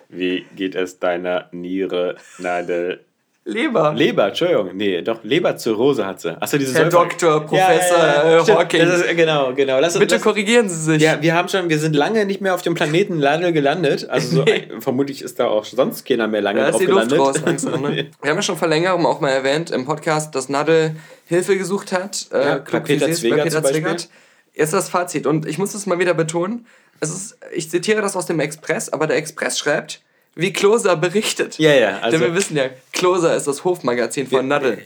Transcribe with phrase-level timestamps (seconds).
[0.09, 3.01] Wie geht es deiner Niere, Nadel?
[3.43, 3.93] Leber.
[3.95, 4.69] Leber, Entschuldigung.
[4.75, 6.39] Nee, doch, Leberzirrhose hat sie.
[6.39, 7.97] Achso, diese Herr Säufer- Doktor, Professor,
[8.37, 8.81] äh, Stimmt, Hawking.
[8.85, 9.79] Das ist, genau, genau.
[9.79, 11.01] Lass, Bitte lass, korrigieren Sie sich.
[11.01, 14.07] ja, wir haben schon, wir sind lange nicht mehr auf dem Planeten Nadel gelandet.
[14.07, 14.67] Also so, Nee.
[14.79, 17.19] vermutlich ist da auch sonst keiner mehr lange Da ist drauf die Luft gelandet.
[17.19, 17.81] raus langsam.
[17.81, 17.95] Ne?
[18.21, 21.91] Wir haben ja schon vor längerem auch mal erwähnt im Podcast, dass Nadel Hilfe gesucht
[21.93, 22.27] hat.
[22.31, 23.81] Äh, Ja, klug bei Peter Zwegert zum Beispiel.
[23.81, 24.09] Zwegert.
[24.53, 25.25] Jetzt das Fazit.
[25.25, 26.65] Und ich muss es mal wieder betonen.
[26.99, 30.03] Es ist, ich zitiere das aus dem Express, aber der Express schreibt,
[30.35, 31.57] wie Kloser berichtet.
[31.59, 34.77] Ja, ja, also- Denn wir wissen ja, Kloser ist das Hofmagazin von Nadel.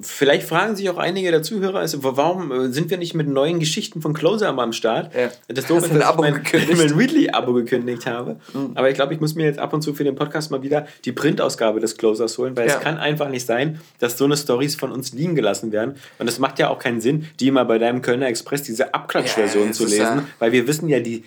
[0.00, 3.60] Vielleicht fragen sich auch einige der Zuhörer, also, warum äh, sind wir nicht mit neuen
[3.60, 5.14] Geschichten von Closer mal am Start?
[5.14, 5.30] Ja.
[5.48, 8.36] Das doof ist, ein dass Abo ich mein, mein Ridley-Abo gekündigt habe.
[8.74, 10.86] Aber ich glaube, ich muss mir jetzt ab und zu für den Podcast mal wieder
[11.04, 12.76] die Printausgabe des Closers holen, weil Ja.
[12.76, 15.94] es kann einfach nicht sein, dass so eine Stories von uns liegen gelassen werden.
[16.18, 19.66] Und es macht ja auch keinen Sinn, die immer bei deinem Kölner Express diese Abklatschversion
[19.66, 21.24] Ja, zu lesen, weil wir wissen ja, die,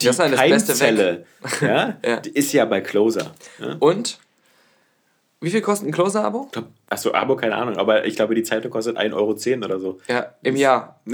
[0.00, 1.24] die Das ist das Beste Keimzelle
[1.60, 2.16] ja, Ja.
[2.20, 3.32] die ist ja bei Closer.
[3.58, 3.76] Ja?
[3.80, 4.18] Und?
[5.40, 6.50] Wie viel kostet ein Closer-Abo?
[6.90, 10.00] Achso, Abo, keine Ahnung, aber ich glaube, die Zeitung kostet 1,10 Euro oder so.
[10.08, 10.98] Ja, im Jahr.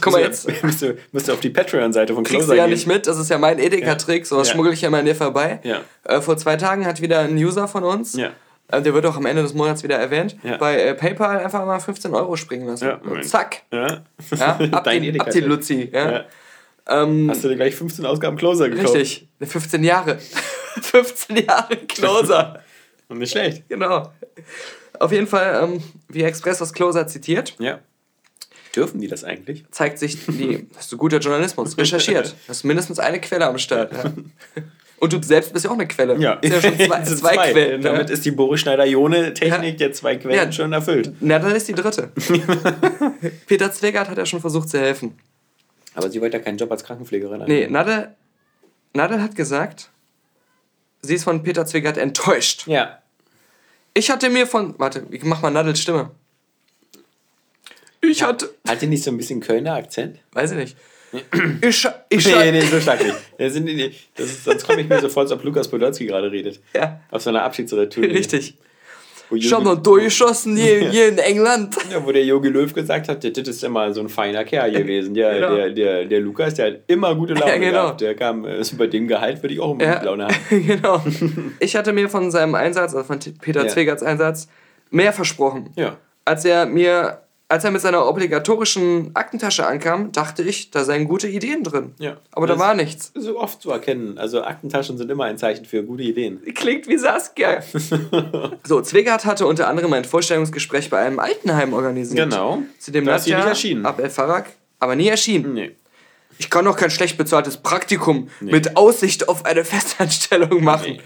[0.00, 0.48] Guck mal jetzt.
[0.62, 2.74] Musst du, musst du auf die Patreon-Seite von Kriegst Closer du ja gehen.
[2.74, 4.54] nicht mit, das ist ja mein Edeka-Trick, sowas Ja.
[4.54, 5.60] schmuggel ich ja immer an dir vorbei.
[5.62, 5.80] Ja.
[6.04, 8.30] Äh, vor zwei Tagen hat wieder ein User von uns, Ja.
[8.68, 10.56] äh, der wird auch am Ende des Monats wieder erwähnt, Ja.
[10.56, 12.92] bei äh, PayPal einfach mal 15 Euro springen lassen.
[12.92, 14.02] Und zack, Ja.
[14.40, 15.90] ab, Dein die, ab die Luzi.
[15.92, 16.24] Ja.
[16.88, 17.02] Ja.
[17.02, 18.94] Ähm, Hast du dir gleich 15 Ausgaben Closer gekauft?
[18.94, 20.18] richtig, 15 Jahre.
[20.80, 22.62] 15 Jahre Closer.
[23.08, 23.68] Und nicht schlecht.
[23.68, 24.12] genau.
[25.00, 27.80] Auf jeden Fall, ähm, wie Express das Closer zitiert, Ja.
[28.76, 29.64] Dürfen die das eigentlich?
[29.70, 32.36] zeigt sich die, das ist so guter Journalismus, recherchiert.
[32.48, 33.92] Hast mindestens eine Quelle am Start.
[33.92, 34.12] Ja.
[34.98, 36.16] Und du selbst bist ja auch eine Quelle.
[36.18, 37.80] Ja, ja schon zwei, sind zwei, Quellen.
[37.82, 38.14] Damit ja.
[38.14, 40.52] ist die Boris Schneider-Jone-Technik der zwei Quellen Ja.
[40.52, 41.12] schon erfüllt.
[41.20, 42.10] Na, dann ist die dritte.
[43.46, 45.16] Peter Zwegert hat ja schon versucht zu helfen.
[45.98, 47.66] Aber sie wollte ja keinen Job als Krankenpflegerin Nee.
[47.66, 48.14] Nadel,
[48.94, 49.90] Nadel hat gesagt,
[51.02, 52.66] sie ist von Peter Zwegert enttäuscht.
[52.66, 53.02] Ja.
[53.94, 54.78] Ich hatte mir von.
[54.78, 56.12] Warte, ich mach mal Nadels Stimme.
[58.00, 58.54] Ich hatte.
[58.66, 60.20] Hat die nicht so ein bisschen Kölner Akzent?
[60.32, 60.76] Weiß ich nicht.
[61.62, 63.16] Ich, ich, Nee, nee, so stark nicht.
[63.38, 63.66] Das sind,
[64.14, 66.60] das ist, sonst komme ich mir so vor, als ob Lukas Podolski gerade redet.
[66.74, 68.04] Ja, Auf so einer Abschiedsretour.
[68.04, 68.56] richtig.
[69.30, 71.76] Jogi- noch durchgeschossen hier, hier in England.
[71.92, 75.14] Ja, wo der Jogi Löw gesagt hat, das ist immer so ein feiner Kerl gewesen.
[75.14, 75.54] Der, Genau.
[75.54, 77.70] der, der, der Lukas, der hat immer gute Laune Ja, genau.
[77.82, 78.00] gehabt.
[78.00, 80.34] Der kam, äh, bei dem Gehalt würde ich auch immer Ja, gute Laune haben.
[80.66, 81.02] genau.
[81.60, 83.68] Ich hatte mir von seinem Einsatz, also von Peter Ja.
[83.68, 84.48] Zwegerts Einsatz,
[84.90, 85.70] mehr versprochen.
[85.76, 85.96] Ja.
[86.24, 91.28] Als er mir, als er mit seiner obligatorischen Aktentasche ankam, dachte ich, da seien gute
[91.28, 91.94] Ideen drin.
[91.98, 92.18] Ja.
[92.32, 93.10] Aber da war nichts.
[93.14, 94.18] So oft zu erkennen.
[94.18, 96.42] Also Aktentaschen sind immer ein Zeichen für gute Ideen.
[96.54, 97.62] Klingt wie Saskia.
[98.64, 102.30] so, Zwegert hatte unter anderem ein Vorstellungsgespräch bei einem Altenheim organisiert.
[102.30, 102.62] Genau.
[102.78, 103.86] Zu dem Da Nadja nicht erschienen.
[103.86, 105.54] Abel Farag aber nie erschienen.
[105.54, 105.72] Nee.
[106.38, 110.92] Ich kann doch kein schlecht bezahltes Praktikum mit Aussicht auf eine Festanstellung machen.
[110.92, 111.00] Nee.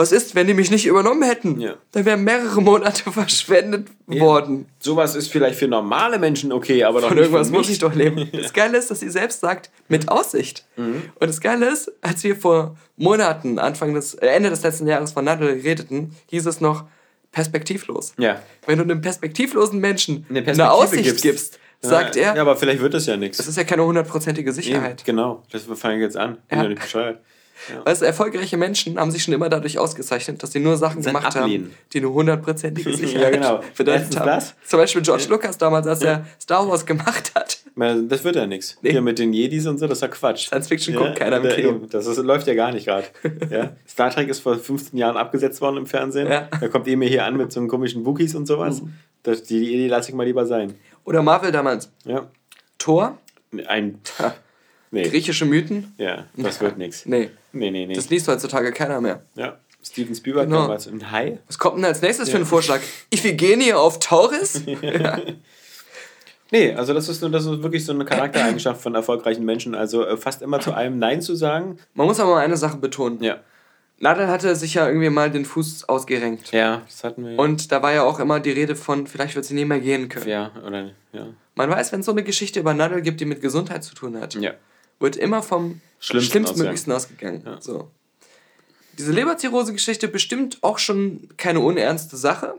[0.00, 1.60] Was ist, wenn die mich nicht übernommen hätten?
[1.60, 1.74] Ja.
[1.92, 4.66] Dann wären mehrere Monate verschwendet worden.
[4.78, 7.74] Sowas ist vielleicht für normale Menschen okay, aber doch Von nicht irgendwas für muss mich.
[7.76, 8.28] ich doch leben.
[8.32, 10.64] Das Geile ist, dass sie selbst sagt, mit Aussicht.
[10.76, 11.02] Mhm.
[11.16, 15.12] Und das Geile ist, als wir vor Monaten, Anfang des, äh, Ende des letzten Jahres
[15.12, 16.84] von Nadel redeten, hieß es noch
[17.32, 18.14] perspektivlos.
[18.18, 18.40] Ja.
[18.66, 21.22] Wenn du einem perspektivlosen Menschen Eine eine, Aussicht gibst.
[21.22, 23.36] gibst, sagt ja, er, Ja, aber vielleicht wird das ja nichts.
[23.36, 25.04] das ist ja keine hundertprozentige Sicherheit.
[25.04, 26.38] Genau, das fange ich jetzt an.
[26.48, 26.62] Bin Ja.
[26.64, 27.20] ja nicht bescheuert.
[27.84, 31.14] Weißt du, erfolgreiche Menschen haben sich schon immer dadurch ausgezeichnet, dass sie nur Sachen Sein
[31.14, 31.66] gemacht Ablehnen.
[31.66, 33.60] haben, die eine hundertprozentige Sicherheit genau.
[33.76, 34.26] bedeutet haben.
[34.26, 34.54] das.
[34.66, 37.58] Zum Beispiel George Lucas damals, als er Star Wars gemacht hat.
[37.76, 38.76] Das wird ja nichts.
[38.82, 38.90] Nee.
[38.90, 40.46] Hier mit den Jedis und so, das ist ja Quatsch.
[40.46, 41.86] Science Fiction guckt keiner im Kino.
[41.88, 43.06] Das ist, läuft ja gar nicht gerade.
[43.50, 43.72] ja?
[43.88, 46.28] Star Trek ist vor 15 Jahren abgesetzt worden im Fernsehen.
[46.28, 46.42] Ja.
[46.42, 46.60] Mhm.
[46.60, 48.82] Da kommt ihr mir hier an mit so einem komischen Wookies und sowas.
[49.22, 50.74] Das, die die lasse ich mal lieber sein.
[51.04, 51.90] Oder Marvel damals.
[52.04, 52.28] Ja.
[52.78, 53.18] Thor,
[53.66, 54.00] Ein.
[54.90, 55.02] Nee.
[55.02, 55.94] griechische Mythen.
[55.98, 57.06] Ja, das wird nichts.
[57.06, 57.94] Nee, Nee, nee, nee.
[57.94, 59.22] das liest heutzutage keiner mehr.
[59.34, 59.58] ja.
[59.82, 60.60] Steven Spielberg Genau.
[60.62, 61.38] damals im Hai.
[61.46, 62.80] Was kommt denn als nächstes für einen Vorschlag?
[63.14, 64.62] Iphigenie auf Tauris?
[66.52, 69.74] Nee, also das ist, das ist wirklich so eine Charaktereigenschaft von erfolgreichen Menschen.
[69.76, 71.78] Also äh, fast immer zu allem Nein zu sagen.
[71.94, 73.22] Man muss aber mal eine Sache betonen.
[73.22, 73.38] Ja.
[74.00, 76.50] Nadel hatte sich ja irgendwie mal den Fuß ausgerenkt.
[76.52, 77.38] Ja, das hatten wir.
[77.38, 80.08] Und da war ja auch immer die Rede von, vielleicht wird sie nicht mehr gehen
[80.08, 80.26] können.
[80.28, 81.26] ja, oder, ja.
[81.54, 84.20] Man weiß, wenn es so eine Geschichte über Nadel gibt, die mit Gesundheit zu tun
[84.20, 84.52] hat, Ja.
[84.98, 87.42] wird immer vom Schlimmsten Schlimmstmöglichsten ausgegangen.
[87.60, 87.90] So.
[88.98, 92.54] Diese Leberzirrhose-Geschichte bestimmt auch schon keine unernste Sache.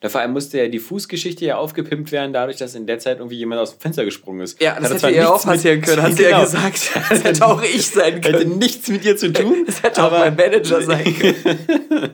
[0.00, 3.18] Da vor allem musste ja die Fußgeschichte ja aufgepimpt werden, dadurch, dass in der Zeit
[3.18, 4.60] irgendwie jemand aus dem Fenster gesprungen ist.
[4.60, 6.42] Ja, das Hatte hätte ihr auch passieren können, hat sie ja Genau.
[6.42, 6.90] gesagt.
[7.08, 8.58] Das hätte auch ich sein Hätte können.
[8.58, 9.64] nichts mit ihr zu tun.
[9.64, 12.10] Das hätte auch mein Manager sein können.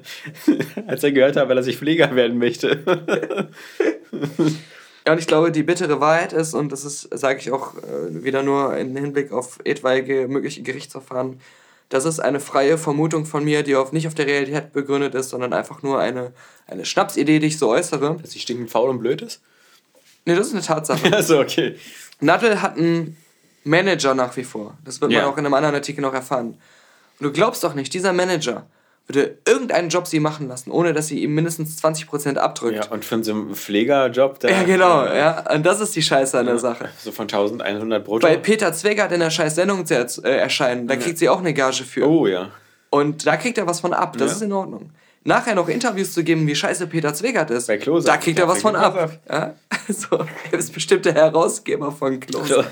[0.86, 3.48] Als er gehört hat, weil er sich Pfleger werden möchte.
[5.06, 8.22] Ja, und ich glaube, die bittere Wahrheit ist, und das ist, sage ich auch äh,
[8.22, 11.40] wieder nur im Hinblick auf etwaige mögliche Gerichtsverfahren,
[11.88, 15.30] das ist eine freie Vermutung von mir, die auf, nicht auf der Realität begründet ist,
[15.30, 16.32] sondern einfach nur eine,
[16.68, 18.16] eine Schnapsidee, die ich so äußere.
[18.20, 19.40] Dass sie stinkend faul und blöd ist?
[20.24, 21.12] Nee, das ist eine Tatsache.
[21.16, 21.76] Achso, okay.
[22.20, 23.16] Nadel hat einen
[23.64, 24.78] Manager nach wie vor.
[24.84, 25.22] Das wird Ja.
[25.22, 26.58] man auch in einem anderen Artikel noch erfahren.
[27.18, 28.66] Und du glaubst doch nicht, dieser Manager
[29.14, 32.76] würde irgendeinen Job sie machen lassen, ohne dass sie ihm mindestens 20% abdrückt.
[32.76, 34.48] Ja, und für so einen Pflegerjob, da.
[34.48, 35.52] Ja, genau, äh, ja.
[35.54, 36.88] Und das ist die Scheiße an der Sache.
[36.98, 38.26] So von 1100 brutto.
[38.26, 41.52] Bei Peter Zwegert in der scheiß Sendung zu äh, erscheinen, da kriegt sie auch eine
[41.52, 42.08] Gage für.
[42.08, 42.50] oh ja.
[42.90, 44.36] Und da kriegt er was von ab, das Ja.
[44.36, 44.90] ist in Ordnung.
[45.22, 48.06] Nachher noch Interviews zu geben, wie scheiße Peter Zwegert ist, Bei Klose.
[48.06, 49.18] da kriegt er was von ab.
[49.28, 49.54] Ja?
[49.88, 52.64] So, er ist bestimmt der Herausgeber von Klose.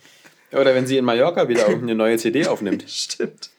[0.52, 2.84] Oder wenn sie in Mallorca wieder irgendeine neue CD aufnimmt.
[2.88, 3.50] Stimmt.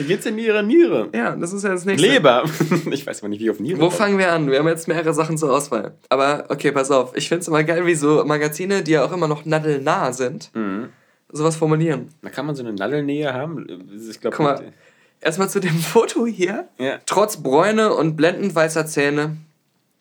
[0.00, 1.08] Wie geht's in ihrer Niere?
[1.14, 2.06] Ja, das ist ja das nächste.
[2.08, 2.44] Leber.
[2.90, 3.96] Ich weiß mal nicht, wie ich auf Niere Wo komme.
[3.96, 4.50] fangen wir an?
[4.50, 5.94] Wir haben jetzt mehrere Sachen zur Auswahl.
[6.08, 7.16] Aber okay, pass auf.
[7.16, 10.50] Ich finde es immer geil, wie so Magazine, die ja auch immer noch nadelnah sind,
[10.54, 10.88] Mhm.
[11.30, 12.08] sowas formulieren.
[12.22, 13.66] Da kann man so eine Nadelnähe haben.
[14.10, 14.72] Ich glaube, Guck mal,
[15.20, 16.68] erstmal zu dem Foto hier.
[16.78, 16.98] Ja.
[17.06, 19.36] Trotz Bräune und blendend weißer Zähne,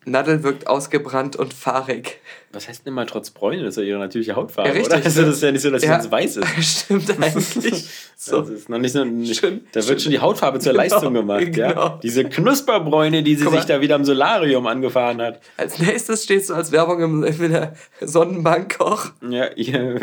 [0.09, 2.19] Nadel wirkt ausgebrannt und fahrig.
[2.51, 3.63] was heißt denn mal trotz Bräune?
[3.63, 5.05] Das ist ja ihre natürliche Hautfarbe, Ja, richtig, oder?
[5.05, 5.93] Also das ist ja nicht so, dass sie Ja.
[5.97, 6.47] ganz weiß ist.
[6.83, 7.85] Stimmt eigentlich.
[8.21, 8.41] So.
[8.41, 9.05] Das ist noch nicht so.
[9.33, 9.61] Schön.
[9.71, 11.55] da wird schon die Hautfarbe zur Genau, Leistung gemacht.
[11.55, 11.69] Ja?
[11.69, 11.99] genau.
[12.03, 13.59] Diese Knusperbräune, die sie Guck mal.
[13.61, 15.39] sich da wieder im Solarium angefahren hat.
[15.55, 19.11] Als nächstes steht so als Werbung im, in der Sonnenbank Koch.
[19.29, 19.47] Ja,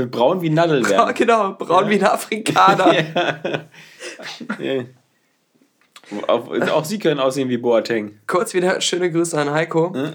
[0.06, 1.14] braun wie Nadel Ja, werden.
[1.14, 2.94] genau, braun wie ein Afrikaner.
[4.58, 4.84] Ja.
[6.28, 8.18] Auch, auch sie können aussehen wie Boateng.
[8.26, 9.92] Kurz wieder schöne Grüße an Heiko.
[9.94, 10.12] Ja.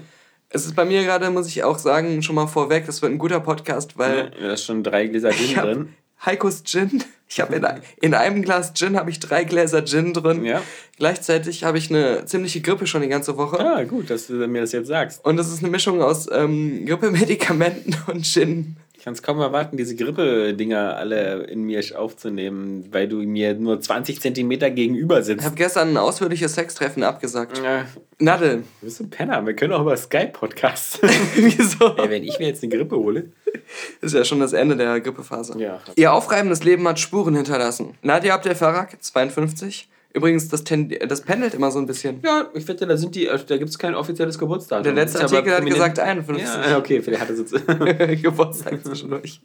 [0.48, 3.18] Es ist bei mir gerade, muss ich auch sagen, schon mal vorweg, das wird ein
[3.18, 5.88] guter Podcast, weil Da ist schon drei Gläser Gin drin.
[6.24, 7.02] Heikos Gin.
[7.26, 7.66] Ich habe in,
[8.00, 10.44] in einem Glas Gin habe ich drei Gläser Gin drin.
[10.44, 10.62] Ja.
[10.98, 13.58] Gleichzeitig habe ich eine ziemliche Grippe schon die ganze Woche.
[13.58, 15.24] Ah, gut, dass du mir das jetzt sagst.
[15.24, 18.76] Und das ist eine Mischung aus ähm, Grippemedikamenten und Gin.
[19.02, 23.80] Ich kann es kaum erwarten, diese Grippe-Dinger alle in mir aufzunehmen, weil du mir nur
[23.80, 25.44] 20 Zentimeter gegenüber Ich sitzt.
[25.44, 27.58] habe gestern ein ausführliches Sextreffen abgesagt.
[27.58, 27.84] Ja,
[28.20, 28.58] Nadel.
[28.58, 29.44] du bist ein Penner.
[29.44, 31.00] Wir können auch über Skype-Podcasts.
[31.34, 31.96] Wieso?
[31.96, 33.32] Ey, wenn ich mir jetzt eine Grippe hole.
[34.02, 35.58] Ist ja schon das Ende der Grippephase.
[35.58, 35.80] Ja.
[35.96, 37.94] Ihr aufreibendes Leben hat Spuren hinterlassen.
[38.02, 39.88] Nadia Abdel Farag, 52.
[40.14, 42.20] Übrigens, das, das pendelt immer so ein bisschen.
[42.22, 44.84] Ja, ich finde, da sind die, da gibt es kein offizielles Geburtsdatum.
[44.84, 46.46] Der letzte Artikel hat gesagt 51.
[46.46, 47.56] Ja, okay, vielleicht hat er so.
[48.22, 49.40] Geburtstag zwischendurch.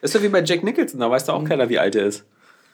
[0.00, 2.06] Das ist doch wie bei Jack Nicholson, da weiß doch auch keiner, wie alt er
[2.06, 2.24] ist.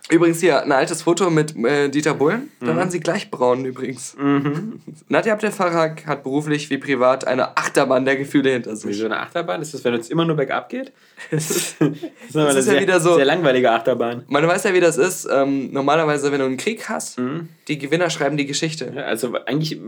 [0.09, 2.51] Übrigens hier ein altes Foto mit äh, Dieter Bohlen.
[2.61, 2.77] Da Mhm.
[2.77, 4.17] waren sie gleich braun übrigens.
[5.09, 8.99] Nadja Abdel Farag hat beruflich wie privat eine Achterbahn der Gefühle hinter Wie sich.
[8.99, 9.61] so eine Achterbahn?
[9.63, 10.93] Ist das, wenn es immer nur bergab geht?
[11.33, 11.91] Das ist, Das
[12.29, 14.23] ist, eine ist ja sehr, wieder so- sehr langweilige Achterbahn.
[14.29, 15.27] man weiß ja, wie das ist.
[15.33, 17.49] Ähm, normalerweise, wenn du einen Krieg hast, Mhm.
[17.67, 18.93] die Gewinner schreiben die Geschichte.
[18.95, 19.81] Ja, also eigentlich,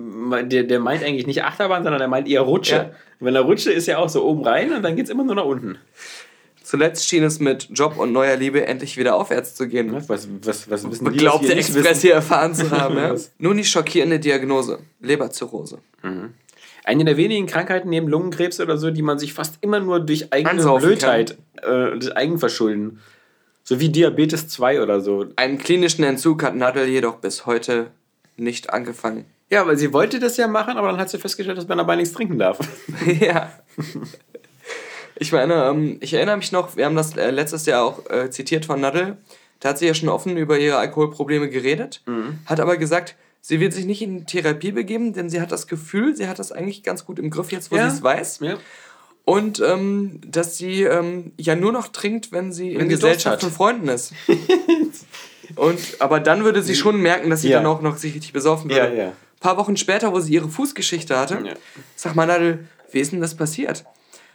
[0.48, 2.74] der, der meint eigentlich nicht Achterbahn, sondern der meint eher Rutsche.
[2.74, 2.90] Ja.
[3.20, 5.36] Wenn er Rutsche ist ja auch so oben rein und dann geht es immer nur
[5.36, 5.78] nach unten.
[6.68, 9.90] Zuletzt schien es mit Job und neuer Liebe endlich wieder aufwärts zu gehen.
[9.90, 12.94] Was, was, was, was wissen die, Glaubt der Express hier erfahren zu haben.
[12.98, 13.14] Ja?
[13.38, 15.78] Nun die schockierende Diagnose: Leberzirrhose.
[16.84, 20.30] Eine der wenigen Krankheiten neben Lungenkrebs oder so, die man sich fast immer nur durch
[20.30, 23.00] eigene Ansaufen Blödheit, äh, durch Eigenverschulden,
[23.62, 25.24] so wie Diabetes 2 oder so.
[25.36, 27.92] Einen klinischen Entzug hat Nadel jedoch bis heute
[28.36, 29.24] nicht angefangen.
[29.48, 31.96] Ja, weil sie wollte das ja machen, aber dann hat sie festgestellt, dass man dabei
[31.96, 32.58] nichts trinken darf.
[33.20, 33.54] ja.
[35.20, 38.30] Ich meine, ähm, ich erinnere mich noch, wir haben das äh, letztes Jahr auch äh,
[38.30, 39.16] zitiert von Nadel.
[39.60, 42.00] Da hat sie ja schon offen über ihre Alkoholprobleme geredet,
[42.46, 46.14] hat aber gesagt, sie wird sich nicht in Therapie begeben, denn sie hat das Gefühl,
[46.14, 47.90] sie hat das eigentlich ganz gut im Griff jetzt, wo Ja.
[47.90, 48.38] sie es weiß.
[48.42, 48.56] Ja.
[49.24, 53.40] Und ähm, dass sie ähm, ja nur noch trinkt, wenn sie in sie Durst Gesellschaft
[53.42, 54.12] von Freunden ist.
[55.56, 57.58] Und, aber dann würde sie schon merken, dass sie Ja.
[57.58, 58.94] dann auch noch sich richtig besaufen würde.
[58.96, 59.08] Ja, ja.
[59.08, 61.56] Ein paar Wochen später, wo sie ihre Fußgeschichte hatte,
[61.96, 63.84] sag mal, Nadel, wie ist denn das passiert?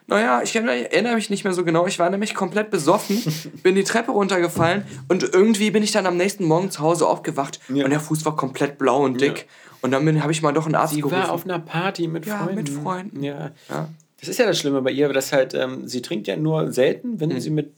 [0.08, 1.88] Naja, ich erinnere mich nicht mehr so genau.
[1.88, 3.22] Ich war nämlich komplett besoffen,
[3.64, 7.60] bin die Treppe runtergefallen und irgendwie bin ich dann am nächsten Morgen zu Hause aufgewacht
[7.74, 7.86] Ja.
[7.86, 9.48] und der Fuß war komplett blau und dick.
[9.82, 11.18] Und dann habe ich mal doch einen Arzt Sie gerufen.
[11.18, 12.56] war auf einer Party mit Ja, Freunden.
[12.56, 13.24] mit Freunden.
[13.24, 13.52] Ja.
[13.70, 13.90] ja.
[14.20, 17.20] Das ist ja das Schlimme bei ihr, dass halt, ähm, sie trinkt ja nur selten,
[17.20, 17.74] wenn sie mit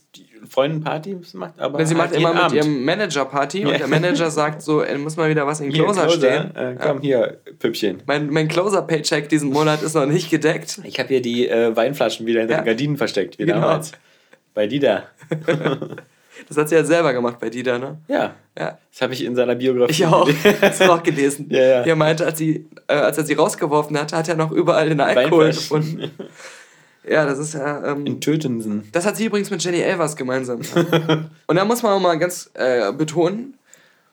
[0.48, 1.78] Freunden Partys macht, aber.
[1.80, 2.56] Wenn sie halt macht immer jeden mit Abend.
[2.56, 3.78] ihrem Manager Party und Ja.
[3.80, 6.56] der Manager sagt so, ey, muss mal wieder was in Hier, Closer, stehen.
[6.56, 8.04] Äh, komm, hier, Püppchen.
[8.06, 10.80] Mein, mein Closer-Paycheck diesen Monat ist noch nicht gedeckt.
[10.84, 12.62] Ich habe hier die äh, Weinflaschen wieder hinter Ja.
[12.62, 13.62] den Gardinen versteckt, wie Genau.
[13.62, 13.92] damals.
[14.54, 15.04] Bei Dida.
[16.50, 17.98] Das hat sie ja selber gemacht bei Dida, ne?
[18.10, 18.78] Ja, Ja.
[18.92, 19.94] das habe ich in seiner Biografie.
[19.94, 20.30] Ich auch.
[20.62, 21.48] Hast du auch gelesen?
[21.50, 21.82] Ja, ja.
[21.84, 25.00] Er meinte, als, sie, äh, als er sie rausgeworfen hat, hat er noch überall den
[25.00, 26.12] Alkohol gefunden.
[27.10, 27.92] Ja, das ist ja.
[27.92, 28.88] Ähm, In Tötensen.
[28.92, 30.60] das hat sie übrigens mit Jenny Elvers gemeinsam.
[31.48, 33.54] Und da muss man auch mal ganz äh, betonen,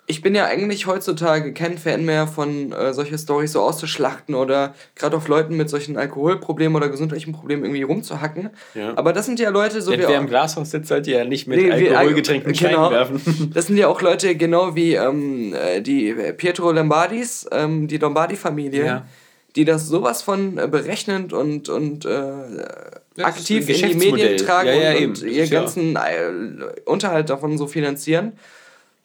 [0.09, 4.75] ich bin ja eigentlich heutzutage kein Fan mehr von äh, solche Stories so auszuschlachten oder
[4.97, 8.51] gerade auf Leuten mit solchen Alkoholproblemen oder gesundheitlichen Problemen irgendwie rumzuhacken.
[8.75, 8.95] Ja.
[8.97, 11.25] Aber das sind ja Leute, so Denn wie wer auch- im Glashaus sitzt, sollte ja
[11.25, 12.91] nicht mit Nee, alkoholgetränkten genau.
[12.91, 13.51] Werfen.
[13.55, 18.85] Das sind ja auch Leute genau wie ähm, äh, die Pietro Lombardis, ähm, die Lombardi-Familie,
[18.85, 19.07] Ja.
[19.57, 24.11] Die das sowas von äh, berechnend und, und äh, aktiv in die.
[24.11, 26.31] Medien tragen Ja, ja, und, und Das ihr ist ja- ganzen äh,
[26.87, 28.33] Unterhalt davon so finanzieren,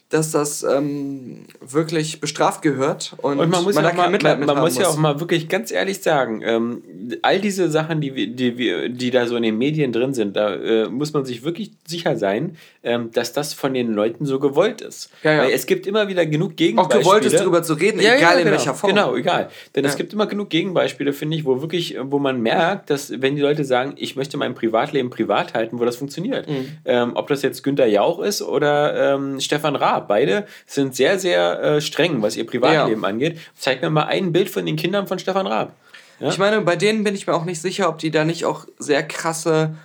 [0.09, 4.21] dass das ähm, wirklich bestraft gehört und, Und man muss, da ja, auch mal, man,
[4.21, 6.81] man haben muss ja auch mal wirklich ganz ehrlich sagen, ähm,
[7.23, 10.87] all diese Sachen, die, die, die da so in den Medien drin sind, da äh,
[10.87, 15.09] muss man sich wirklich sicher sein, ähm, dass das von den Leuten so gewollt ist.
[15.23, 15.43] Ja, ja.
[15.43, 17.03] Weil es gibt immer wieder genug Auch Gegenbeispiele.
[17.03, 18.93] gewollt ist, darüber zu reden, egal in genau, welcher Form.
[18.93, 19.49] Genau, egal.
[19.75, 23.35] Denn es gibt immer genug Gegenbeispiele, finde ich, wo wirklich, wo man merkt, dass wenn
[23.35, 26.47] die Leute sagen, ich möchte mein Privatleben privat halten, wo das funktioniert.
[26.47, 26.67] Mhm.
[26.85, 31.61] Ähm, ob das jetzt Günter Jauch ist oder ähm, Stefan Raab, beide sind sehr, sehr
[31.61, 33.39] äh, streng, was ihr Privatleben angeht.
[33.57, 35.73] Zeig mir mal ein Bild von den Kindern von Stefan Raab.
[36.19, 36.29] Ja?
[36.29, 38.65] Ich meine, bei denen bin ich mir auch nicht sicher, ob die da nicht auch
[38.79, 39.75] sehr krasse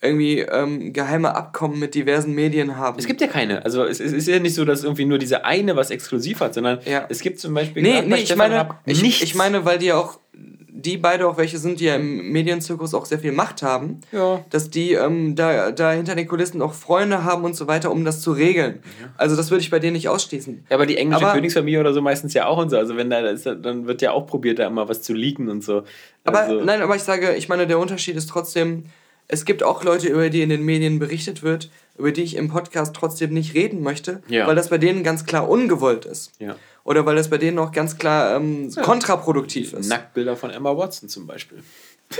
[0.00, 2.98] irgendwie ähm, geheime Abkommen mit diversen Medien haben.
[2.98, 3.64] Es gibt ja keine.
[3.64, 6.54] Also es, es ist ja nicht so, dass irgendwie nur diese eine was exklusiv hat,
[6.54, 7.06] sondern Ja.
[7.08, 10.20] es gibt zum Beispiel Nee, nee, ich meine, ich, ich meine, weil die ja auch,
[10.80, 14.44] die beide auch welche sind, die ja im Medienzirkus auch sehr viel Macht haben, Ja.
[14.50, 18.04] dass die ähm, da, da hinter den Kulissen auch Freunde haben und so weiter, um
[18.04, 18.80] das zu regeln.
[19.16, 20.66] Also das würde ich bei denen nicht ausschließen.
[20.70, 22.76] Ja, aber die englische Aber- Königsfamilie oder so meistens ja auch und so.
[22.78, 25.64] Also wenn da ist, dann wird ja auch probiert, da immer was zu leaken und
[25.64, 25.82] so.
[26.24, 28.84] Aber also, nein, aber ich sage, ich meine, der Unterschied ist trotzdem,
[29.26, 32.48] es gibt auch Leute, über die in den Medien berichtet wird, über die ich im
[32.48, 34.46] Podcast trotzdem nicht reden möchte, Ja.
[34.46, 36.32] weil das bei denen ganz klar ungewollt ist.
[36.38, 36.54] Ja.
[36.88, 39.90] Oder weil das bei denen auch ganz klar ähm, kontraproduktiv ist.
[39.90, 41.58] Nacktbilder von Emma Watson zum Beispiel.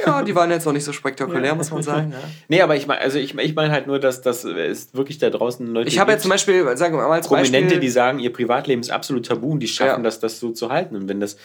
[0.05, 2.13] Ja, die waren jetzt auch nicht so spektakulär, muss man sagen.
[2.13, 2.19] Ja.
[2.49, 5.31] Nee, aber ich meine, also ich, ich meine halt nur, dass das es wirklich da
[5.31, 8.19] draußen Leute Ich habe jetzt zum Beispiel, sagen wir mal als Prominente, Beispiel, die sagen,
[8.19, 10.05] ihr Privatleben ist absolut tabu und die schaffen Ja.
[10.05, 10.97] das, das so zu halten.
[10.97, 11.39] Und wenn das,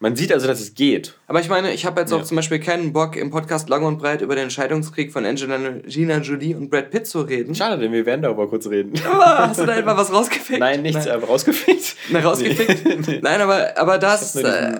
[0.00, 1.14] man sieht also, dass es geht.
[1.28, 2.24] aber ich meine, ich habe jetzt auch Ja.
[2.24, 6.54] zum Beispiel keinen Bock, im Podcast lang und breit über den Scheidungskrieg von Angelina Jolie
[6.56, 7.54] und Brad Pitt zu reden.
[7.54, 8.94] Schade, denn wir werden darüber kurz reden.
[9.06, 10.58] Ah, Hast du da etwa was rausgefickt?
[10.58, 11.14] Nein, nichts, Nein.
[11.14, 11.96] aber rausgefickt.
[12.10, 12.84] Na, rausgefickt?
[13.08, 13.20] Nee.
[13.22, 14.78] Nein, aber, aber das, äh,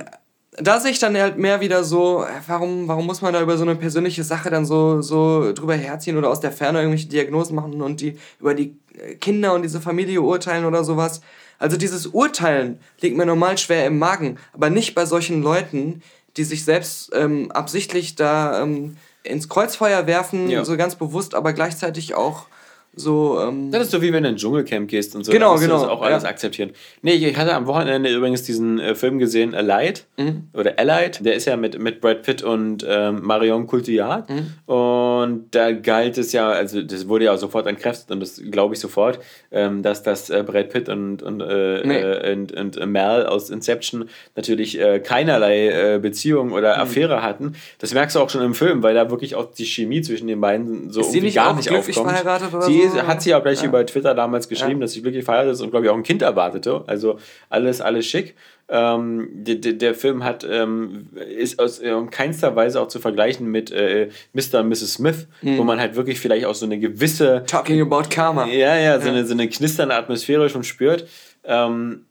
[0.62, 3.57] da sehe ich dann halt mehr wieder so, äh, warum, warum muss man da über
[3.57, 7.55] so eine persönliche Sache dann so, so drüber herziehen oder aus der Ferne irgendwelche Diagnosen
[7.55, 11.21] machen und die über die äh, Kinder und diese Familie urteilen oder sowas.
[11.59, 16.02] Also dieses Urteilen liegt mir normal schwer im Magen, aber nicht bei solchen Leuten,
[16.37, 20.64] die sich selbst ähm, absichtlich da ähm, ins Kreuzfeuer werfen, Ja.
[20.64, 22.47] so ganz bewusst, aber gleichzeitig auch
[22.95, 23.39] so.
[23.41, 25.33] Ähm, Das ist so wie wenn du in ein Dschungelcamp gehst und so.
[25.33, 26.29] Genau, genau, Das auch alles ja.
[26.29, 26.71] akzeptieren.
[27.03, 30.05] Nee, ich hatte am Wochenende übrigens diesen äh, Film gesehen, Allied.
[30.17, 30.49] Mhm.
[30.53, 31.25] Oder Allied.
[31.25, 34.29] Der ist ja mit, mit Brad Pitt und ähm, Marion Cotillard.
[34.29, 34.73] Mhm.
[34.75, 38.81] Und da galt es ja, also das wurde ja sofort entkräftet und das glaube ich
[38.81, 39.19] sofort,
[39.51, 41.97] ähm, dass das äh, Brad Pitt und, und, äh, Nee.
[41.99, 46.83] äh, und, und Mel aus Inception natürlich äh, keinerlei äh, Beziehung oder Mhm.
[46.83, 47.55] Affäre hatten.
[47.79, 50.41] Das merkst du auch schon im Film, weil da wirklich auch die Chemie zwischen den
[50.41, 52.09] beiden so Ist sie irgendwie nicht gar auch nicht aufkommt.
[52.09, 52.90] verheiratet oder sie so?
[52.95, 53.69] Hat sie auch gleich Ja.
[53.69, 56.23] über Twitter damals geschrieben, dass sie glücklich verheiratet ist und glaube ich auch ein Kind
[56.23, 56.85] erwartete.
[56.87, 57.19] Also
[57.49, 58.35] alles, alles schick.
[58.69, 63.47] Ähm, der, der, Film hat, ähm, ist aus äh, in keinster Weise auch zu vergleichen
[63.51, 64.61] mit äh, Mr.
[64.61, 64.95] und Mrs.
[64.95, 65.59] Smith, Hm.
[65.59, 68.47] wo man halt wirklich vielleicht auch so eine gewisse Talking about Karma.
[68.47, 71.09] ja, ja, so, Eine, so eine knisternde Atmosphäre schon spürt.
[71.45, 72.05] Ähm,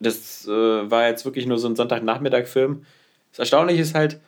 [0.00, 2.84] das äh, war jetzt wirklich nur so ein Sonntagnachmittag-Film.
[3.32, 4.18] Das Erstaunliche ist halt,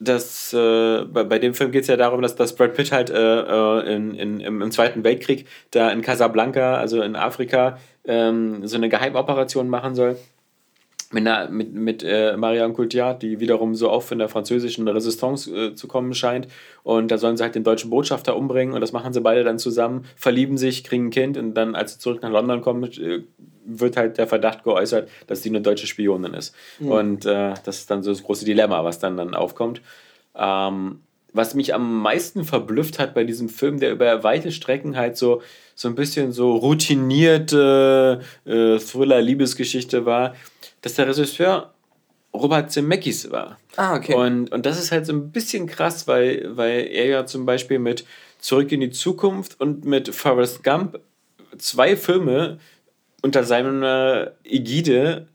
[0.00, 3.10] dass äh, bei, bei dem Film geht es ja darum, dass, dass Brad Pitt halt
[3.10, 8.76] äh, äh, in, in, im, Zweiten Weltkrieg da in Casablanca, also in Afrika, ähm, so
[8.76, 10.16] eine Geheimoperation machen soll.
[11.12, 15.50] Mit, einer, mit, mit äh, Marianne Coulthard, die wiederum so auch von der französischen Resistance
[15.50, 16.46] äh, zu kommen scheint.
[16.84, 19.58] Und da sollen sie halt den deutschen Botschafter umbringen und das machen sie beide dann
[19.58, 23.22] zusammen, verlieben sich, kriegen ein Kind und dann, als sie zurück nach London kommen, äh,
[23.64, 26.54] wird halt der Verdacht geäußert, dass sie eine deutsche Spionin ist.
[26.90, 29.82] Und äh, das ist dann so das große Dilemma, was dann, dann aufkommt.
[30.36, 31.00] Ähm,
[31.32, 35.42] was mich am meisten verblüfft hat bei diesem Film, der über weite Strecken halt so,
[35.74, 40.34] so ein bisschen so routinierte äh, Thriller-Liebesgeschichte war,
[40.82, 41.72] dass der Regisseur
[42.32, 43.58] Robert Zemeckis war.
[43.76, 44.14] Ah, okay.
[44.14, 47.78] Und, und das ist halt so ein bisschen krass, weil, weil er ja zum Beispiel
[47.78, 48.04] mit
[48.38, 50.98] Zurück in die Zukunft und mit Forrest Gump
[51.58, 52.58] zwei Filme
[53.22, 55.26] unter seiner Ägide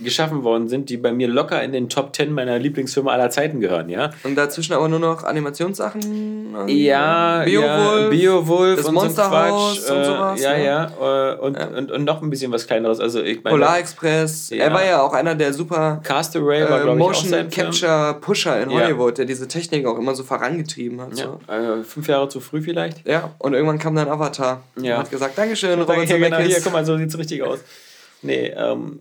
[0.00, 3.60] geschaffen worden sind, die bei mir locker in den Top 10 meiner Lieblingsfilme aller Zeiten
[3.60, 4.10] gehören, ja.
[4.22, 6.54] Und dazwischen aber nur noch Animationssachen?
[6.68, 9.90] Ja, Beowulf, ja, Beowulf das und so Quatsch.
[9.90, 10.40] und äh, sowas.
[10.42, 10.64] Ja, ne?
[10.64, 11.32] ja.
[11.32, 13.00] äh, Und, Und, und noch ein bisschen was kleineres.
[13.00, 14.50] Also ich meine, Polar Express.
[14.50, 14.64] Ja.
[14.64, 17.48] Er war ja auch einer der super Castaway war, äh, ich, Motion Film.
[17.48, 18.80] Capture Pusher in Ja.
[18.80, 21.16] Hollywood, der diese Technik auch immer so vorangetrieben hat.
[21.18, 21.52] Ja, So.
[21.52, 23.06] äh, fünf Jahre zu früh vielleicht.
[23.08, 24.96] Ja, und irgendwann kam dann Avatar Ja.
[24.96, 26.64] und hat gesagt, Dankeschön, Robert hier, genau, hier, Zemeckis.
[26.64, 27.60] guck mal, so sieht's richtig aus.
[28.20, 29.00] Nee, ähm,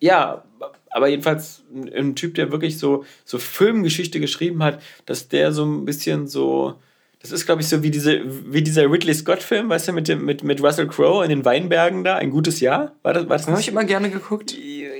[0.00, 0.42] ja,
[0.90, 5.84] aber jedenfalls ein, Typ, der wirklich so, so Filmgeschichte geschrieben hat, dass der so ein
[5.84, 6.74] bisschen so.
[7.22, 10.24] Das ist, glaube ich, so wie, diese, wie dieser Ridley Scott-Film, weißt du, mit, dem,
[10.24, 12.92] mit, mit Russell Crowe in den Weinbergen da, ein gutes Jahr.
[13.02, 14.56] War das, war das Habe ich immer gerne geguckt.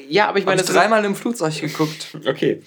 [0.09, 2.09] Ja, aber ich meine, ich ist- dreimal im Flugzeug geguckt.
[2.27, 2.63] Okay.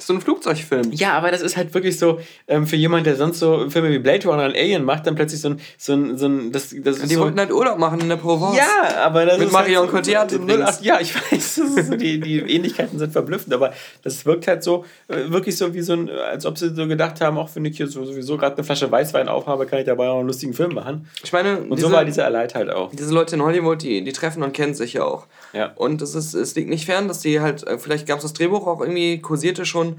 [0.00, 0.92] Das ist so ein Flugzeugfilm.
[0.92, 3.98] Ja, aber das ist halt wirklich so, ähm, für jemand, der sonst so Filme wie
[3.98, 6.96] Blade Runner und Alien macht, dann plötzlich so ein, so ein, so ein das, das
[7.00, 8.56] ist Die so, wollten halt Urlaub machen in der Provence.
[8.56, 10.78] Ja, aber das Mit ist Marion halt Cotillard so übrigens.
[10.78, 14.86] 08 Ja, ich weiß, so, die, die Ähnlichkeiten sind verblüffend, aber das wirkt halt so,
[15.08, 17.76] äh, wirklich so wie so ein, als ob sie so gedacht haben, auch wenn ich
[17.76, 20.72] hier so, sowieso gerade eine Flasche Weißwein aufhabe, kann ich dabei auch einen lustigen Film
[20.72, 21.10] machen.
[21.22, 22.90] Ich meine, Und diese, so war dieser Alight halt auch.
[22.92, 25.26] diese Leute in Hollywood, die, die treffen und kennen sich ja auch.
[25.52, 25.72] Ja.
[25.76, 28.32] Und es, ist, es liegt nicht fern, dass die halt, äh, vielleicht gab es das
[28.32, 29.89] Drehbuch auch irgendwie, kursierte schon.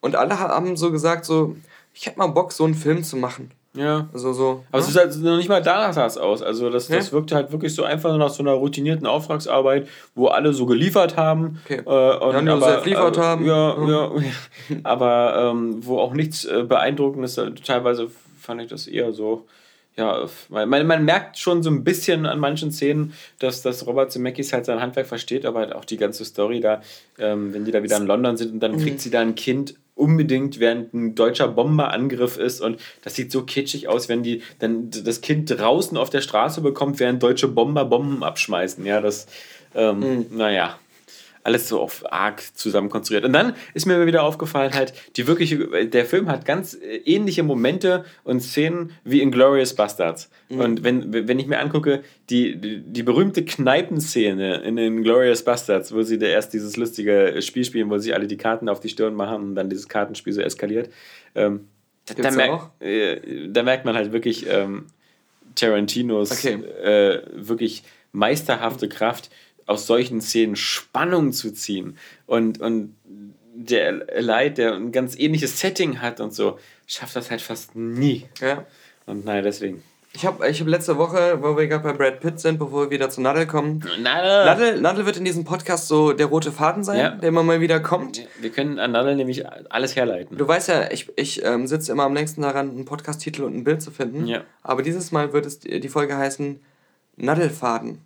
[0.00, 1.56] Und alle haben so gesagt, so,
[1.94, 3.50] ich hätte mal Bock, so einen Film zu machen.
[3.74, 4.08] Ja.
[4.12, 4.64] Also so.
[4.72, 4.82] Aber ne?
[4.84, 6.42] es ist halt noch nicht mal danach sah es aus.
[6.42, 7.12] Also das, das Ja?
[7.12, 11.60] wirkte halt wirklich so einfach nach so einer routinierten Auftragsarbeit, wo alle so geliefert haben.
[11.64, 11.82] Okay.
[11.86, 13.44] Äh, und Ja, nur selbst liefert aber, haben.
[13.46, 13.88] Ja, Mhm.
[13.88, 14.10] ja.
[14.82, 18.08] aber ähm, wo auch nichts äh, Beeindruckendes, äh, teilweise
[18.40, 19.46] fand ich das eher so.
[19.96, 24.52] Ja, man, man, merkt schon so ein bisschen an manchen Szenen, dass, dass Robert Zemeckis
[24.52, 26.80] halt sein Handwerk versteht, aber halt auch die ganze Story da,
[27.18, 28.78] ähm, wenn die da wieder in London sind und dann Mhm.
[28.78, 33.42] kriegt sie da ein Kind unbedingt, während ein deutscher Bomberangriff ist und das sieht so
[33.42, 37.84] kitschig aus, wenn die dann das Kind draußen auf der Straße bekommt, während deutsche Bomber
[37.84, 38.86] Bomben abschmeißen.
[38.86, 39.26] Ja, das,
[39.74, 40.26] ähm, Mhm.
[40.30, 40.78] naja,
[41.42, 43.24] alles so auf arg zusammen konstruiert.
[43.24, 47.42] Und dann ist mir wieder aufgefallen, halt, die wirkliche, der Film hat ganz äh, ähnliche
[47.42, 50.30] Momente und Szenen wie in Glorious Bastards.
[50.50, 55.94] Und wenn, wenn ich mir angucke, die, die, die berühmte Kneipenszene in den Glorious Bastards,
[55.94, 58.88] wo sie da erst dieses lustige Spiel spielen, wo sie alle die Karten auf die
[58.88, 60.90] Stirn machen und dann dieses Kartenspiel so eskaliert,
[61.34, 61.68] ähm,
[62.06, 62.70] da, auch?
[62.80, 64.86] äh, da merkt man halt wirklich ähm,
[65.54, 66.54] Tarantinos Okay.
[66.82, 69.30] äh, wirklich meisterhafte Kraft,
[69.70, 71.96] aus solchen Szenen Spannung zu ziehen.
[72.26, 72.94] Und, und
[73.54, 78.26] der Light, der ein ganz ähnliches Setting hat und so, schafft das halt fast nie.
[78.40, 78.64] Ja.
[79.06, 79.82] Und naja, deswegen.
[80.12, 82.90] Ich habe ich hab letzte Woche, wo wir gerade bei Brad Pitt sind, bevor wir
[82.90, 83.78] wieder zu Nadel kommen.
[84.02, 84.44] Nadel!
[84.44, 87.10] Nadel, Nadel wird in diesem Podcast so der rote Faden sein, Ja.
[87.10, 88.26] der immer mal wieder kommt.
[88.40, 90.36] Wir können an Nadel nämlich alles herleiten.
[90.36, 93.62] Du weißt ja, ich, ich ähm, sitze immer am längsten daran, einen Podcast-Titel und ein
[93.62, 94.26] Bild zu finden.
[94.26, 94.42] Ja.
[94.64, 96.58] Aber dieses Mal wird es die Folge heißen
[97.16, 97.98] Nadelfaden.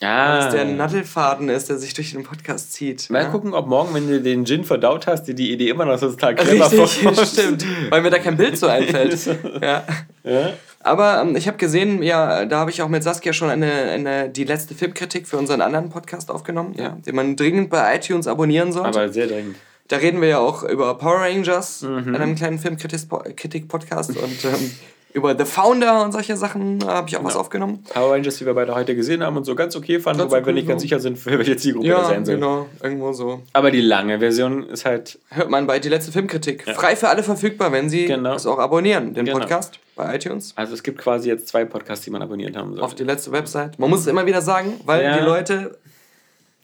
[0.00, 0.48] Ah.
[0.50, 3.10] der Nadelfaden ist, der sich durch den Podcast zieht.
[3.10, 3.28] Mal ja?
[3.30, 6.08] gucken, ob morgen, wenn du den Gin verdaut hast, dir die Idee immer noch so
[6.10, 7.66] total clever Richtig, stimmt.
[7.90, 9.18] Weil mir da kein Bild so einfällt.
[9.60, 9.84] ja.
[10.22, 10.50] Ja?
[10.80, 14.28] Aber ähm, ich habe gesehen, ja, da habe ich auch mit Saskia schon eine, eine,
[14.30, 16.90] die letzte Filmkritik für unseren anderen Podcast aufgenommen, ja.
[17.04, 18.88] den man dringend bei iTunes abonnieren sollte.
[19.00, 19.56] Aber sehr dringend.
[19.88, 22.14] Da reden wir ja auch über Power Rangers, Mhm.
[22.14, 24.70] in einem kleinen Filmkritik-Podcast und ähm,
[25.14, 27.40] über The Founder und solche Sachen habe ich auch was Genau.
[27.40, 27.84] aufgenommen.
[27.92, 30.40] Power Rangers, die wir beide heute gesehen haben und so ganz okay fanden, Ganz wobei
[30.40, 30.88] wir okay, nicht ganz ja.
[30.88, 32.34] sicher sind, für welche Zielgruppe das Ja, sein soll.
[32.36, 33.42] genau, irgendwo so.
[33.54, 36.64] Aber die lange Version ist halt Hört man bei die letzte Filmkritik.
[36.74, 38.34] Frei für alle verfügbar, wenn Sie Genau.
[38.34, 39.38] es auch abonnieren, den Genau.
[39.38, 40.52] Podcast bei iTunes.
[40.56, 42.84] Also es gibt quasi jetzt zwei Podcasts, die man abonniert haben soll.
[42.84, 43.78] auf die letzte Website.
[43.78, 45.16] Man muss es immer wieder sagen, weil Ja.
[45.18, 45.78] die Leute.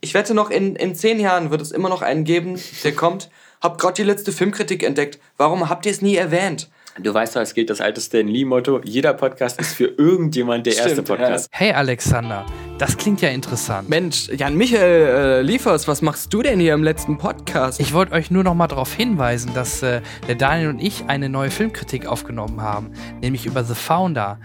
[0.01, 3.29] Ich wette noch, in, in zehn Jahren wird es immer noch einen geben, der kommt.
[3.61, 5.17] Hab gerade die letzte Filmkritik entdeckt.
[5.37, 6.69] Warum habt ihr es nie erwähnt?
[6.97, 10.77] Du weißt doch, es gilt das alte Stan Lee-Motto: jeder Podcast ist für irgendjemand der
[10.77, 11.49] erste Stimmt, Podcast.
[11.51, 12.45] Hey Alexander,
[12.77, 13.89] das klingt ja interessant.
[13.89, 17.81] Mensch, Jan Michael äh, Liefers, was machst du denn hier im letzten Podcast?
[17.81, 21.27] Ich wollte euch nur noch mal darauf hinweisen, dass äh, der Daniel und ich eine
[21.27, 24.39] neue Filmkritik aufgenommen haben, nämlich über The Founder.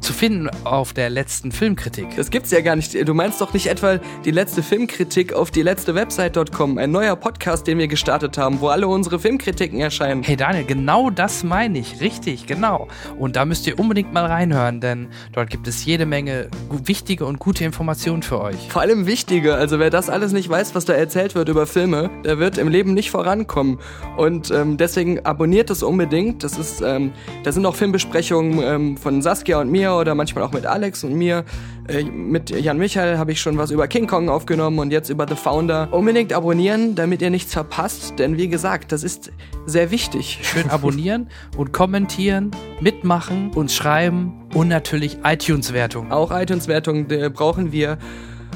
[0.00, 2.16] Zu finden auf der letzten Filmkritik.
[2.16, 2.94] das gibt's ja gar nicht.
[3.06, 7.66] Du meinst doch nicht etwa die letzte Filmkritik auf die letzte Website.com, ein neuer Podcast,
[7.66, 10.22] den wir gestartet haben, wo alle unsere Filmkritiken erscheinen.
[10.22, 12.00] Hey Daniel, genau das meine ich.
[12.00, 12.88] Richtig, genau.
[13.18, 17.38] Und da müsst ihr unbedingt mal reinhören, denn dort gibt es jede Menge wichtige und
[17.38, 18.70] gute Informationen für euch.
[18.70, 22.08] Vor allem wichtiger, also wer das alles nicht weiß, was da erzählt wird über Filme,
[22.24, 23.78] der wird im Leben nicht vorankommen.
[24.16, 26.42] Und ähm, deswegen abonniert es unbedingt.
[26.42, 27.12] Das ist, ähm,
[27.44, 31.14] da sind auch Filmbesprechungen ähm, von Saskia und mir Oder manchmal auch mit Alex und
[31.14, 31.44] mir.
[31.88, 35.26] Äh, mit Jan Michael habe ich schon was über King Kong aufgenommen und jetzt über
[35.26, 35.88] The Founder.
[35.92, 39.32] Unbedingt abonnieren, damit ihr nichts verpasst, denn wie gesagt, das ist
[39.66, 40.38] sehr wichtig.
[40.42, 42.50] Schön abonnieren und kommentieren,
[42.80, 46.12] mitmachen, uns schreiben und natürlich iTunes-Wertung.
[46.12, 47.98] Auch iTunes-Wertung brauchen wir.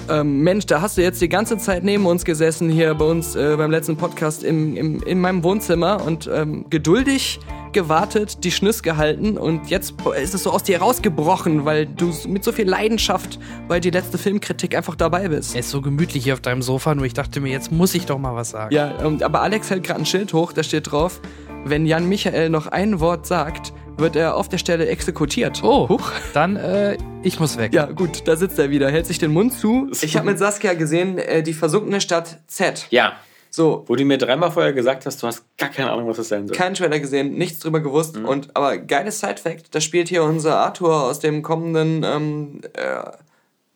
[0.09, 3.37] Ähm, Mensch, da hast du jetzt die ganze Zeit neben uns gesessen, hier bei uns
[3.37, 7.41] äh, beim letzten Podcast im, im, in meinem Wohnzimmer und ähm, geduldig
[7.73, 12.45] gewartet, die Schnüss gehalten und jetzt ist es so aus dir rausgebrochen, weil du mit
[12.45, 15.51] so viel Leidenschaft bei die letzte Filmkritik einfach dabei bist.
[15.51, 18.07] Es ist so gemütlich hier auf deinem Sofa, nur ich dachte mir, jetzt muss ich
[18.07, 18.75] doch mal was sagen.
[18.75, 21.21] Ja, ähm, aber Alex hält gerade ein Schild hoch, da steht drauf,
[21.65, 25.63] wenn Jan Michael noch ein Wort sagt, wird er auf der Stelle exekutiert.
[25.63, 26.13] Oh, Huch.
[26.33, 27.73] dann äh, ich muss weg.
[27.73, 29.89] Ja, gut, da sitzt er wieder, hält sich den Mund zu.
[30.03, 32.87] Ich habe mit Saskia gesehen, äh, die versunkene Stadt Z.
[32.91, 33.15] Ja.
[33.51, 33.85] So.
[33.87, 36.49] Wo du mir dreimal vorher gesagt hast, du hast gar keine Ahnung, was das sein
[36.49, 36.57] soll.
[36.57, 38.17] Keinen Trailer gesehen, nichts drüber gewusst.
[38.17, 38.25] Mhm.
[38.25, 43.05] Und, aber geiles Side-Fact, da spielt hier unser Arthur aus dem kommenden ähm, äh,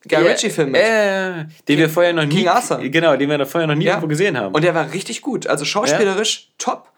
[0.09, 0.81] Guy yeah, Ritchie-Film mit.
[0.81, 2.37] Äh, den wir vorher noch nie.
[2.37, 2.79] King Arthur.
[2.79, 3.93] Genau, den wir vorher noch nie ja.
[3.93, 4.55] irgendwo gesehen haben.
[4.55, 5.47] Und der war richtig gut.
[5.47, 6.55] Also schauspielerisch ja.
[6.59, 6.89] top.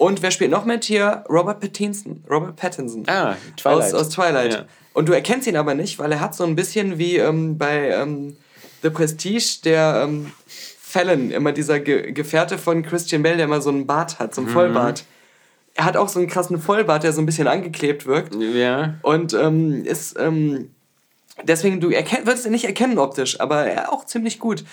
[0.00, 1.24] Und wer spielt noch mit hier?
[1.28, 2.24] Robert Pattinson.
[2.30, 3.04] Robert Pattinson.
[3.06, 3.92] Ah, Twilight.
[3.92, 4.54] Aus, aus Twilight.
[4.54, 4.64] Ja.
[4.94, 7.90] Und du erkennst ihn aber nicht, weil er hat so ein bisschen wie ähm, bei
[7.90, 8.34] ähm,
[8.80, 13.68] The Prestige, der ähm, Fallon, immer dieser Ge Gefährte von Christian Bell, der immer so
[13.68, 14.54] einen Bart hat, so einen mhm.
[14.54, 15.04] Vollbart.
[15.74, 18.34] Er hat auch so einen krassen Vollbart, der so ein bisschen angeklebt wirkt.
[18.34, 18.94] Ja.
[19.02, 20.70] Und ähm, ist ähm,
[21.42, 24.64] deswegen, du erkenn, würdest ihn nicht erkennen optisch, aber er auch ziemlich gut.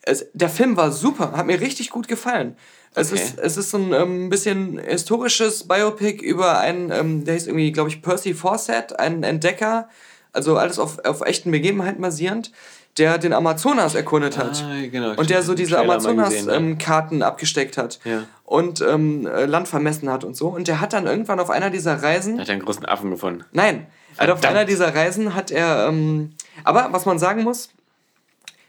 [0.00, 2.56] Es, der Film war super, hat mir richtig gut gefallen.
[2.94, 3.22] Es, okay.
[3.22, 7.70] ist, es ist so ein ähm, bisschen historisches Biopic über einen, ähm, der hieß irgendwie,
[7.70, 9.88] glaube ich, Percy Fawcett, einen Entdecker,
[10.32, 12.50] also alles auf, auf echten Begebenheiten basierend,
[12.98, 14.64] der den Amazonas erkundet hat.
[14.64, 18.00] Ah, genau, und der so diese Amazonas-Karten ähm, abgesteckt hat.
[18.04, 18.24] Ja.
[18.44, 20.48] Und ähm, äh, Land vermessen hat und so.
[20.48, 22.40] Und der hat dann irgendwann auf einer dieser Reisen.
[22.40, 23.44] Hat er einen großen Affen gefunden?
[23.52, 23.86] Nein.
[24.16, 25.86] Also auf einer dieser Reisen hat er.
[25.88, 26.32] Ähm,
[26.64, 27.70] aber was man sagen muss,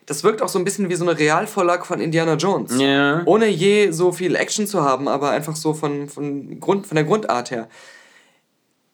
[0.06, 2.80] das wirkt auch so ein bisschen wie so eine Realvorlage von Indiana Jones.
[2.80, 3.22] Ja.
[3.26, 7.06] Ohne je so viel Action zu haben, aber einfach so von, von, Grund, von der
[7.06, 7.68] Grundart her.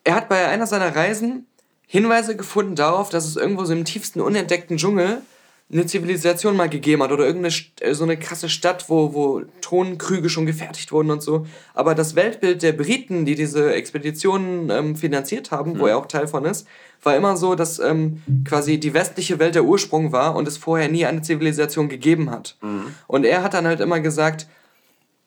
[0.04, 1.46] Er hat bei einer seiner Reisen
[1.86, 5.22] Hinweise gefunden darauf, dass es irgendwo so im tiefsten unentdeckten Dschungel
[5.70, 10.30] eine Zivilisation mal gegeben hat oder irgendeine äh, so eine krasse Stadt, wo, wo Thronkrüge
[10.30, 11.46] schon gefertigt wurden und so.
[11.74, 15.78] Aber das Weltbild der Briten, die diese Expeditionen ähm, finanziert haben, mhm.
[15.80, 16.66] wo er auch Teil von ist,
[17.02, 20.88] war immer so, dass ähm, quasi die westliche Welt der Ursprung war und es vorher
[20.88, 22.56] nie eine Zivilisation gegeben hat.
[22.62, 22.94] Mhm.
[23.06, 24.46] Und er hat dann halt immer gesagt,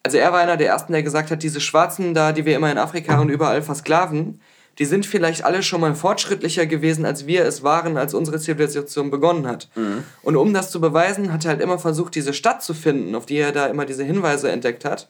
[0.04, 2.72] also er war einer der ersten, der gesagt hat, diese Schwarzen da, die wir immer
[2.72, 4.42] in Afrika und überall versklaven,
[4.82, 9.12] die sind vielleicht alle schon mal fortschrittlicher gewesen, als wir es waren, als unsere Zivilisation
[9.12, 9.70] begonnen hat.
[9.76, 10.04] Mhm.
[10.24, 13.28] Und um das zu beweisen, hat er halt immer versucht, diese Stadt zu finden, auf
[13.28, 15.08] die er da immer diese Hinweise entdeckt hat.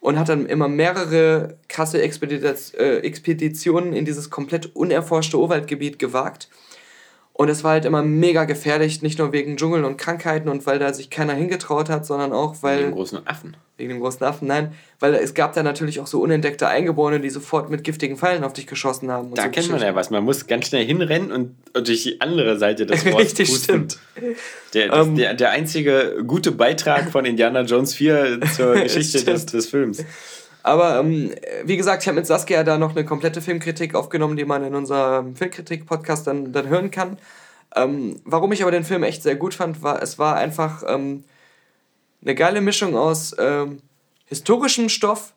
[0.00, 6.50] Und hat dann immer mehrere krasse äh, Expeditionen in dieses komplett unerforschte Urwaldgebiet gewagt
[7.40, 10.78] und es war halt immer mega gefährlich, nicht nur wegen Dschungel und Krankheiten und weil
[10.78, 12.80] da sich keiner hingetraut hat, sondern auch weil.
[12.80, 13.56] Wegen dem großen Affen.
[13.78, 14.74] Wegen dem großen Affen, nein.
[14.98, 18.52] Weil es gab da natürlich auch so unentdeckte Eingeborene, die sofort mit giftigen Pfeilen auf
[18.52, 19.34] dich geschossen haben.
[19.34, 20.10] da so kennt man ja was.
[20.10, 23.88] Man muss ganz schnell hinrennen und durch die andere Seite des Wortes Richtig, pusten.
[23.88, 23.98] stimmt.
[24.74, 25.16] Der, das, um, ähm.
[25.16, 30.04] der, der einzige gute Beitrag von Indiana Jones 4 zur Geschichte des, des Films.
[30.62, 31.32] Aber ähm,
[31.64, 34.74] wie gesagt, ich habe mit Saskia da noch eine komplette Filmkritik aufgenommen, die man in
[34.74, 37.18] unserem Filmkritik-Podcast dann, dann hören kann.
[37.74, 41.24] Ähm, warum ich aber den Film echt sehr gut fand, war, es war einfach ähm,
[42.22, 43.80] eine geile Mischung aus ähm,
[44.26, 45.34] historischem Stoff,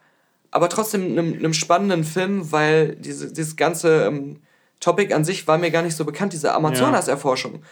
[0.51, 4.41] aber trotzdem einem, einem spannenden Film, weil diese, dieses ganze ähm,
[4.79, 7.63] Topic an sich war mir gar nicht so bekannt, diese Amazonas-Erforschung.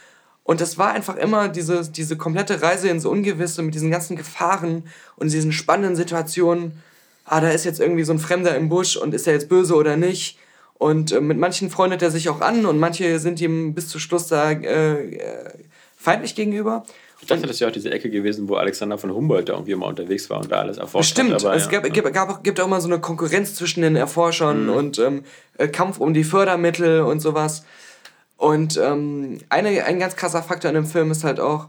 [0.44, 4.84] Und das war einfach immer diese, diese komplette Reise ins Ungewisse mit diesen ganzen Gefahren
[5.16, 6.82] und diesen spannenden Situationen
[7.24, 9.74] ah, da ist jetzt irgendwie so ein Fremder im Busch und ist er jetzt böse
[9.74, 10.38] oder nicht.
[10.74, 14.00] Und äh, mit manchen freundet er sich auch an und manche sind ihm bis zum
[14.00, 15.50] Schluss da äh, äh,
[15.96, 16.84] feindlich gegenüber.
[17.20, 19.86] Ich dachte, das wäre auch diese Ecke gewesen, wo Alexander von Humboldt da irgendwie immer
[19.86, 21.44] unterwegs war und da alles erforscht Stimmt, hat.
[21.44, 22.10] Aber, es ja, gab, ja.
[22.10, 24.72] Gab, auch, gibt auch immer so eine Konkurrenz zwischen den Erforschern mhm.
[24.72, 25.22] und ähm,
[25.56, 27.64] äh, Kampf um die Fördermittel und sowas.
[28.36, 31.68] Und ähm, eine, ein ganz krasser Faktor in dem Film ist halt auch,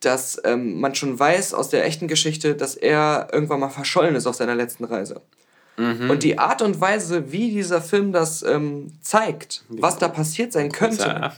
[0.00, 4.26] dass ähm, man schon weiß aus der echten Geschichte, dass er irgendwann mal verschollen ist
[4.26, 5.22] auf seiner letzten Reise.
[5.76, 6.10] Mhm.
[6.10, 10.72] Und die Art und Weise, wie dieser Film das ähm, zeigt, was da passiert sein
[10.72, 11.32] könnte,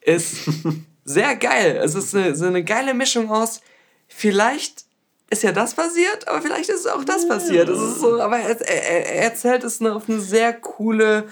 [0.00, 0.48] ist
[1.04, 1.80] sehr geil.
[1.82, 3.60] Es ist eine, so eine geile Mischung aus,
[4.08, 4.84] vielleicht
[5.30, 7.68] ist ja das passiert, aber vielleicht ist auch das passiert.
[7.68, 11.24] Es ist so, aber er, er, er erzählt es auf eine sehr coole,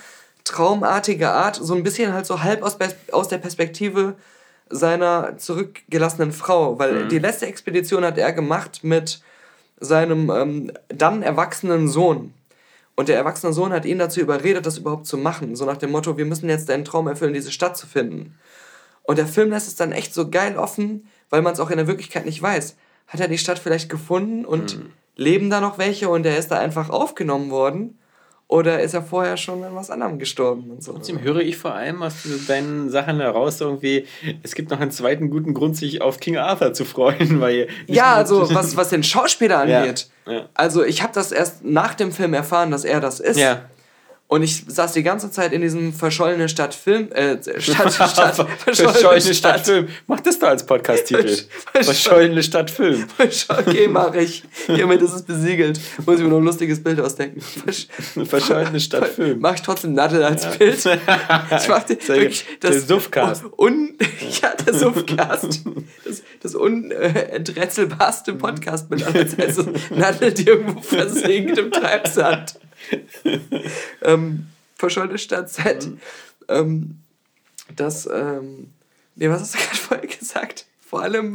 [0.44, 2.78] traumartige Art, so ein bisschen halt so halb aus,
[3.12, 4.16] aus der Perspektive
[4.70, 7.08] seiner zurückgelassenen Frau, weil mhm.
[7.08, 9.20] die letzte Expedition hat er gemacht mit
[9.80, 12.32] seinem ähm, dann erwachsenen Sohn.
[12.94, 15.56] Und der erwachsene Sohn hat ihn dazu überredet, das überhaupt zu machen.
[15.56, 18.38] So nach dem Motto, wir müssen jetzt deinen Traum erfüllen, diese Stadt zu finden.
[19.02, 21.78] Und der Film lässt es dann echt so geil offen, weil man es auch in
[21.78, 22.76] der Wirklichkeit nicht weiß.
[23.08, 24.90] Hat er die Stadt vielleicht gefunden und Mhm.
[25.16, 27.98] leben da noch welche und er ist da einfach aufgenommen worden?
[28.50, 30.92] Oder ist er vorher schon an was anderem gestorben und so?
[30.92, 32.14] Trotzdem höre ich vor allem aus
[32.48, 34.06] deinen Sachen heraus irgendwie,
[34.42, 38.14] es gibt noch einen zweiten guten Grund, sich auf King Arthur zu freuen, weil Ja,
[38.16, 40.08] also was, was den Schauspieler Ja, angeht.
[40.26, 40.48] ja.
[40.54, 43.38] Also ich habe das erst nach dem Film erfahren, dass er das ist.
[43.38, 43.66] Ja.
[44.30, 49.88] Und ich saß die ganze Zeit in diesem verschollene Stadtfilm, äh, Stadt, Stadt, Verschollene Stadtfilm.
[50.06, 51.26] Mach das da als Podcast-Titel.
[51.74, 53.06] Versch- Verschollene Stadtfilm.
[53.48, 54.44] Okay, mach ich.
[54.66, 55.80] Hiermit ist es besiegelt.
[56.06, 57.40] Muss ich mir noch ein lustiges Bild ausdenken.
[57.40, 57.88] Versch
[58.24, 59.40] Verschollene Stadtfilm.
[59.40, 60.76] Mach ich trotzdem Nadel als Bild.
[60.78, 63.44] Ich mach den, wirklich das Der Suffcast.
[63.58, 63.98] Un,
[64.40, 65.62] ja, der Suffcast.
[66.04, 69.04] Das, das unenträtselbarste Podcast mit
[69.40, 72.54] also Nadel, die irgendwo versinkt im Treibsand.
[74.02, 75.88] ähm, verschollene Stadtzeit.
[76.48, 76.98] Ähm,
[77.76, 78.70] das, ähm,
[79.16, 80.66] nee, was hast du gerade vorher gesagt?
[80.80, 81.32] Vor allem,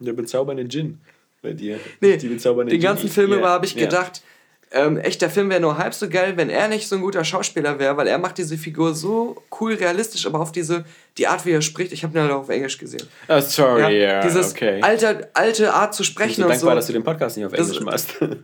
[0.00, 0.98] Der bezaubernde Gin
[1.42, 1.78] bei dir.
[2.00, 2.88] Nee, Die bezaubernde den Gin.
[2.88, 3.84] ganzen Film Ja, über habe ich ja.
[3.84, 4.22] gedacht,
[4.70, 7.24] ähm, echt, der Film wäre nur halb so geil, wenn er nicht so ein guter
[7.24, 10.84] Schauspieler wäre, weil er macht diese Figur so cool realistisch, aber auf diese,
[11.16, 13.06] die Art, wie er spricht, ich habe ihn halt auch auf Englisch gesehen.
[13.28, 14.80] Oh, sorry, ja, dieses okay.
[14.82, 16.76] alte, alte Art zu Ich bin sprechen so und dankbar, so.
[16.76, 18.14] dass du den Podcast nicht auf Das- Englisch machst.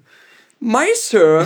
[0.64, 1.44] My sir,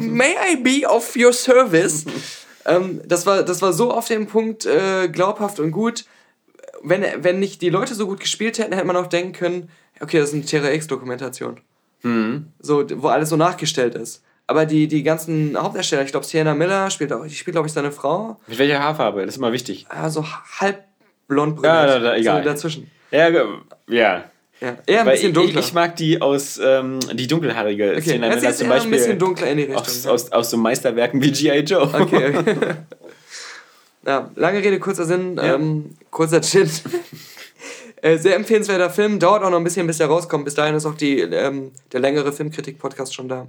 [0.00, 2.04] may I be of your service?
[2.66, 6.04] ähm, das, war, das war so auf den Punkt äh, glaubhaft und gut.
[6.82, 10.18] Wenn, wenn nicht die Leute so gut gespielt hätten, hätte man auch denken können, okay,
[10.18, 11.60] das ist eine Terra X-Dokumentation.
[12.02, 12.52] Mhm.
[12.58, 14.24] So, wo alles so nachgestellt ist.
[14.48, 17.72] Aber die, die ganzen Hauptdarsteller, ich glaube, Sienna Miller spielt auch, die spielt, glaube ich,
[17.72, 18.40] seine Frau.
[18.48, 19.20] Mit welcher Haarfarbe?
[19.20, 19.86] Das ist immer wichtig.
[19.88, 20.24] Ah, so
[20.58, 20.82] halb
[21.28, 22.42] blond Ja, da, da, egal.
[22.42, 22.90] So dazwischen.
[23.12, 23.28] Ja,
[23.88, 24.24] ja.
[24.60, 25.60] Ja, eher ein Weil bisschen ich, dunkler.
[25.60, 28.34] Ich, ich mag die aus, ähm, die dunkelhaarige okay, Szene.
[28.34, 29.80] ist zum eher ein Beispiel bisschen dunkler in die Richtung.
[29.82, 30.10] aus, ja.
[30.10, 31.60] aus, aus so Meisterwerken wie G.I.
[31.60, 31.88] Joe.
[31.94, 32.34] Okay.
[34.06, 35.54] ja, lange Rede, kurzer Sinn, Ja.
[35.54, 36.68] ähm, kurzer Chin.
[38.02, 40.44] äh, sehr empfehlenswerter Film, dauert auch noch ein bisschen, bis der rauskommt.
[40.44, 43.46] Bis dahin ist auch die, ähm, der längere Filmkritik-Podcast schon da.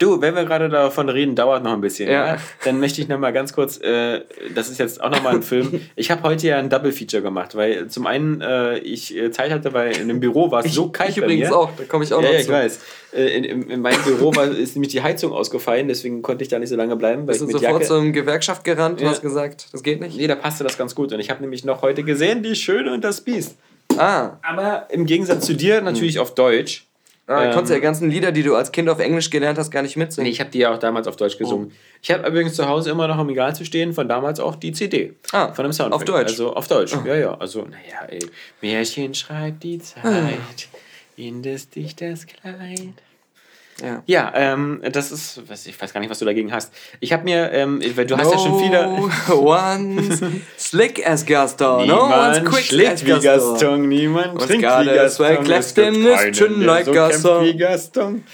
[0.00, 2.08] Du, wenn wir gerade davon reden, dauert noch ein bisschen.
[2.10, 2.26] Ja.
[2.34, 2.36] Ja.
[2.64, 4.22] Dann möchte ich noch mal ganz kurz, äh,
[4.54, 5.82] das ist jetzt auch noch mal ein Film.
[5.94, 9.50] Ich habe heute ja ein Double Feature gemacht, weil zum einen äh, ich äh, Zeit
[9.52, 11.56] hatte, weil in dem Büro war es so kalt ich übrigens mir.
[11.56, 12.44] auch, da komme ich auch ja, noch ja, zu.
[12.46, 12.80] ich weiß.
[13.12, 16.48] Äh, in, in, in meinem Büro war, ist nämlich die Heizung ausgefallen, deswegen konnte ich
[16.48, 17.84] da nicht so lange bleiben, weil Bist ich du sofort Jacke...
[17.84, 19.10] zur Gewerkschaft gerannt und Ja.
[19.10, 20.16] hast gesagt, das geht nicht?
[20.16, 21.12] Nee, da passte das ganz gut.
[21.12, 23.56] Und ich habe nämlich noch heute gesehen, Die Schöne und das Biest.
[23.98, 26.86] Ah, Aber im Gegensatz zu dir natürlich auf Deutsch.
[27.30, 29.70] Ah Ähm, konntest du die ganzen Lieder, die du als Kind auf Englisch gelernt hast,
[29.70, 30.24] gar nicht mitsingen.
[30.26, 31.72] Nee, ich habe die ja auch damals auf Deutsch gesungen.
[32.02, 34.72] Ich habe übrigens zu Hause immer noch im Regal zu stehen, von damals auch die
[34.72, 35.14] CD.
[35.32, 36.00] Ah, von dem Soundtrack.
[36.00, 36.28] auf Deutsch?
[36.30, 37.34] Also auf Deutsch, ja, ja.
[37.38, 38.18] Also, naja, ey.
[38.60, 40.68] Märchen schreibt die Zeit
[41.16, 42.94] in des Dichters Kleid.
[43.82, 44.02] Ja.
[44.06, 46.72] Ja, ähm, das ist, was, ich weiß gar nicht, was du dagegen hast.
[47.00, 48.86] Ich habe mir, ähm, weil du hast ja schon viele...
[48.86, 50.20] No one's
[50.58, 51.86] slick as Gaston.
[51.86, 53.52] No one's Niemand quick schlägt as wie Gaston.
[53.52, 55.46] Gaston, niemand trinkt got wie Gaston.
[55.46, 57.44] Es his keinen, chin der like so Gaston.
[57.44, 58.24] wie Gaston.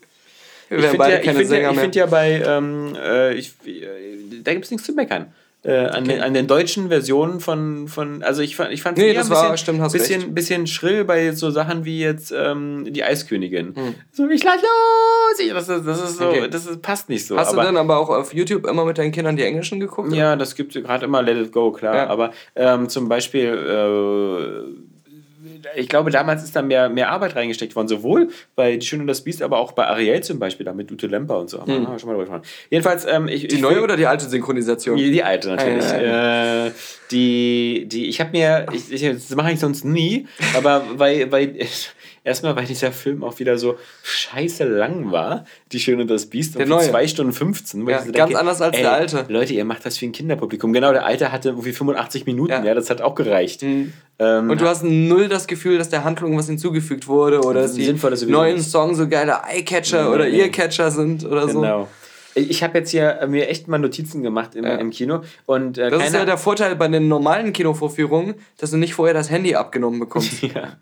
[0.69, 1.85] Wir Ich werden finde beide ja, keine ja, Sänger ich mehr.
[1.85, 5.33] find ja bei, ähm, äh, ich, äh, da gibt es nichts zu meckern.
[5.65, 9.15] Äh, an, den, an den deutschen Versionen von, von also ich fand ich fand Nee,
[9.15, 10.35] das ein war- bisschen, stimmt, hast bisschen, recht.
[10.35, 13.73] bisschen schrill bei so Sachen wie jetzt ähm, die Eiskönigin.
[13.77, 13.95] Hm.
[14.11, 15.39] So, ich lass los!
[15.39, 16.49] Ich, das, ist, das ist so, Okay.
[16.51, 17.37] das ist, passt nicht so.
[17.37, 20.13] Hast aber, du denn aber auch auf YouTube immer mit deinen Kindern die Englischen geguckt?
[20.13, 21.95] Ja, das gibt gerade immer Let It Go, klar.
[21.95, 22.07] Ja.
[22.09, 24.92] Aber ähm, zum Beispiel, äh,
[25.77, 29.07] ich glaube, damals ist da mehr, mehr Arbeit reingesteckt worden, sowohl bei Die Schöne und
[29.09, 31.61] das Biest, aber auch bei Ariel zum Beispiel, da mit Ute Lemper und so.
[31.61, 32.43] Haben wir- haben wir schon mal drüber gesprochen.
[32.71, 34.97] Jedenfalls, ähm, ich, Die ich neue oder die alte Synchronisation?
[34.97, 35.85] die, die alte natürlich.
[35.91, 36.71] Ja, Äh,
[37.11, 41.57] die, die, ich habe mir, ich, ich, das mache ich sonst nie, aber weil, weil
[42.25, 46.55] erstmal, weil dieser Film auch wieder so scheiße lang war, Die Schöne und das Biest,
[46.55, 46.91] Der irgendwie neue.
[46.91, 47.87] 2 Stunden 15.
[47.87, 49.25] wo Ja, ganz anders als ey, der alte.
[49.29, 50.73] Leute, ihr macht das für ein Kinderpublikum.
[50.73, 52.65] Genau, der alte hatte irgendwie 85 Minuten, Ja.
[52.65, 53.63] ja, das hat auch gereicht.
[53.63, 53.93] Mhm.
[54.19, 57.75] Ähm, Und du hast null das Gefühl, dass der Handlung was hinzugefügt wurde oder dass
[57.75, 57.93] die
[58.27, 58.61] neuen.
[58.61, 60.29] Songs so geile Eye-Catcher Nee, oder.
[60.29, 61.61] Ear-Catcher sind oder so.
[61.61, 61.89] Genau.
[62.35, 64.77] Ich habe jetzt hier mir echt mal Notizen gemacht im, Ja.
[64.77, 68.79] im Kino und äh, Das ist ja der Vorteil bei den normalen Kinovorführungen, dass du
[68.79, 70.41] nicht vorher das Handy abgenommen bekommst.
[70.43, 70.77] Ja.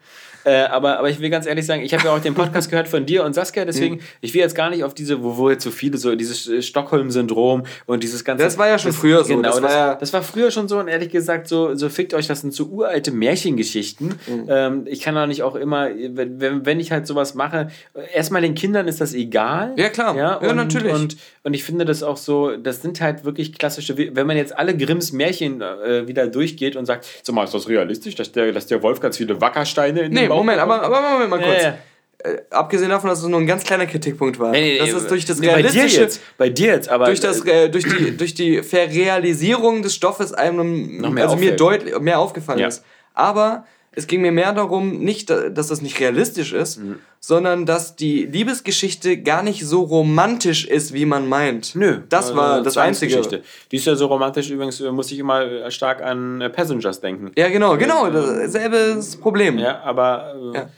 [0.45, 2.89] Äh, aber, aber ich will ganz ehrlich sagen, ich habe ja auch den Podcast gehört
[2.89, 4.01] von dir und Saskia, deswegen, Mhm.
[4.21, 6.63] ich will jetzt gar nicht auf diese, wo, wo jetzt so viele, so dieses äh,
[6.63, 8.45] Stockholm-Syndrom und dieses ganze.
[8.45, 10.51] Das war ja schon früher so, Genau, das das, war war ja- das war früher
[10.51, 14.09] schon so und ehrlich gesagt, so, so fickt euch, das sind so uralte Märchengeschichten.
[14.27, 14.45] Mhm.
[14.49, 17.69] Ähm, ich kann auch nicht auch immer, wenn, wenn- ich halt sowas mache,
[18.15, 19.75] erstmal den Kindern ist das egal.
[19.77, 20.17] Ja, klar.
[20.17, 20.95] Ja, und, natürlich.
[20.95, 24.57] Und, und ich finde das auch so, das sind halt wirklich klassische, wenn man jetzt
[24.57, 28.53] alle Grimms Märchen äh, wieder durchgeht und sagt, so mal, ist das realistisch, dass der,
[28.53, 31.63] dass der Wolf ganz viele Wackersteine in Nee, Moment, aber, aber Moment mal kurz.
[31.63, 31.79] Ja, ja.
[32.23, 34.51] Äh, abgesehen davon, dass es nur ein ganz kleiner Kritikpunkt war.
[34.51, 37.07] Nee, nee, das ist durch das nee, bei dir realistische, jetzt, bei dir jetzt, aber
[37.07, 42.19] durch, das, äh, durch, die, durch die Verrealisierung des Stoffes einem also mir deutlich mehr
[42.19, 42.69] aufgefallen Ja.
[42.69, 42.85] ist.
[43.15, 46.97] Aber es ging mir mehr darum, nicht, da- dass das nicht realistisch ist, Mhm.
[47.19, 51.75] sondern dass die Liebesgeschichte gar nicht so romantisch ist, wie man meint.
[51.75, 52.03] Nö.
[52.09, 53.13] Das äh, war das Einzige.
[53.15, 53.45] Zwangsgeschichte.
[53.73, 57.01] Die ist ja so romantisch, übrigens äh, muss ich immer äh, stark an äh, Passengers
[57.01, 57.33] denken.
[57.37, 59.59] Ja, genau, genau, dasselbe Problem.
[59.59, 60.35] Ja, aber.
[60.55, 60.69] Äh, Ja.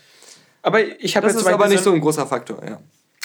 [0.64, 2.79] Aber ich habe Das jetzt ist zum aber nicht so ein großer Faktor, ja.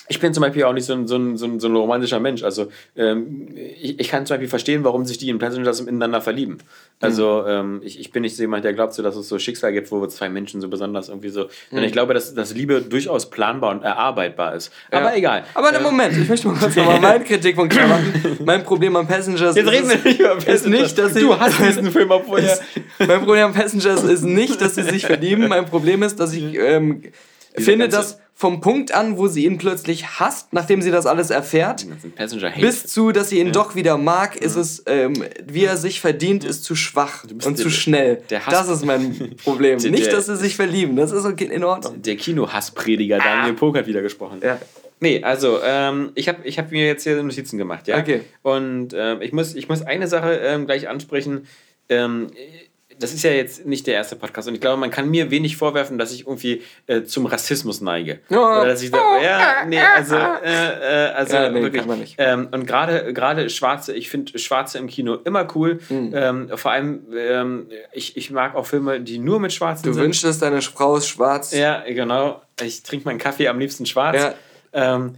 [0.10, 2.20] Ich bin zum Beispiel auch nicht so ein, so ein, so ein, so ein romantischer
[2.20, 2.44] Mensch.
[2.44, 3.50] Also ähm,
[3.82, 6.60] ich, ich kann zum Beispiel verstehen, warum sich die in Passengers ineinander verlieben.
[7.02, 9.74] Also ähm, ich, ich bin nicht so jemand, der glaubt, so, dass es so Schicksal
[9.74, 11.48] gibt, wo zwei Menschen so besonders irgendwie so.
[11.72, 14.72] Denn ich glaube, dass, dass Liebe durchaus planbar und erarbeitbar ist.
[14.92, 15.16] Aber Ja.
[15.16, 15.44] egal.
[15.54, 18.38] Aber im Moment, ich möchte mal kurz nochmal meinen Kritikpunkt klar machen.
[18.46, 20.82] Mein Problem am Passengers Jetzt reden wir nicht über ist Passengers.
[20.82, 22.54] nicht, dass sie, Du hast diesen Film auch vorher.
[22.54, 22.62] ist,
[23.00, 25.48] Mein Problem am Passengers ist nicht, dass sie sich verlieben.
[25.50, 27.04] Mein Problem ist, dass ich ähm,
[27.58, 31.88] finde, dass vom Punkt an, wo sie ihn plötzlich hasst, nachdem sie das alles erfährt,
[32.62, 36.44] bis zu, dass sie ihn doch wieder mag, ist es, ähm, wie er sich verdient,
[36.44, 38.22] ist zu schwach und zu schnell.
[38.30, 39.80] das ist mein Problem.
[39.80, 40.96] Der- Nicht, dass sie sich verlieben.
[40.96, 42.00] Das ist okay, in Ordnung.
[42.04, 44.40] Der Kinohassprediger Daniel Pog hat wieder gesprochen.
[44.44, 44.60] Ja.
[45.00, 47.98] Nee, also ähm, ich habe ich hab mir jetzt hier Notizen gemacht, ja.
[47.98, 48.22] Okay.
[48.44, 51.48] Und ähm, ich, muss, ich muss eine Sache ähm, gleich ansprechen.
[51.90, 52.28] Ähm,
[53.00, 55.56] das ist ja jetzt nicht der erste Podcast und ich glaube, man kann mir wenig
[55.58, 58.20] vorwerfen, dass ich irgendwie äh, zum Rassismus neige.
[58.30, 58.40] Ja.
[58.62, 61.80] Oder dass ich da, ja, nee, also, äh, äh, also Ja, nee, wirklich.
[61.82, 62.16] kann man nicht.
[62.18, 65.80] Ähm, und gerade gerade Schwarze, ich finde Schwarze im Kino immer cool.
[65.90, 66.12] Mhm.
[66.16, 70.04] Ähm, vor allem, ähm, ich, ich mag auch Filme, die nur mit Schwarzen Du sind.
[70.04, 71.54] wünschst, deine Frau ist schwarz.
[71.54, 72.42] Ja, genau.
[72.62, 74.18] Ich trinke meinen Kaffee am liebsten schwarz.
[74.18, 74.34] Ja.
[74.96, 75.16] Ähm,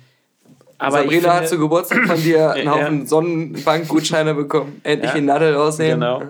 [0.78, 2.72] aber Sabrina finde, hat zu Geburtstag von dir einen Ja.
[2.74, 4.80] Haufen Sonnenbankgutscheine bekommen.
[4.84, 5.18] Endlich Ja.
[5.18, 6.00] in Nadel aussehen.
[6.00, 6.24] Genau.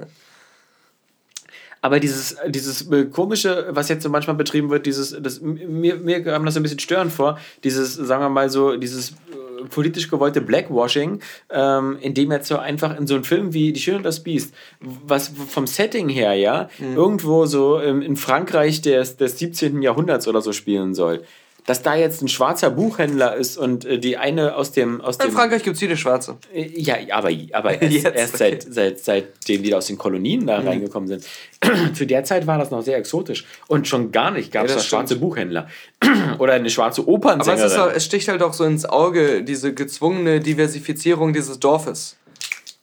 [1.81, 6.43] Aber dieses, dieses komische, was jetzt so manchmal betrieben wird, dieses, das, mir, mir kam
[6.45, 10.41] das so ein bisschen störend vor, dieses, sagen wir mal so, dieses äh, politisch gewollte
[10.41, 14.03] Blackwashing, ähm, in dem jetzt so einfach in so einem Film wie Die Schöne und
[14.03, 16.95] das Biest, was vom Setting her, ja, Mhm.
[16.97, 19.81] irgendwo so ähm, in Frankreich des, des 17.
[19.81, 21.23] Jahrhunderts oder so spielen soll.
[21.65, 25.01] Dass da jetzt ein schwarzer Buchhändler ist und äh, die eine aus dem.
[25.01, 26.37] Aus In dem Frankreich gibt es viele Schwarze.
[26.53, 30.47] ja, aber, aber erst, erst seit, seit, seitdem die aus den Kolonien Mhm.
[30.47, 31.25] da reingekommen sind.
[31.93, 33.45] Zu der Zeit war das noch sehr exotisch.
[33.67, 35.15] Und schon gar nicht gab es Ja, da schwarze.
[35.17, 35.67] Buchhändler.
[36.39, 37.89] Oder eine schwarze Aber es, Opernsängerin.
[37.89, 42.15] ist, es sticht halt auch so ins Auge, diese gezwungene Diversifizierung dieses Dorfes.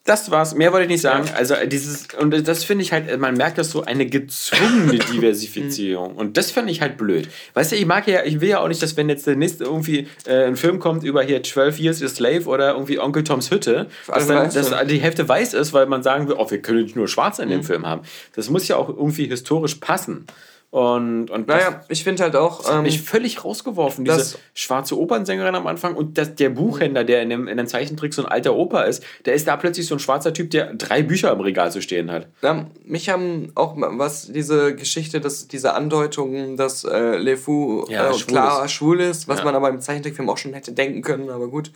[0.07, 1.29] Das war's, mehr wollte ich nicht sagen.
[1.37, 6.15] Also äh, dieses, und das finde ich halt, man merkt das so, eine gezwungene Diversifizierung.
[6.15, 7.29] und das finde ich halt blöd.
[7.55, 9.65] Weißt du, ich mag ja, ich will ja auch nicht, dass wenn jetzt der nächste
[9.65, 13.51] irgendwie äh, ein Film kommt über hier 12 Years a Slave oder irgendwie Onkel Toms
[13.51, 14.85] Hütte, dass, dann, dass ja.
[14.85, 17.51] die Hälfte weiß ist, weil man sagen will, oh, wir können nicht nur Schwarze in
[17.51, 17.65] dem Mhm.
[17.65, 18.03] Film haben.
[18.35, 20.27] Das muss ja auch irgendwie historisch passen.
[20.71, 22.65] Und, und das Naja, ich finde halt auch.
[22.67, 27.05] hat Ähm, mich völlig rausgeworfen, diese das- schwarze Opernsängerin am Anfang und das, der Buchhändler,
[27.05, 29.87] der in dem, in dem Zeichentrick so ein alter Opa ist, der ist da plötzlich
[29.87, 32.27] so ein schwarzer Typ, der drei Bücher im Regal zu stehen hat.
[32.43, 38.11] ja, mich haben auch was diese Geschichte, dass diese Andeutungen, dass äh, Le Fou Ja,
[38.11, 38.73] äh, schwul klar ist.
[38.73, 39.45] schwul ist, was Ja.
[39.45, 41.71] man aber im Zeichentrickfilm auch schon hätte denken können, aber gut.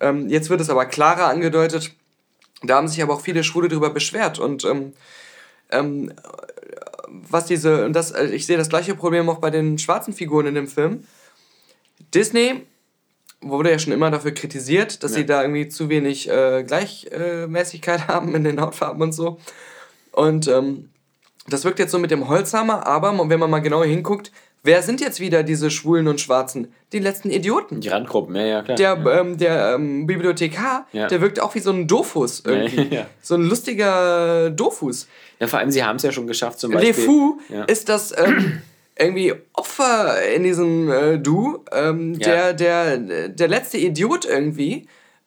[0.00, 1.90] Ähm, jetzt wird es aber klarer angedeutet.
[2.62, 4.92] Da haben sich aber auch viele Schwule darüber beschwert und ähm,
[5.70, 6.12] ähm,
[7.10, 10.46] was diese, und das, äh, ich sehe das gleiche Problem auch bei den schwarzen Figuren
[10.46, 11.04] in dem Film.
[12.14, 12.66] Disney
[13.40, 18.34] wurde ja schon immer dafür kritisiert, dass sie da irgendwie zu wenig äh, Gleichmäßigkeit haben
[18.34, 19.38] in den Hautfarben und so.
[20.12, 20.90] Und ähm,
[21.48, 24.30] das wirkt jetzt so mit dem Holzhammer, aber wenn man mal genauer hinguckt,
[24.62, 26.72] wer sind jetzt wieder diese Schwulen und Schwarzen?
[26.92, 27.80] Die letzten Idioten.
[27.80, 28.76] Die Randgruppen, ja, ja, klar.
[28.76, 31.06] Der, ähm, der ähm, Bibliothekar, Ja.
[31.06, 32.88] der wirkt auch wie so ein Dofus irgendwie.
[32.94, 33.06] Ja.
[33.22, 35.06] So ein lustiger Dofus.
[35.38, 37.08] ja, vor allem, sie haben es ja schon geschafft, zum Beispiel.
[37.48, 37.64] Ja.
[37.64, 38.60] ist das ähm,
[38.98, 42.52] irgendwie Opfer in diesem äh, Du, ähm, Ja.
[42.52, 44.86] der, der, der letzte Idiot irgendwie.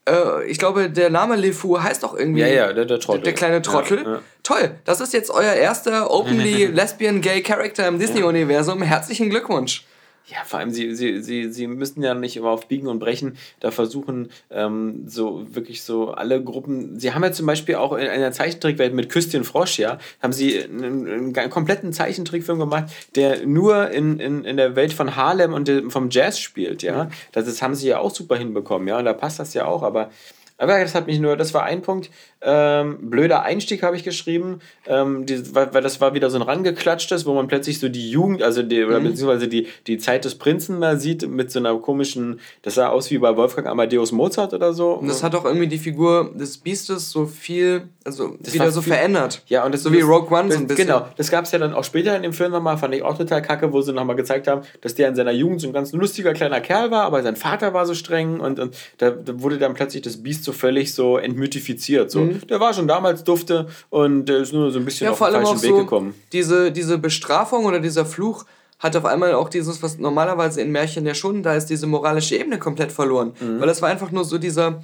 [0.10, 2.42] Äh, ich glaube, der Name Le Fou heißt auch irgendwie.
[2.42, 3.24] Ja, ja, der, der Trottel.
[3.24, 4.04] Der kleine Trottel.
[4.04, 4.20] Ja, ja.
[4.44, 8.82] Toll, das ist jetzt euer erster openly lesbian gay Character im Disney-Universum.
[8.82, 9.86] Herzlichen Glückwunsch.
[10.28, 13.38] Ja, vor allem, sie, sie, sie, sie müssen ja nicht immer auf Biegen und Brechen
[13.60, 16.98] da versuchen, ähm, so wirklich so alle Gruppen.
[16.98, 20.64] Sie haben ja zum Beispiel auch in einer Zeichentrickwelt mit Küstchen Frosch, ja, haben sie
[20.64, 25.68] einen, einen kompletten Zeichentrickfilm gemacht, der nur in, in, in der Welt von Harlem und
[25.68, 27.10] dem, vom Jazz spielt, ja.
[27.34, 29.84] Das, das haben sie ja auch super hinbekommen, ja, und da passt das ja auch,
[29.84, 30.10] aber.
[30.58, 32.10] Aber das hat mich nur, das war ein Punkt.
[32.42, 36.42] Ähm, blöder Einstieg habe ich geschrieben, ähm, die, weil, weil das war wieder so ein
[36.42, 39.06] rangeklatschtes, wo man plötzlich so die Jugend, also die, oder Mhm.
[39.10, 43.10] beziehungsweise die, die Zeit des Prinzen da sieht mit so einer komischen, das sah aus
[43.12, 44.92] wie bei Wolfgang Amadeus Mozart oder so.
[44.94, 48.82] Und das hat auch irgendwie die Figur des Biestes so viel, also Das wieder so
[48.82, 49.42] viel- verändert.
[49.48, 50.88] Ja, und das so wie Rogue One so ein bisschen.
[50.88, 53.18] Genau, das gab es ja dann auch später in dem Film nochmal, fand ich auch
[53.18, 55.92] total kacke, wo sie nochmal gezeigt haben, dass der in seiner Jugend so ein ganz
[55.94, 59.58] lustiger kleiner Kerl war, aber sein Vater war so streng und, und da, da wurde
[59.58, 62.12] dann plötzlich das Biest so völlig so entmythifiziert.
[62.12, 62.26] So.
[62.26, 65.14] Der war schon damals dufte und der ist nur so ein bisschen Mhm.
[65.14, 66.14] Ja, auf den falschen Weg so, gekommen.
[66.32, 68.46] diese, diese Bestrafung oder dieser Fluch
[68.80, 72.36] hat auf einmal auch dieses, was normalerweise in Märchen ja schon, da ist diese moralische
[72.36, 73.34] Ebene komplett verloren.
[73.40, 73.60] Mhm.
[73.62, 74.82] Weil das war einfach nur so dieser,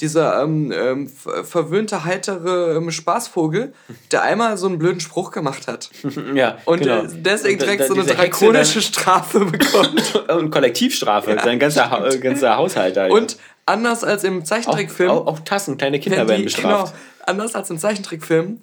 [0.00, 3.74] dieser ähm, ähm, ver- verwöhnte, heitere ähm, Spaßvogel,
[4.10, 5.90] der einmal so einen blöden Spruch gemacht hat.
[6.34, 7.02] Ja, Und genau.
[7.02, 10.24] äh, deswegen da- direkt da- so eine drakonische Strafe bekommt.
[10.30, 12.96] Und Kollektivstrafe, sein ganzer, Ha- ganzer Haushalt.
[12.96, 13.12] Halt.
[13.12, 13.36] Und
[13.66, 15.10] anders als im auch, Zeichentrickfilm.
[15.10, 16.94] auch, auch Tassen, kleine Kinder wenn werden die, bestraft.
[16.94, 18.60] Genau, anders als im Zeichentrickfilm.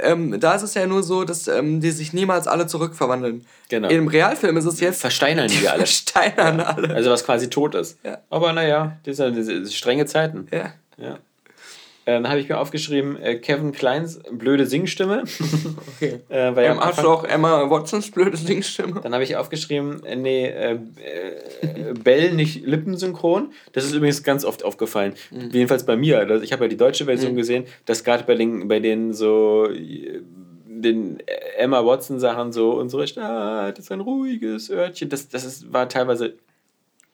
[0.00, 3.44] Ähm, da ist es ja nur so, dass ähm, die sich niemals alle zurückverwandeln.
[3.68, 3.88] Genau.
[3.88, 5.86] Im Realfilm ist es jetzt Versteinern die alle.
[5.86, 6.94] Steinern alle.
[6.94, 7.98] Also was quasi tot ist.
[8.02, 8.18] Ja.
[8.30, 10.48] Aber naja, das sind das sind strenge Zeiten.
[10.50, 10.72] Ja.
[10.96, 11.18] Ja.
[12.04, 15.24] Äh, Dann habe ich mir aufgeschrieben, äh, Kevin Kleins blöde Singstimme.
[15.96, 16.18] Okay.
[16.30, 19.00] äh, weil am Ähm, hast Anfang- du auch Emma Watsons blöde Singstimme?
[19.02, 23.52] Dann habe ich aufgeschrieben, äh, nee, äh, äh, Bell nicht lippensynchron.
[23.72, 25.14] Das ist übrigens ganz oft aufgefallen.
[25.30, 25.50] Mhm.
[25.52, 26.18] Jedenfalls bei mir.
[26.18, 29.68] Also ich habe ja die deutsche Version gesehen, dass gerade bei den, bei den so
[29.70, 31.18] den
[31.56, 35.08] Emma Watson Sachen so unsere Stadt ist ein ruhiges Örtchen.
[35.08, 36.34] Das, das ist, war teilweise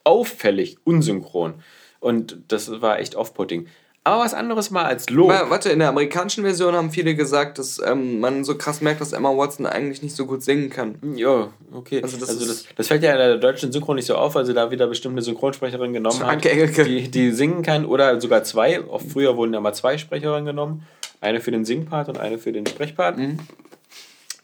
[0.04, 1.54] auffällig unsynchron.
[2.00, 3.66] Und das war echt off-putting.
[4.08, 5.28] Aber was anderes mal als Lob.
[5.28, 9.12] Warte, in der amerikanischen Version haben viele gesagt, dass ähm, man so krass merkt, dass
[9.12, 10.94] Emma Watson eigentlich nicht so gut singen kann.
[11.14, 12.02] Ja, okay.
[12.02, 14.46] Also Also das das, das, fällt ja in der deutschen Synchron nicht so auf, weil
[14.46, 16.84] sie da wieder bestimmt eine Synchronsprecherin genommen hat, Anke Engelke.
[16.84, 18.80] die, die singen kann oder sogar zwei.
[18.80, 20.86] Auch früher wurden ja mal zwei Sprecherinnen genommen.
[21.20, 23.18] Eine für den Singpart und eine für den Sprechpart.
[23.18, 23.38] Mhm.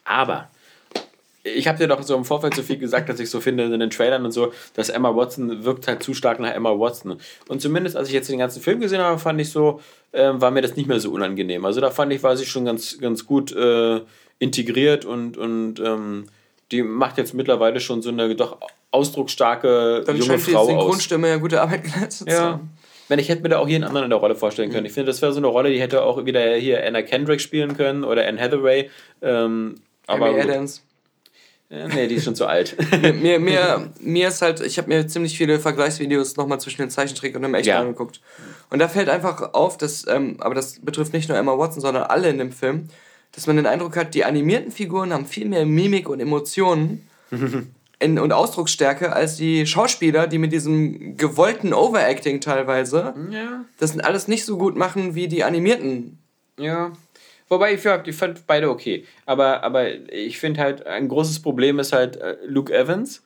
[0.05, 0.51] Aber
[1.45, 3.79] ich habe dir doch so im Vorfeld so viel gesagt, dass ich so finde in
[3.79, 7.19] den Trailern und so, dass Emma Watson wirkt halt zu stark nach Emma Watson.
[7.49, 9.81] Und zumindest als ich jetzt den ganzen Film gesehen habe, fand ich so,
[10.15, 11.65] ähm, war mir das nicht mehr so unangenehm.
[11.67, 14.01] Also da fand ich, war sie schon ganz, ganz gut äh,
[14.39, 16.25] integriert und, und ähm,
[16.73, 18.59] die macht jetzt mittlerweile schon so eine doch
[18.91, 20.67] ausdrucksstarke Dann junge Frau aus.
[20.67, 22.43] Synchronstimme ja gute Arbeit geleistet zu Ja.
[22.53, 22.71] haben.
[23.09, 24.87] Wenn ich hätte mir da auch jeden anderen in der Rolle vorstellen können.
[24.87, 27.77] Ich finde, das wäre so eine Rolle, die hätte auch wieder hier Anna Kendrick spielen
[27.77, 28.89] können oder Anne Hathaway.
[29.21, 29.75] Ähm,
[30.07, 30.81] aber Amy gut.
[31.75, 32.77] Äh, nee, die ist schon zu alt.
[33.03, 36.91] mir, mir, mir, mir ist halt, ich habe mir ziemlich viele Vergleichsvideos nochmal zwischen dem
[36.91, 37.81] Zeichentrick und dem Echten Ja.
[37.81, 38.21] angeguckt.
[38.71, 42.05] Und da fällt einfach auf, dass, ähm, aber das betrifft nicht nur Emma Watson, sondern
[42.05, 42.89] alle in dem Film,
[43.33, 47.09] dass man den Eindruck hat, die animierten Figuren haben viel mehr Mimik und Emotionen
[47.99, 53.65] in, und Ausdrucksstärke als die Schauspieler, die mit diesem gewollten Overacting teilweise ja.
[53.79, 56.19] das alles nicht so gut machen wie die animierten.
[56.59, 56.93] Ja.
[57.49, 59.07] Wobei ich, ja, ich fand beide okay.
[59.27, 63.23] Aber, aber ich finde halt, ein großes Problem ist halt äh, Luke Evans.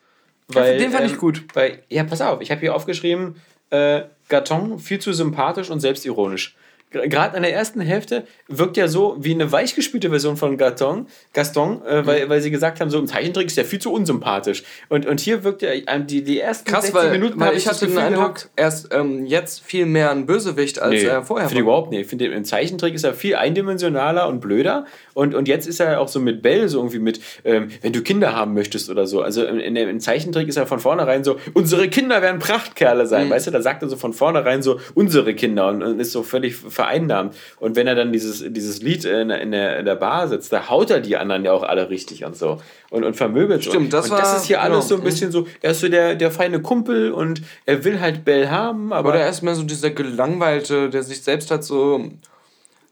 [0.47, 1.43] Weil, den fand ich ähm, gut.
[1.53, 3.35] Weil, ja, pass auf, ich habe hier aufgeschrieben,
[3.69, 6.55] äh, Gaton viel zu sympathisch und selbstironisch.
[6.91, 11.85] Gerade in der ersten Hälfte wirkt ja so wie eine weichgespülte Version von Gaton, Gaston,
[11.85, 12.29] äh, weil, Mhm.
[12.29, 14.63] weil sie gesagt haben, so im Zeichentrick ist der viel zu unsympathisch.
[14.89, 17.67] Und, und hier wirkt ja ähm, die, die ersten Krass, 60 weil, Minuten weil ich
[17.67, 21.21] hatte den Eindruck, gehabt, er ist ähm, jetzt viel mehr ein Bösewicht als Nee, er
[21.23, 22.01] vorher finde ich überhaupt nicht.
[22.01, 24.85] Ich finde, im Zeichentrick ist er viel eindimensionaler und blöder.
[25.13, 28.01] Und, und jetzt ist er auch so mit Bell so irgendwie mit, ähm, wenn du
[28.01, 29.21] Kinder haben möchtest oder so.
[29.21, 33.05] Also in, in, der- im Zeichentrick ist er von vornherein so, unsere Kinder werden Prachtkerle
[33.05, 33.27] sein.
[33.27, 33.31] Mhm.
[33.31, 36.23] Weißt du, da sagt er so von vornherein so, unsere Kinder und, und ist so
[36.23, 37.35] völlig vereinnahmt.
[37.59, 40.51] Und wenn er dann dieses, dieses Lied in, der- in, der, in der Bar sitzt,
[40.53, 42.61] da haut er die anderen ja auch alle richtig und so.
[42.89, 43.69] Und, und vermöbelt so.
[43.71, 44.75] Stimmt, das und war- das ist hier genau.
[44.75, 47.99] alles so ein bisschen so, er ist so der, der feine Kumpel und er will
[47.99, 49.09] halt Bell haben, aber.
[49.09, 52.09] Oder er ist mehr so dieser Gelangweilte, der sich selbst halt so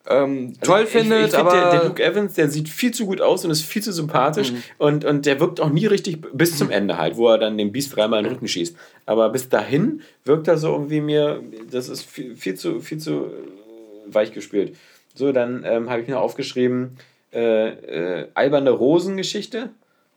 [0.10, 1.52] ähm, toll Also ich, findet, ich find, aber.
[1.52, 4.52] der, der Luke Evans, der sieht viel zu gut aus und ist viel zu sympathisch
[4.54, 4.64] Mhm.
[4.78, 7.74] und, und der wirkt auch nie richtig bis zum Ende halt, wo er dann dem
[7.74, 8.74] Biest dreimal in den Rücken schießt.
[9.06, 13.32] Aber bis dahin wirkt er so irgendwie mir, das ist viel, viel zu, viel zu
[14.14, 14.76] weich gespielt.
[15.16, 16.98] So, dann ähm, habe ich mir aufgeschrieben,
[17.34, 19.70] äh, äh, alberne Rosengeschichte.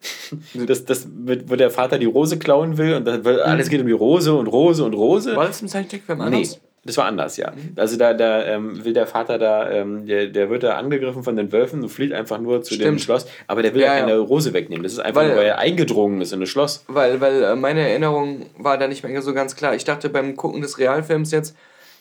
[0.54, 3.80] Das, das, mit, wo der Vater die Rose klauen will und dann, will- alles geht
[3.82, 5.36] um die Rose und Rose und Rose.
[5.36, 6.60] war das im Zeichentrickfilm Nee, anders?
[6.84, 7.52] das war anders, ja.
[7.76, 11.36] Also da, da ähm, will der Vater da, ähm, der, der wird da angegriffen von
[11.36, 13.00] den Wölfen und flieht einfach nur zu dem Stimmt.
[13.02, 14.18] Schloss, aber der will Ja, ja keine ja.
[14.18, 14.82] Rose wegnehmen.
[14.84, 16.82] Das ist einfach Weil- nur, weil er eingedrungen ist in das Schloss.
[16.88, 19.74] Weil, weil äh, meine Erinnerung war da nicht mehr so ganz klar.
[19.74, 21.54] Ich dachte beim Gucken des Realfilms jetzt,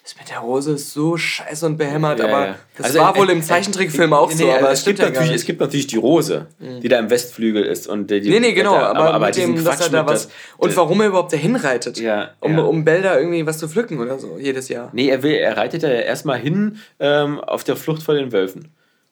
[0.03, 2.55] das mit der Rose ist so scheiße und behämmert, Ja, aber ja.
[2.77, 5.31] das Also, war äh, wohl im Zeichentrickfilm auch nee, so, aber also es gibt natürlich,
[5.33, 7.87] es gibt natürlich die Rose, die da im Westflügel ist.
[7.87, 10.23] Und die, Nee, nee, genau, da- aber, mit dem, dass Quatsch er da was.
[10.27, 11.99] das- und warum er überhaupt dahin reitet.
[11.99, 14.89] Ja, um, um Bell da irgendwie was zu pflücken oder so, jedes Jahr.
[14.93, 18.69] Nee, er will, er reitet ja erstmal hin ähm, auf der Flucht vor den Wölfen.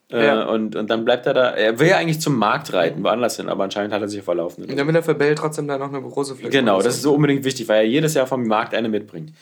[0.10, 0.46] Äh, Ja.
[0.46, 1.50] und, und dann bleibt er da.
[1.52, 4.64] Er will ja eigentlich zum Markt reiten, woanders hin, aber anscheinend hat er sich verlaufen.
[4.64, 6.50] Und dann will er für Bell trotzdem da noch eine Rose pflücken.
[6.52, 9.34] Genau, das ist so unbedingt wichtig, weil er jedes Jahr vom Markt eine mitbringt.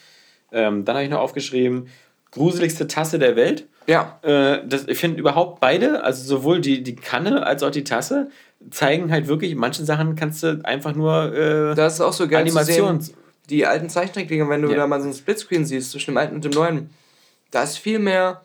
[0.51, 1.87] Ähm, dann habe ich noch aufgeschrieben:
[2.31, 3.67] gruseligste Tasse der Welt.
[3.87, 4.19] Ja.
[4.23, 8.29] Äh, das, ich finde überhaupt beide, also sowohl die, die Kanne als auch die Tasse,
[8.71, 12.41] zeigen halt wirklich, manche Sachen kannst du einfach nur äh, Das ist auch so geil
[12.41, 12.99] Animation.
[13.01, 13.17] zu sehen.
[13.49, 14.77] Die alten Zeichentrickdinger, wenn du Ja.
[14.77, 16.89] da mal so einen Splitscreen siehst zwischen dem alten und dem neuen,
[17.51, 18.41] da ist viel mehr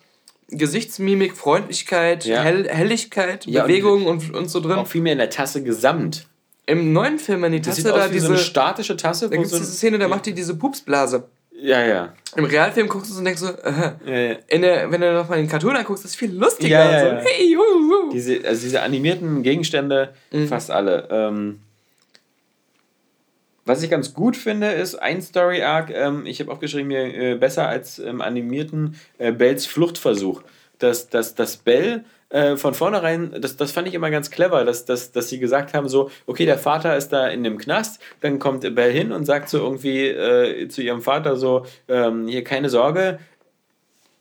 [0.48, 2.42] Gesichtsmimik, Freundlichkeit, Ja.
[2.42, 4.72] Hell Helligkeit, Ja, Bewegung und, und, so drin.
[4.72, 6.26] Auch viel mehr in der Tasse gesamt.
[6.66, 8.26] Im neuen Film, wenn die Tasse da diese.
[8.26, 9.28] so eine statische Tasse.
[9.30, 11.28] da gibt es so diese Szene, da macht die diese Pupsblase.
[11.62, 12.12] Ja, ja.
[12.36, 14.36] Im Realfilm guckst du so und denkst so, äh, ja, ja.
[14.48, 16.78] in der, wenn du nochmal den Cartoon anguckst, ist es viel lustiger.
[16.84, 17.20] Ja, ja, so, ja.
[17.22, 17.56] Hey.
[18.12, 20.48] Diese, also diese animierten Gegenstände, Mhm.
[20.48, 21.08] fast alle.
[21.10, 21.60] Ähm,
[23.66, 25.90] was ich ganz gut finde, ist ein Story Arc.
[25.90, 30.42] Ähm, ich habe aufgeschrieben mir äh, besser als im animierten äh, Bells Fluchtversuch.
[30.78, 34.84] Dass, dass, dass Bell äh, von vornherein, das, das fand ich immer ganz clever, dass,
[34.84, 38.38] dass, dass sie gesagt haben: so, okay, der Vater ist da in dem Knast, dann
[38.38, 42.70] kommt Bell hin und sagt so irgendwie äh, zu ihrem Vater so: ähm, hier keine
[42.70, 43.18] Sorge,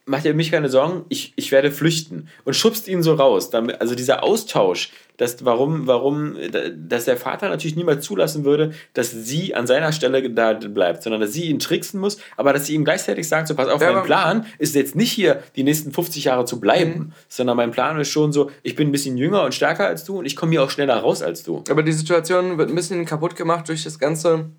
[0.10, 3.50] macht ihr mich keine Sorgen, ich, ich werde flüchten und schubst ihn so raus.
[3.52, 6.36] Damit, also dieser Austausch, dass, warum, warum,
[6.76, 11.22] dass der Vater natürlich niemals zulassen würde, dass sie an seiner Stelle da bleibt, sondern
[11.22, 13.92] dass sie ihn tricksen muss, aber dass sie ihm gleichzeitig sagt, so pass auf, Ja,
[13.94, 17.12] mein Plan ist jetzt nicht hier die nächsten 50 Jahre zu bleiben, Mhm.
[17.28, 20.20] sondern mein Plan ist schon so, ich bin ein bisschen jünger und stärker als du
[20.20, 21.64] und ich komme hier auch schneller raus als du.
[21.70, 24.50] Aber die Situation wird ein bisschen kaputt gemacht durch das Ganze.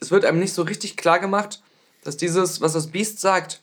[0.00, 1.62] Es wird einem nicht so richtig klar gemacht,
[2.04, 3.60] dass dieses, was das Biest sagt,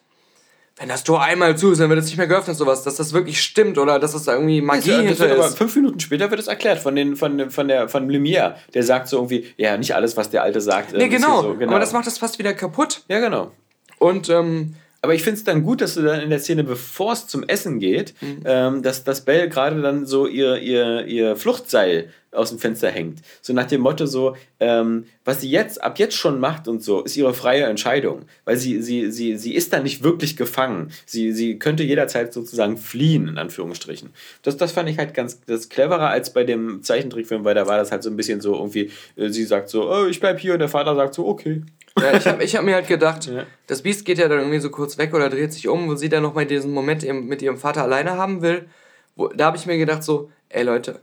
[0.77, 3.13] wenn das Tor einmal zu ist, dann wird es nicht mehr geöffnet, sowas, dass das
[3.13, 5.57] wirklich stimmt oder dass das da irgendwie Magie das hinter wird aber ist.
[5.57, 8.55] fünf Minuten später wird es erklärt von, den, von, von, der, von Lumière.
[8.73, 10.93] Der sagt so irgendwie, ja, nicht alles, was der Alte sagt.
[10.93, 11.41] Nee, ähm, ist genau.
[11.43, 13.01] So, Aber das macht das fast wieder kaputt.
[13.09, 13.51] Ja, genau.
[13.99, 17.13] Und ähm, Aber ich finde es dann gut, dass du dann in der Szene, bevor
[17.13, 18.41] es zum Essen geht, Mhm.
[18.45, 23.19] ähm, dass, dass Belle gerade dann so ihr, ihr, ihr Fluchtseil aus dem Fenster hängt.
[23.41, 27.01] So nach dem Motto so, ähm, was sie jetzt, ab jetzt schon macht und so,
[27.01, 28.23] ist ihre freie Entscheidung.
[28.45, 30.91] Weil sie, sie, sie, sie ist da nicht wirklich gefangen.
[31.05, 34.11] Sie, sie könnte jederzeit sozusagen fliehen, in Anführungsstrichen.
[34.43, 37.77] Das, das fand ich halt ganz das cleverer als bei dem Zeichentrickfilm, weil da war
[37.77, 40.53] das halt so ein bisschen so irgendwie, äh, sie sagt so, oh, ich bleib hier
[40.53, 41.63] und der Vater sagt so, okay.
[41.99, 43.45] ja, ich habe ich hab mir halt gedacht, Ja.
[43.67, 46.09] das Biest geht ja dann irgendwie so kurz weg oder dreht sich um, wo sie
[46.09, 48.67] dann nochmal diesen Moment mit ihrem Vater alleine haben will.
[49.15, 51.01] Wo, da habe ich mir gedacht so, ey Leute,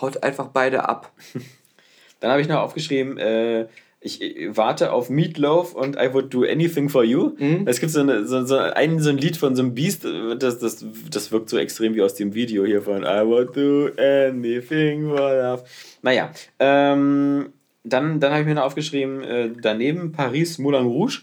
[0.00, 1.12] haut einfach beide ab.
[2.20, 3.66] Dann habe ich noch aufgeschrieben, äh,
[4.02, 7.32] ich äh, warte auf Meatloaf und I would do anything for you.
[7.38, 7.64] Mhm.
[7.66, 10.36] Es gibt so, eine, so, so, ein, so ein Lied von so einem Beast, äh,
[10.36, 13.90] das, das, das wirkt so extrem wie aus dem Video hier von I would do
[13.98, 15.64] anything for love.
[16.02, 17.52] Naja, ähm,
[17.84, 21.22] dann, dann habe ich mir noch aufgeschrieben, äh, daneben Paris Moulin Rouge.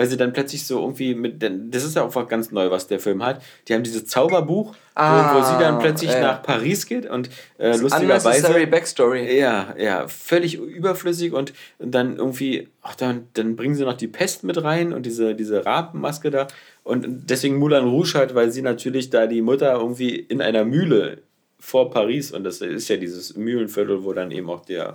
[0.00, 2.98] Weil sie dann plötzlich so irgendwie mit, das ist ja auch ganz neu, was der
[3.00, 3.42] Film hat.
[3.68, 6.22] Die haben dieses Zauberbuch, Ah, wo, wo sie dann plötzlich ja.
[6.22, 7.28] nach Paris geht und
[7.58, 8.66] äh, lustigerweise.
[8.66, 9.38] Backstory.
[9.38, 14.42] Ja, ja, völlig überflüssig und dann irgendwie, ach, dann, dann bringen sie noch die Pest
[14.42, 16.46] mit rein und diese, diese Rabenmaske da.
[16.82, 21.18] Und deswegen Moulin Rouge halt, weil sie natürlich da die Mutter irgendwie in einer Mühle
[21.58, 24.94] vor Paris und das ist ja dieses Mühlenviertel, wo dann eben auch der.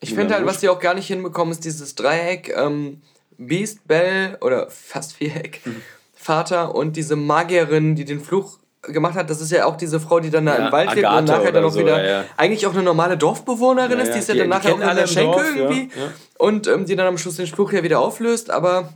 [0.00, 3.02] Ich finde halt, was sie auch gar nicht hinbekommen, ist dieses Dreieck, ähm,
[3.38, 5.82] Beast, Bell oder fast Viereck, Mhm.
[6.14, 9.30] Vater und diese Magierin, die den Fluch gemacht hat.
[9.30, 11.52] Das ist ja auch diese Frau, die dann da Ja, im Wald lebt und nachher
[11.52, 12.24] dann auch so, wieder ja, ja.
[12.36, 14.18] eigentlich auch eine normale Dorfbewohnerin Ja, ist, die ja.
[14.20, 16.12] ist ja Die- dann nachher auch in der Schenke Dorf, ja, irgendwie ja.
[16.38, 18.50] und ähm, die dann am Schluss den Fluch ja wieder auflöst.
[18.50, 18.92] Aber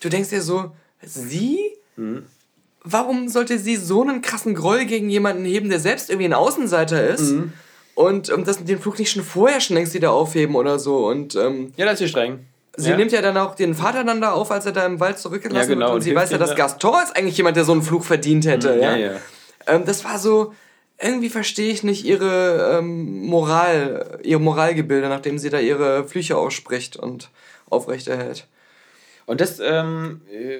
[0.00, 0.72] du denkst dir so,
[1.02, 1.58] sie?
[1.96, 2.24] Mhm.
[2.86, 7.06] Warum sollte sie so einen krassen Groll gegen jemanden heben, der selbst irgendwie ein Außenseiter
[7.06, 7.30] ist?
[7.32, 7.52] Mhm.
[7.94, 11.06] Und ähm, das, den Fluch nicht schon vorher schon längst wieder aufheben oder so.
[11.06, 12.40] Und ähm, Ja, das ist streng.
[12.76, 12.96] Sie ja.
[12.96, 15.70] nimmt ja dann auch den Vater dann da auf, als er da im Wald zurückgelassen
[15.70, 15.94] Ja, genau, wird.
[15.96, 16.56] Und sie weiß ja, dass da.
[16.56, 18.78] Gaston ist eigentlich jemand, der so einen Fluch verdient hätte.
[18.80, 19.12] Ja, ja, ja.
[19.66, 20.52] Ähm, das war so,
[21.00, 26.96] irgendwie verstehe ich nicht ihre ähm, Moral, ihre Moralgebilde, nachdem sie da ihre Flüche ausspricht
[26.96, 27.30] und
[27.70, 28.46] aufrechterhält.
[29.26, 30.58] Und das, ähm, äh,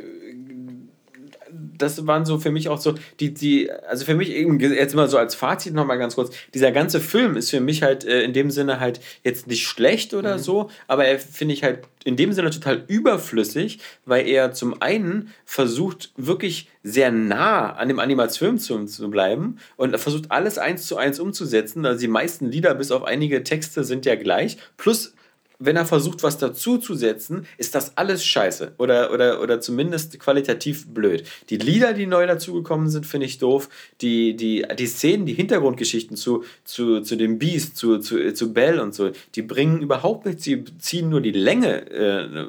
[1.79, 5.09] das waren so für mich auch so, die, die, also für mich eben, jetzt mal
[5.09, 8.33] so als Fazit nochmal ganz kurz, dieser ganze Film ist für mich halt äh, in
[8.33, 12.33] dem Sinne halt jetzt nicht schlecht oder so, aber er finde ich halt in dem
[12.33, 19.03] Sinne total überflüssig, weil er zum einen versucht, wirklich sehr nah an dem Animationsfilm zu,
[19.05, 21.87] zu bleiben und er versucht alles eins zu eins umzusetzen.
[21.87, 24.59] Also die meisten Lieder, bis auf einige Texte, sind ja gleich.
[24.77, 25.15] Plus
[25.59, 28.75] wenn er versucht, was dazuzusetzen, ist das alles scheiße.
[28.79, 31.25] Oder, oder, oder zumindest qualitativ blöd.
[31.51, 33.69] Die Lieder, die neu dazugekommen sind, finde ich doof.
[34.01, 38.81] Die, die, die Szenen, die Hintergrundgeschichten zu, zu, zu dem Beast, zu, zu, zu Bell
[38.81, 40.45] und so, die bringen überhaupt nichts.
[40.45, 42.47] Sie ziehen nur die Länge äh,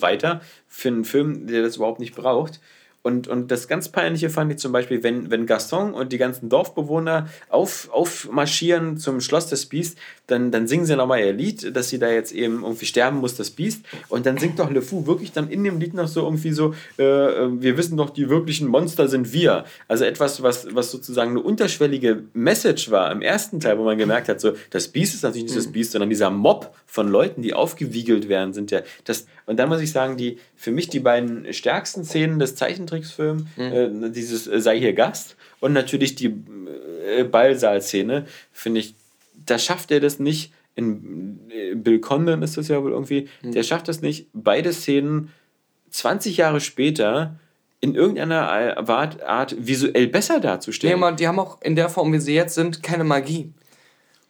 [0.00, 2.60] weiter für einen Film, der das überhaupt nicht braucht.
[3.06, 6.48] Und, und das ganz Peinliche fand ich zum Beispiel, wenn, wenn Gaston und die ganzen
[6.48, 11.90] Dorfbewohner auf, aufmarschieren zum Schloss des Biest, dann, dann singen sie nochmal ihr Lied, dass
[11.90, 13.84] sie da jetzt eben irgendwie sterben muss, das Biest.
[14.08, 16.74] Und dann singt doch Le Fou wirklich dann in dem Lied noch so irgendwie so,
[16.98, 19.64] äh, äh, wir wissen doch, die wirklichen Monster sind wir.
[19.86, 24.28] Also etwas, was, was sozusagen eine unterschwellige Message war im ersten Teil, wo man gemerkt
[24.28, 25.72] hat, so, das Biest ist natürlich nicht das mhm.
[25.72, 29.26] Biest, sondern dieser Mob von Leuten, die aufgewiegelt werden, sind ja das.
[29.46, 33.72] Und dann muss ich sagen, die, für mich die beiden stärksten Szenen des Zeichentricksfilms, mhm.
[34.06, 36.34] äh, dieses äh, Sei hier Gast und natürlich die
[37.06, 38.94] äh, Ballsaal-Szene, finde ich
[39.46, 40.52] da schafft er das nicht.
[40.76, 43.28] In äh, Bill Condon ist das ja wohl irgendwie.
[43.42, 43.52] Mhm.
[43.52, 45.30] Der schafft es nicht, beide Szenen
[45.90, 47.38] 20 Jahre später
[47.80, 50.94] in irgendeiner Art, visuell besser darzustellen.
[50.94, 53.52] Nee, man, die haben auch in der Form, wie sie jetzt sind, keine Magie.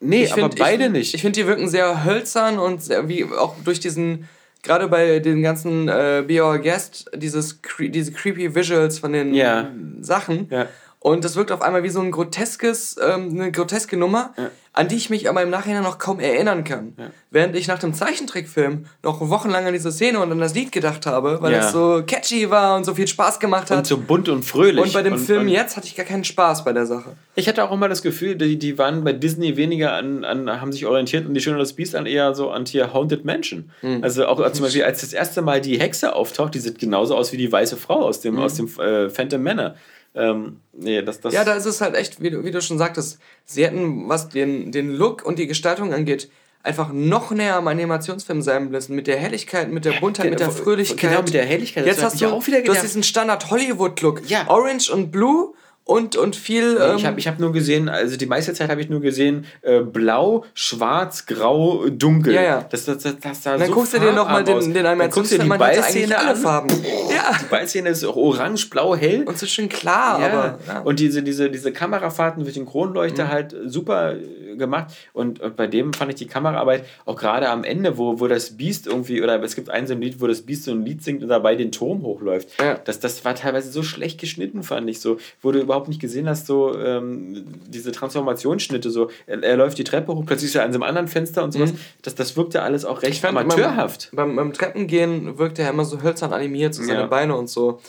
[0.01, 1.15] Nee, ich aber find, beide ich, nicht.
[1.15, 4.29] Ich finde, die wirken sehr hölzern und sehr, wie auch durch diesen,
[4.62, 9.71] gerade bei den ganzen äh, Be Our Guest, dieses, diese creepy Visuals von den ja.
[10.01, 10.49] Sachen.
[10.51, 10.67] Ja.
[11.05, 14.51] Und das wirkt auf einmal wie so ein groteskes, ähm, eine groteske Nummer, ja.
[14.73, 16.95] an die ich mich aber im Nachhinein noch kaum erinnern kann.
[16.97, 17.11] Ja.
[17.31, 21.05] Während ich nach dem Zeichentrickfilm noch wochenlang an diese Szene und an das Lied gedacht
[21.05, 21.59] habe, weil ja.
[21.59, 23.77] es so catchy war und so viel Spaß gemacht hat.
[23.77, 24.83] Und so bunt und fröhlich.
[24.83, 27.11] Und bei dem und, Film und jetzt hatte ich gar keinen Spaß bei der Sache.
[27.35, 30.73] Ich hatte auch immer das Gefühl, die, die waren bei Disney weniger an, an haben
[30.73, 33.71] sich orientiert und die Schöne das Biest an eher so an hier Haunted Mansion.
[33.83, 34.03] Mhm.
[34.03, 37.31] Also auch zum Beispiel, als das erste Mal die Hexe auftaucht, die sieht genauso aus
[37.31, 38.41] wie die weiße Frau aus dem, mhm.
[38.41, 39.75] aus dem äh, Phantom Manor.
[40.15, 42.79] Ähm, nee, das, das ja, da ist es halt echt, wie du, wie du schon
[42.79, 46.31] sagtest, sie hätten, was den, den Look und die Gestaltung angeht,
[46.62, 48.95] einfach noch näher am Animationsfilm sein müssen.
[48.95, 51.11] Mit der Helligkeit, mit der Buntheit, mit der Fröhlichkeit.
[51.11, 51.87] Genau, mit der Helligkeit.
[51.87, 54.29] Jetzt hast du, auch wieder du hast diesen Standard Hollywood-Look.
[54.29, 54.49] Ja.
[54.49, 55.55] Orange und Blue
[55.85, 56.78] und, und viel.
[56.80, 59.45] Ähm ich habe ich hab nur gesehen, also die meiste Zeit habe ich nur gesehen,
[59.62, 62.35] äh, blau, schwarz, grau, dunkel.
[62.35, 62.66] Ja, ja.
[62.70, 65.39] Das, das, das, das dann so guckst du dir nochmal den, den einmal guckst dir
[65.39, 66.37] die Ballszene an.
[66.37, 66.68] Farben.
[67.11, 67.37] Ja.
[67.41, 69.24] Die Ballszene ist orange, blau, hell.
[69.24, 70.26] Und so schön klar, ja.
[70.26, 70.59] aber.
[70.66, 70.80] Ja.
[70.80, 73.28] Und diese, diese, diese Kamerafahrten durch den Kronleuchter mhm.
[73.28, 74.14] halt super
[74.57, 74.95] gemacht.
[75.12, 78.57] Und, und bei dem fand ich die Kameraarbeit auch gerade am Ende, wo, wo das
[78.57, 81.03] Biest irgendwie, oder es gibt ein so ein Lied, wo das Biest so ein Lied
[81.03, 82.49] singt und dabei den Turm hochläuft.
[82.61, 82.78] Ja.
[82.85, 85.18] Das, das war teilweise so schlecht geschnitten, fand ich so.
[85.43, 89.85] Wo du überhaupt nicht gesehen hast, so ähm, diese Transformationsschnitte, so er, er, läuft die
[89.85, 91.72] Treppe hoch, plötzlich ist er an so einem anderen Fenster und sowas.
[91.72, 91.79] Mhm.
[92.03, 94.11] Das, das wirkte alles auch recht amateurhaft.
[94.12, 97.07] Beim, beim, beim Treppengehen wirkte er immer so hölzern animiert, so seine ja.
[97.07, 97.81] Beine und so.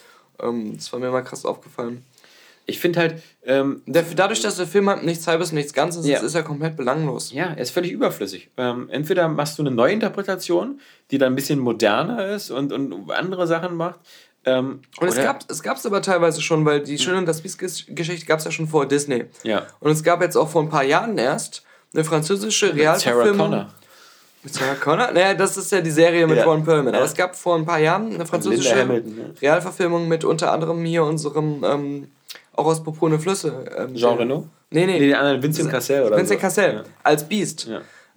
[0.41, 2.03] Ähm, das war mir mal krass aufgefallen
[2.65, 3.23] ich finde halt.
[3.47, 6.17] Ähm, Dadurch, dass der Film halt nichts halbes, nichts Ganzes ja.
[6.17, 7.31] ist, ist er komplett belanglos.
[7.31, 8.49] Ja, er ist völlig überflüssig.
[8.57, 10.79] Ähm, entweder machst du eine Neuinterpretation,
[11.11, 13.99] die dann ein bisschen moderner ist und, und andere Sachen macht.
[14.45, 18.25] Ähm, und es gab es gab's aber teilweise schon, weil die Schöne und das Biest-Geschichte
[18.25, 19.25] gab es ja schon vor Disney.
[19.43, 19.65] Ja.
[19.79, 23.51] Und es gab jetzt auch vor ein paar Jahren erst eine französische Realverfilmung.
[23.51, 23.73] Sarah Connor.
[24.43, 25.11] Mit Sarah Connor?
[25.11, 26.43] Naja, das ist ja die Serie mit ja.
[26.43, 26.89] Ron Perlman.
[26.89, 27.05] Aber ja.
[27.05, 29.25] es gab vor ein paar Jahren eine französische Hamilton, ja.
[29.41, 32.07] Realverfilmung mit unter anderem hier unserem ähm,
[32.53, 33.65] auch aus Popone Flüsse.
[33.77, 34.47] Ähm, Jean Reno?
[34.69, 34.99] Nee, nee.
[34.99, 36.45] Nee, den anderen Vincent Cassel oder Vincent so.
[36.45, 37.69] Cassel, als Beast.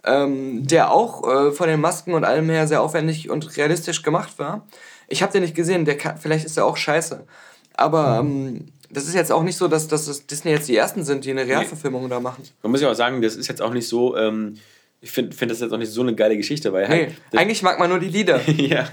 [0.03, 4.39] Ähm, der auch äh, von den Masken und allem her sehr aufwendig und realistisch gemacht
[4.39, 4.65] war.
[5.09, 7.25] Ich habe den nicht gesehen, der kann, vielleicht ist er auch scheiße.
[7.73, 8.47] Aber mhm.
[8.47, 11.25] ähm, das ist jetzt auch nicht so, dass, dass das Disney jetzt die ersten sind,
[11.25, 12.09] die eine Realverfilmung nee.
[12.09, 12.43] da machen.
[12.63, 14.17] Man muss ja auch sagen, das ist jetzt auch nicht so.
[14.17, 14.57] Ähm,
[15.01, 17.15] ich finde find das jetzt auch nicht so eine geile Geschichte, weil halt.
[17.31, 18.41] Nee, eigentlich mag man nur die Lieder.
[18.57, 18.87] ja.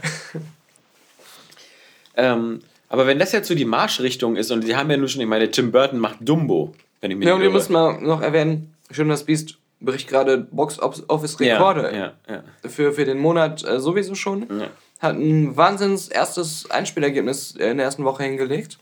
[2.16, 5.20] ähm, aber wenn das jetzt so die Marschrichtung ist und die haben ja nur schon,
[5.20, 8.20] ich meine, Tim Burton macht Dumbo, wenn ich mich Ja, und wir müssen mal noch
[8.20, 12.68] erwähnen, Schön das Biest berichtet gerade Box Office Rekorde ja, ja, ja.
[12.68, 14.46] Für, für den Monat äh, sowieso schon.
[14.60, 14.68] Ja.
[15.00, 18.78] Hat ein wahnsinns erstes Einspielergebnis in der ersten Woche hingelegt.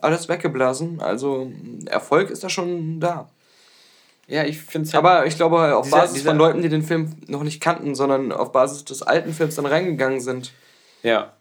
[0.00, 1.00] Alles weggeblasen.
[1.00, 1.52] Also
[1.86, 3.28] Erfolg ist da schon da.
[4.26, 6.68] Ja, ich finde es halt Aber ich glaube, auf dieser, Basis dieser, von Leuten, die
[6.68, 10.52] den Film noch nicht kannten, sondern auf Basis des alten Films dann reingegangen sind.
[11.02, 11.32] Ja.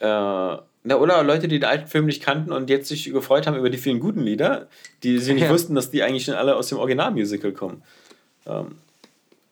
[0.00, 3.56] Äh na, oder Leute, die den alten Film nicht kannten und jetzt sich gefreut haben
[3.56, 4.66] über die vielen guten Lieder,
[5.02, 5.50] die sie nicht ja.
[5.50, 7.82] wussten, dass die eigentlich schon alle aus dem Originalmusical kommen.
[8.46, 8.78] Ähm,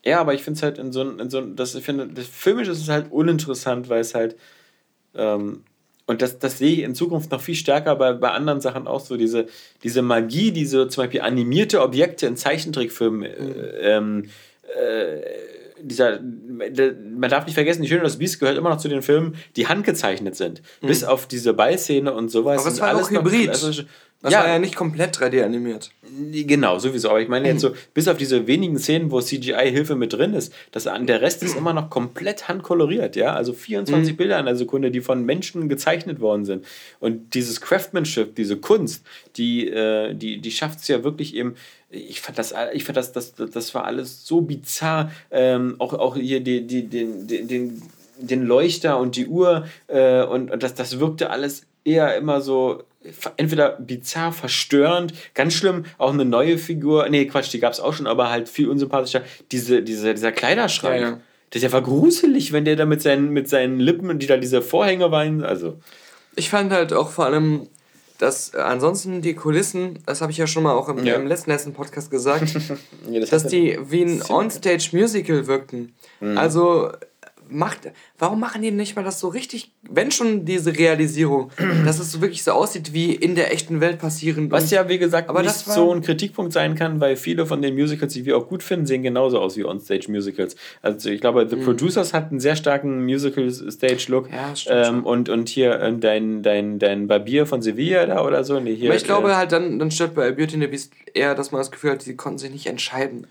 [0.04, 2.68] ja, aber ich finde es halt in so in so das, ich finde, das filmisch
[2.68, 4.36] ist es halt uninteressant, weil es halt,
[5.14, 5.64] ähm,
[6.06, 9.00] und das, das sehe ich in Zukunft noch viel stärker bei, bei anderen Sachen auch
[9.00, 9.46] so, diese,
[9.82, 13.54] diese Magie, diese zum Beispiel animierte Objekte in Zeichentrickfilmen, mhm.
[13.80, 14.24] ähm,
[14.76, 15.20] äh,
[15.82, 19.02] dieser, man darf nicht vergessen, die Schöne und das Biest gehört immer noch zu den
[19.02, 20.62] Filmen, die handgezeichnet sind.
[20.80, 20.88] Mhm.
[20.88, 22.60] Bis auf diese Ballszene und sowas.
[22.60, 23.86] Aber es war alles auch Hybrid.
[24.22, 24.40] Das ja.
[24.40, 25.92] war ja nicht komplett 3D animiert.
[26.32, 27.08] Genau, sowieso.
[27.08, 30.52] Aber ich meine jetzt so, bis auf diese wenigen Szenen, wo CGI-Hilfe mit drin ist,
[30.72, 33.32] das, der Rest ist immer noch komplett handkoloriert, ja.
[33.32, 34.16] Also 24 mhm.
[34.18, 36.66] Bilder in der Sekunde, die von Menschen gezeichnet worden sind.
[36.98, 39.06] Und dieses Craftsmanship, diese Kunst,
[39.36, 41.54] die, äh, die, die schafft es ja wirklich eben.
[41.88, 45.10] Ich fand das, ich fand das, das, das war alles so bizarr.
[45.30, 47.82] Ähm, auch, auch hier die, die, den, den, den
[48.22, 52.82] den Leuchter und die Uhr äh, und, und das, das wirkte alles eher immer so
[53.36, 57.94] entweder bizarr, verstörend, ganz schlimm, auch eine neue Figur, nee, Quatsch, die gab es auch
[57.94, 59.22] schon, aber halt viel unsympathischer,
[59.52, 61.00] diese, diese, dieser Kleiderschrank.
[61.00, 61.20] Ja, ja.
[61.50, 65.10] Das war gruselig, wenn der da mit seinen, mit seinen Lippen, die da diese Vorhänge
[65.10, 65.78] waren, also.
[66.36, 67.66] Ich fand halt auch vor allem,
[68.18, 71.14] dass äh, ansonsten die Kulissen, das habe ich ja schon mal auch im, ja.
[71.14, 72.54] im letzten, letzten Podcast gesagt,
[73.10, 75.94] ja, das dass die wie ein Onstage-Musical wirkten.
[76.20, 76.38] Mhm.
[76.38, 76.92] Also
[77.50, 81.50] macht, warum machen die nicht mal das so richtig, wenn schon diese Realisierung,
[81.84, 84.50] dass es so wirklich so aussieht wie in der echten Welt passieren.
[84.50, 87.74] Was ja, wie gesagt, aber nicht so ein Kritikpunkt sein kann, weil viele von den
[87.74, 90.56] Musicals, die wir auch gut finden, sehen genauso aus wie Onstage-Musicals.
[90.82, 91.64] Also ich glaube, The mhm.
[91.64, 94.30] Producers hat einen sehr starken Musical-Stage-Look.
[94.30, 94.86] Ja, stimmt.
[94.86, 98.60] Ähm, und, und hier äh, dein, dein, dein Barbier von Sevilla da oder so.
[98.60, 100.92] Nee, hier, aber ich glaube äh, halt, dann, dann stört bei Beauty and the Beast
[101.14, 103.26] eher, dass man das Gefühl hat, sie konnten sich nicht entscheiden.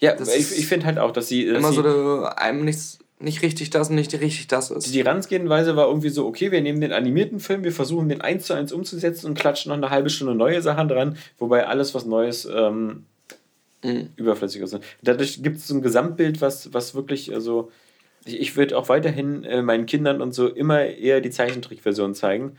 [0.00, 1.46] Ja, das ich, ich finde halt auch, dass sie.
[1.46, 4.94] Immer dass so einem nichts nicht richtig das und nicht richtig das ist.
[4.94, 8.46] Die Herangehensweise war irgendwie so, okay, wir nehmen den animierten Film, wir versuchen den eins
[8.46, 12.06] zu eins umzusetzen und klatschen noch eine halbe Stunde neue Sachen dran, wobei alles was
[12.06, 13.04] Neues ähm,
[13.84, 14.08] mhm.
[14.16, 14.78] überflüssig ist.
[15.02, 17.70] Dadurch gibt es so ein Gesamtbild, was, was wirklich, also
[18.24, 22.56] ich, ich würde auch weiterhin äh, meinen Kindern und so immer eher die Zeichentrickversion zeigen,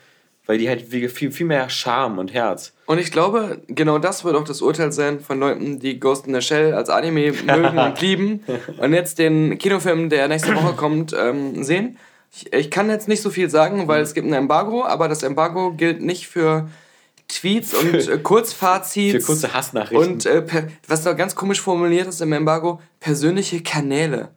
[0.51, 2.73] weil die halt viel, viel mehr Charme und Herz.
[2.85, 6.33] Und ich glaube, genau das wird auch das Urteil sein von Leuten, die Ghost in
[6.33, 8.43] the Shell als Anime mögen und lieben
[8.77, 11.97] und jetzt den Kinofilm, der nächste Woche kommt, ähm, sehen.
[12.35, 15.23] Ich, ich, kann jetzt nicht so viel sagen, weil es gibt ein Embargo, aber das
[15.23, 16.67] Embargo gilt nicht für
[17.29, 19.23] Tweets und äh, Kurzfazits.
[19.25, 20.11] Für kurze Hassnachrichten.
[20.15, 20.43] Und äh,
[20.85, 24.31] was da ganz komisch formuliert ist im Embargo, persönliche Kanäle.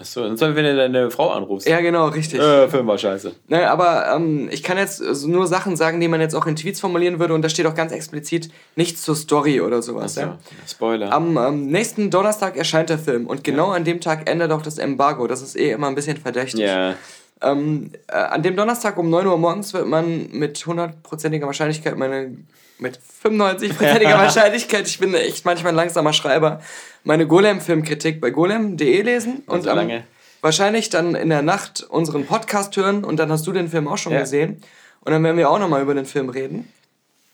[0.00, 1.66] Achso, dann soll, wenn du deine Frau anrufst.
[1.66, 2.38] Ja, genau, richtig.
[2.38, 3.32] Äh, Film war scheiße.
[3.48, 6.78] Ne, aber ähm, ich kann jetzt nur Sachen sagen, die man jetzt auch in Tweets
[6.78, 10.16] formulieren würde und da steht auch ganz explizit nichts zur Story oder sowas.
[10.16, 10.38] Achso, ja?
[10.68, 11.12] Spoiler.
[11.12, 13.76] Am ähm, nächsten Donnerstag erscheint der Film und genau ja.
[13.76, 15.26] an dem Tag endet auch das Embargo.
[15.26, 16.60] Das ist eh immer ein bisschen verdächtig.
[16.60, 16.94] Ja.
[17.42, 22.36] Ähm, äh, an dem Donnerstag um 9 Uhr morgens wird man mit hundertprozentiger Wahrscheinlichkeit meine
[22.78, 26.60] mit 95%iger Wahrscheinlichkeit, ich bin echt manchmal ein langsamer Schreiber,
[27.04, 30.02] meine Golem-Filmkritik bei golem.de lesen und so ähm,
[30.40, 33.98] wahrscheinlich dann in der Nacht unseren Podcast hören und dann hast du den Film auch
[33.98, 34.20] schon ja.
[34.20, 34.62] gesehen
[35.00, 36.68] und dann werden wir auch nochmal über den Film reden.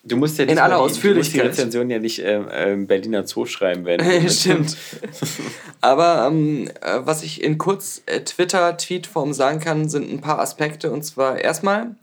[0.07, 1.41] Du musst ja in aller Ausführlichkeit.
[1.41, 3.99] Die, Rezension ja nicht ähm, ähm, Berliner Zoo schreiben, wenn.
[4.29, 4.77] Stimmt.
[5.81, 10.91] Aber ähm, äh, was ich in kurz äh, Twitter-Tweetform sagen kann, sind ein paar Aspekte.
[10.91, 11.95] Und zwar erstmal,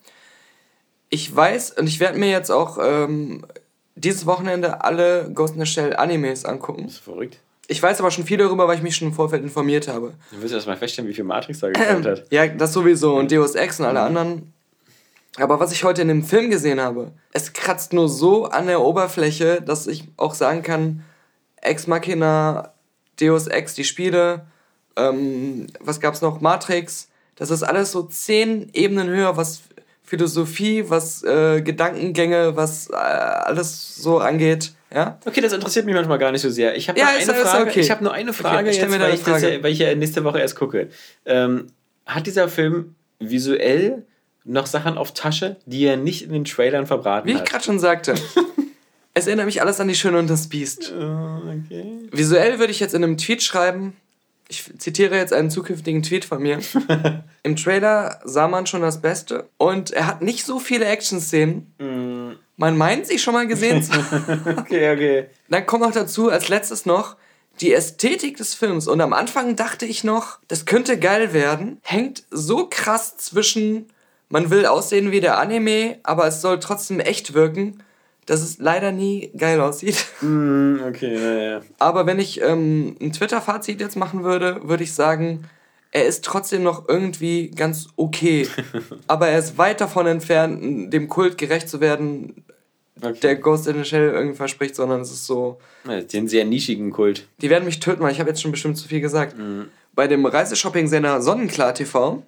[1.10, 3.46] ich weiß und ich werde mir jetzt auch ähm,
[3.94, 6.84] dieses Wochenende alle Ghost in the Shell Animes angucken.
[6.86, 7.38] Das ist verrückt.
[7.72, 10.12] Ich weiß aber schon viel darüber, weil ich mich schon im Vorfeld informiert habe.
[10.30, 12.24] Du wirst erst mal feststellen, wie viel Matrix da gekommen hat.
[12.30, 14.06] Ja, das sowieso und Deus Ex und alle mhm.
[14.06, 14.52] anderen.
[15.36, 18.82] Aber was ich heute in dem Film gesehen habe, es kratzt nur so an der
[18.82, 21.02] Oberfläche, dass ich auch sagen kann,
[21.62, 22.74] Ex Machina,
[23.18, 24.44] Deus Ex, die Spiele,
[24.96, 29.62] ähm, was gab's noch, Matrix, das ist alles so zehn Ebenen höher, was
[30.12, 34.72] Philosophie, was äh, Gedankengänge, was äh, alles so angeht.
[34.94, 35.18] Ja?
[35.24, 36.76] Okay, das interessiert mich manchmal gar nicht so sehr.
[36.76, 37.70] Ich habe ja, eine Frage.
[37.70, 37.80] Okay.
[37.80, 39.54] Ich habe nur eine Frage, okay, jetzt, weil, ich Frage.
[39.54, 40.90] Ja, weil ich ja nächste Woche erst gucke.
[41.24, 41.68] Ähm,
[42.04, 44.04] hat dieser Film visuell
[44.44, 47.40] noch Sachen auf Tasche, die er nicht in den Trailern verbraten Wie hat?
[47.40, 48.14] Wie ich gerade schon sagte.
[49.14, 50.92] es erinnert mich alles an die Schöne und das Biest.
[50.92, 51.86] Okay.
[52.10, 53.96] Visuell würde ich jetzt in einem Tweet schreiben,
[54.48, 56.60] ich zitiere jetzt einen zukünftigen Tweet von mir.
[57.42, 61.74] Im Trailer sah man schon das Beste und er hat nicht so viele Action-Szenen.
[61.78, 62.36] Mm.
[62.56, 63.92] Man meint sich schon mal gesehen zu
[64.58, 65.26] Okay, okay.
[65.48, 67.16] Dann kommt noch dazu, als letztes noch,
[67.60, 68.88] die Ästhetik des Films.
[68.88, 71.80] Und am Anfang dachte ich noch, das könnte geil werden.
[71.82, 73.86] Hängt so krass zwischen,
[74.28, 77.82] man will aussehen wie der Anime, aber es soll trotzdem echt wirken
[78.26, 80.06] dass es leider nie geil aussieht.
[80.22, 81.62] Mm, okay, naja.
[81.80, 85.44] Aber wenn ich ähm, ein Twitter-Fazit jetzt machen würde, würde ich sagen,
[85.90, 88.46] er ist trotzdem noch irgendwie ganz okay.
[89.08, 92.44] aber er ist weit davon entfernt, dem Kult gerecht zu werden,
[93.00, 93.18] okay.
[93.20, 95.58] der Ghost in the Shell irgendwie verspricht, sondern es ist so.
[95.88, 97.26] Ja, den sehr nischigen Kult.
[97.40, 99.36] Die werden mich töten, weil ich habe jetzt schon bestimmt zu viel gesagt.
[99.36, 99.66] Mhm.
[99.94, 102.22] Bei dem Reiseshopping-Sender Sonnenklar TV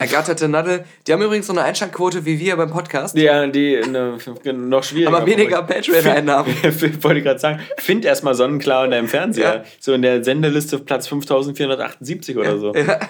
[0.00, 0.84] Ergatterte Nadel.
[1.06, 3.16] Die haben übrigens so eine Einschaltquote wie wir beim Podcast.
[3.16, 4.16] Ja, die ne,
[4.52, 5.16] noch schwieriger.
[5.16, 6.54] Aber weniger Patreon-Einnahmen.
[7.02, 7.60] Wollte ich gerade sagen.
[7.78, 9.54] Find erstmal Sonnenklar in deinem Fernseher.
[9.56, 9.64] Ja.
[9.80, 12.72] So in der Sendeliste Platz 5478 oder so.
[12.74, 13.00] Ja.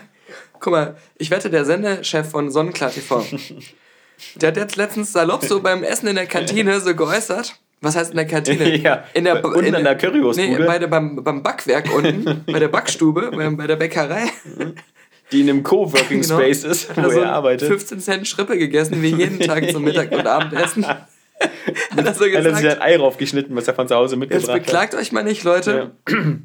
[0.61, 3.22] Guck mal, ich wette, der Sendechef von Sonnenklar TV,
[4.36, 7.55] Der hat jetzt letztens salopp so beim Essen in der Kantine so geäußert.
[7.80, 8.76] Was heißt in der Kantine?
[8.82, 10.59] Ja, in der, unten in an der Currywurstbude.
[10.59, 14.24] Nee, bei der, beim, beim Backwerk unten, bei der Backstube, bei, bei der Bäckerei.
[15.33, 16.39] Die in einem Coworking Genau.
[16.39, 17.68] Space ist, Hat wo er so er arbeitet.
[17.68, 20.87] 15 Cent Schrippe gegessen, wie jeden Tag zum Mittag- und Abendessen.
[20.89, 21.07] Hat
[21.97, 22.81] er so Hat er sich gesagt.
[22.81, 24.62] ein Ei raufgeschnitten, was er von zu Hause Jetzt mitgebracht hat.
[24.64, 25.93] beklagt euch mal nicht, Leute.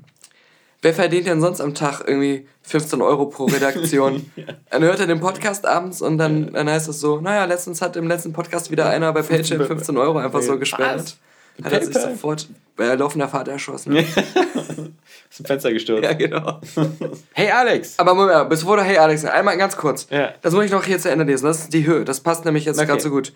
[0.82, 4.30] Wer verdient denn sonst am Tag irgendwie 15 Euro pro Redaktion?
[4.70, 7.96] Dann hört er den Podcast abends und dann, dann heißt es so, naja, letztens hat
[7.96, 11.16] im letzten Podcast wieder einer bei Patreon 15 Euro einfach so gespendet.
[11.62, 13.96] Hat er sich sofort bei laufender Fahrt erschossen.
[13.98, 14.06] Aus
[15.38, 16.04] dem Fenster gestürzt.
[16.04, 16.60] Ja, genau.
[17.34, 18.00] Hey Alex!
[18.00, 20.08] Aber Moment, bevor du Hey Alex, einmal ganz kurz.
[20.10, 20.34] Ja.
[20.42, 21.46] Das muss ich noch hier zu Ende lesen.
[21.46, 22.06] Das ist die Höhe.
[22.06, 22.88] Das passt nämlich jetzt Okay.
[22.88, 23.34] gerade so gut.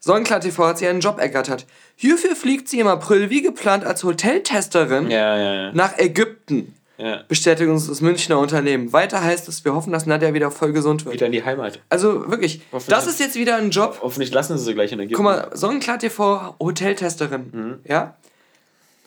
[0.00, 1.66] Sonnenklar TV hat sie einen Job ergattert.
[1.96, 5.72] Hierfür fliegt sie im April wie geplant als Hoteltesterin ja, ja.
[5.72, 6.74] nach Ägypten.
[6.98, 7.22] Ja.
[7.28, 8.92] Bestätigt uns das Münchner Unternehmen.
[8.92, 11.14] Weiter heißt es, wir hoffen, dass Nadja wieder voll gesund wird.
[11.14, 11.80] Wieder in die Heimat.
[11.88, 14.00] Also wirklich, das ist jetzt wieder ein Job.
[14.02, 15.14] Hoffentlich lassen sie sie gleich in Ägypten.
[15.14, 17.50] Guck mal, Sonnenklar TV Hoteltesterin.
[17.52, 17.78] Mhm.
[17.88, 18.16] Ja?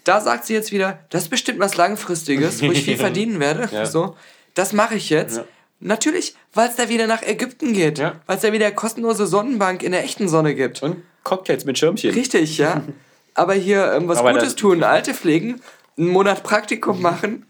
[0.06, 3.70] Da sagt sie jetzt wieder, das ist bestimmt was Langfristiges, wo ich viel verdienen werde.
[3.72, 3.86] Ja.
[3.86, 4.16] So,
[4.56, 5.38] das mache ich jetzt.
[5.38, 5.46] Ja.
[5.82, 8.00] Natürlich, weil es da wieder nach Ägypten geht.
[8.00, 8.14] Ja.
[8.26, 10.82] Weil es da wieder kostenlose Sonnenbank in der echten Sonne gibt.
[10.82, 12.14] Und Cocktails mit Schirmchen.
[12.14, 12.82] Richtig, ja.
[13.34, 15.62] Aber hier ähm, was Aber Gutes tun, Alte pflegen,
[16.02, 17.46] einen Monat Praktikum machen.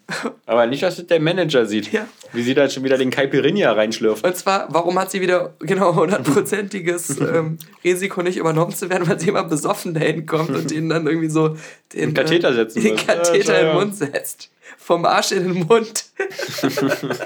[0.45, 1.91] Aber nicht, dass das der Manager sieht.
[1.91, 2.05] Ja.
[2.33, 4.25] Wie sie da schon wieder den Caipirinha reinschlürft.
[4.25, 9.19] Und zwar, warum hat sie wieder genau hundertprozentiges ähm, Risiko nicht übernommen zu werden, weil
[9.19, 11.55] sie immer besoffen dahin kommt und ihnen dann irgendwie so
[11.93, 12.95] den Den Katheter setzen den.
[12.97, 14.49] Katheter Ja, in den Mund setzt.
[14.77, 16.05] Vom Arsch in den Mund.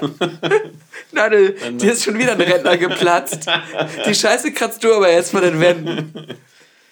[1.12, 3.46] Nadel, dir ist schon wieder ein Rentner geplatzt.
[4.06, 6.12] Die Scheiße kratzt du aber jetzt von den Wänden.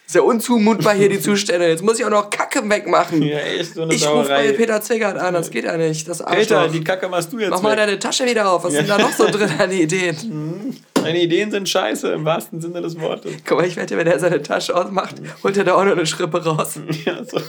[0.07, 1.67] Ist ja unzumutbar hier die Zustände.
[1.67, 3.23] Jetzt muss ich auch noch Kacke wegmachen.
[3.23, 6.07] Ja, echt so eine ich rufe bei Peter Zwegert an, das geht ja nicht.
[6.07, 6.73] Das Peter, Arschloch.
[6.73, 7.79] die Kacke machst du jetzt Mach mal weg.
[7.79, 8.65] deine Tasche wieder auf.
[8.65, 10.77] Was sind da noch so drin an Ideen?
[10.95, 13.33] Deine Ideen sind scheiße, im wahrsten Sinne des Wortes.
[13.47, 16.07] Guck mal, ich wette, wenn er seine Tasche ausmacht, holt er da auch noch eine
[16.07, 16.79] Schrippe raus.
[17.05, 17.41] Ja, so.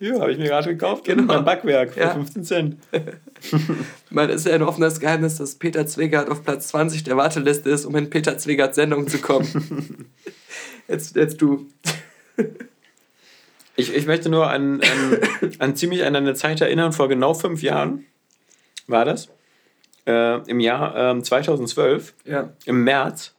[0.00, 1.04] Ja, habe ich mir gerade gekauft.
[1.04, 1.24] Genau.
[1.26, 2.10] Beim Backwerk für Ja.
[2.14, 2.76] 15 Cent.
[4.10, 7.84] Man ist ja ein offenes Geheimnis, dass Peter Zwegert auf Platz 20 der Warteliste ist,
[7.84, 10.06] um in Peter Zwegerts Sendung zu kommen.
[10.88, 11.66] Jetzt, jetzt du.
[13.76, 15.18] Ich, ich möchte nur an, an,
[15.60, 18.06] an ziemlich an eine Zeit erinnern, vor genau fünf Jahren
[18.88, 19.28] war das.
[20.04, 22.52] Äh, Im Jahr ähm, 2012, Ja.
[22.64, 23.36] im März,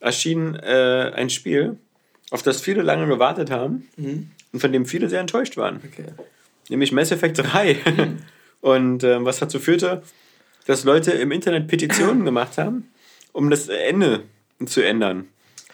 [0.00, 1.78] erschien äh, ein Spiel,
[2.32, 3.88] auf das viele lange gewartet haben
[4.52, 5.76] und von dem viele sehr enttäuscht waren.
[5.76, 6.06] Okay.
[6.68, 7.76] Nämlich Mass Effect 3.
[8.60, 10.02] und ähm, was dazu führte,
[10.66, 12.90] dass Leute im Internet Petitionen gemacht haben,
[13.32, 14.24] um das Ende
[14.66, 15.28] zu ändern.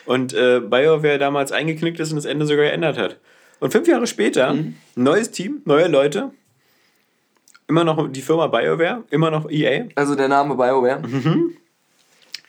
[0.07, 3.17] Und äh, BioWare damals eingeknickt ist und das Ende sogar geändert hat.
[3.61, 4.57] Und fünf Jahre später,
[4.95, 6.31] neues Team, neue Leute,
[7.69, 9.85] immer noch die Firma BioWare, immer noch EA.
[9.95, 11.03] Also der Name BioWare.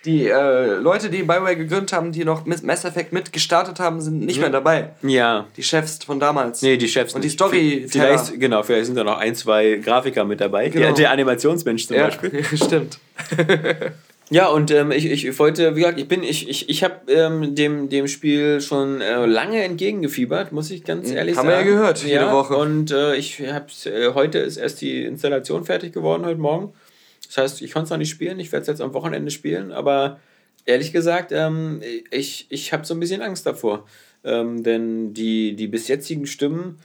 [0.04, 4.39] Die äh, Leute, die BioWare gegründet haben, die noch Mass Effect mitgestartet haben, sind nicht
[4.39, 4.91] mehr dabei.
[5.04, 5.45] Ja.
[5.58, 6.64] Die Chefs von damals.
[6.64, 7.14] Nee, die Chefs.
[7.14, 7.30] Und die.
[7.30, 10.70] Story- Vielleicht, genau, vielleicht sind da noch ein, zwei Grafiker mit dabei.
[10.70, 10.86] Genau.
[10.88, 12.43] Der, der Animationsmensch zum ja, Beispiel.
[12.56, 12.97] stimmt.
[14.32, 17.54] Ja, und ähm, ich, ich wollte, wie gesagt, ich bin, ich, ich, ich habe ähm,
[17.54, 21.40] dem, dem Spiel schon äh, lange entgegengefiebert, muss ich ganz ehrlich Mhm.
[21.40, 21.68] Haben wir sagen.
[21.68, 22.56] ja gehört, jede Woche.
[22.56, 26.72] Und äh, ich hab's, äh, heute ist erst die Installation fertig geworden, heute Morgen.
[27.28, 29.74] Das heißt, ich konnte es noch nicht spielen, ich werde es jetzt am Wochenende spielen,
[29.74, 30.22] aber
[30.66, 33.86] ehrlich gesagt, ähm, ich, ich habe so ein bisschen Angst davor.
[34.24, 36.80] Ähm, denn die, die bis jetzigen Stimmen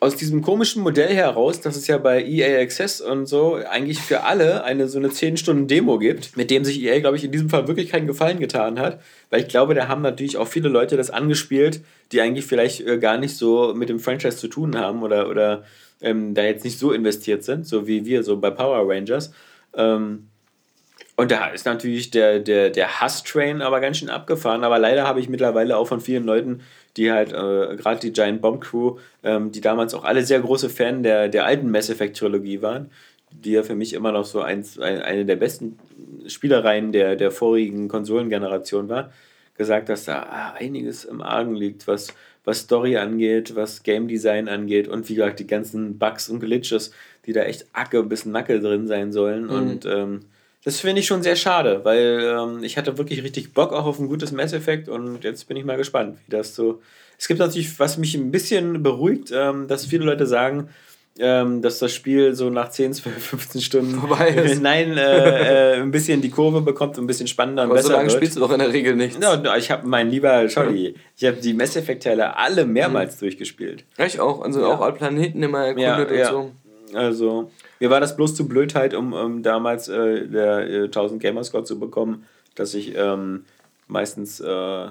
[0.00, 4.24] aus diesem komischen Modell heraus, dass es ja bei EA Access und so eigentlich für
[4.24, 7.66] alle eine so eine 10-Stunden-Demo gibt, mit dem sich EA, glaube ich, in diesem Fall
[7.66, 9.00] wirklich keinen Gefallen getan hat.
[9.30, 11.80] Weil ich glaube, da haben natürlich auch viele Leute das angespielt,
[12.12, 15.64] die eigentlich vielleicht äh, gar nicht so mit dem Franchise zu tun haben oder, oder
[16.02, 19.32] ähm, da jetzt nicht so investiert sind, so wie wir, so bei Power Rangers.
[19.74, 20.28] Ähm,
[21.16, 24.64] und da ist natürlich der, der, der Hass-Train aber ganz schön abgefahren.
[24.64, 26.60] Aber leider habe ich mittlerweile auch von vielen Leuten,
[26.96, 30.70] die halt, äh, gerade die Giant Bomb Crew, ähm, die damals auch alle sehr große
[30.70, 32.90] Fan der, der alten Mass Effect-Trilogie waren,
[33.30, 35.78] die ja für mich immer noch so eins, ein, eine der besten
[36.26, 39.12] Spielereien der, der vorigen Konsolengeneration war,
[39.56, 44.48] gesagt, dass da ah, einiges im Argen liegt, was, was Story angeht, was Game Design
[44.48, 46.92] angeht und wie gesagt, die ganzen Bugs und Glitches,
[47.26, 49.48] die da echt Acke bis Nacke drin sein sollen.
[49.48, 50.20] Und ähm,
[50.66, 53.98] das finde ich schon sehr schade, weil ähm, ich hatte wirklich richtig Bock auch auf
[54.00, 56.80] ein gutes Mass Effect und jetzt bin ich mal gespannt, wie das so.
[57.18, 60.68] Es gibt natürlich, was mich ein bisschen beruhigt, ähm, dass viele Leute sagen,
[61.18, 64.60] ähm, dass das Spiel so nach 10, 12, 15 Stunden Vorbei ist.
[64.60, 67.88] nein, äh, äh, ein bisschen die Kurve bekommt und ein bisschen spannender und Aber so
[67.88, 68.16] besser lange wird.
[68.18, 69.18] spielst du doch in der Regel nichts.
[69.22, 73.16] Ja, und ich habe mein lieber Scholli, ich habe die Mass Effect Teile alle mehrmals
[73.18, 73.84] durchgespielt.
[73.96, 74.42] Ich auch.
[74.42, 74.66] Also Ja.
[74.66, 76.30] auch alle Planeten immer erkundet Ja, ja.
[76.32, 76.52] und
[76.92, 76.96] so.
[76.98, 77.50] Also,
[77.80, 81.78] mir war das bloß zu Blödheit, um, um damals äh, der äh, 1000 Gamerscore zu
[81.78, 82.24] bekommen,
[82.54, 83.44] dass ich ähm,
[83.86, 84.86] meistens äh,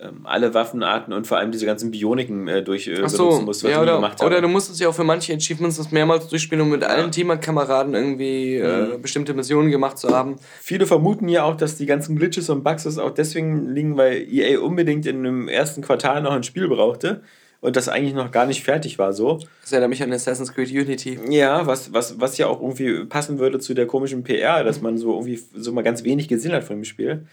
[0.00, 3.44] ähm, alle Waffenarten und vor allem diese ganzen Bioniken äh, durch äh, Ach so, benutzen
[3.46, 4.26] musst, was ja, oder, gemacht haben.
[4.28, 7.94] oder du musstest ja auch für manche Achievements das mehrmals durchspielen, um mit allen Teamkameraden
[7.94, 8.92] irgendwie Mhm.
[8.94, 10.36] äh, bestimmte Missionen gemacht zu haben.
[10.60, 14.60] Viele vermuten ja auch, dass die ganzen Glitches und Bugs auch deswegen liegen, weil EA
[14.60, 17.22] unbedingt in dem ersten Quartal noch ein Spiel brauchte
[17.60, 19.40] und das eigentlich noch gar nicht fertig war so.
[19.62, 21.18] Das erinnert mich an Assassin's Creed Unity.
[21.28, 24.96] Ja, was, was, was ja auch irgendwie passen würde zu der komischen PR, dass man
[24.96, 27.26] so irgendwie so mal ganz wenig gesehen hat von dem Spiel.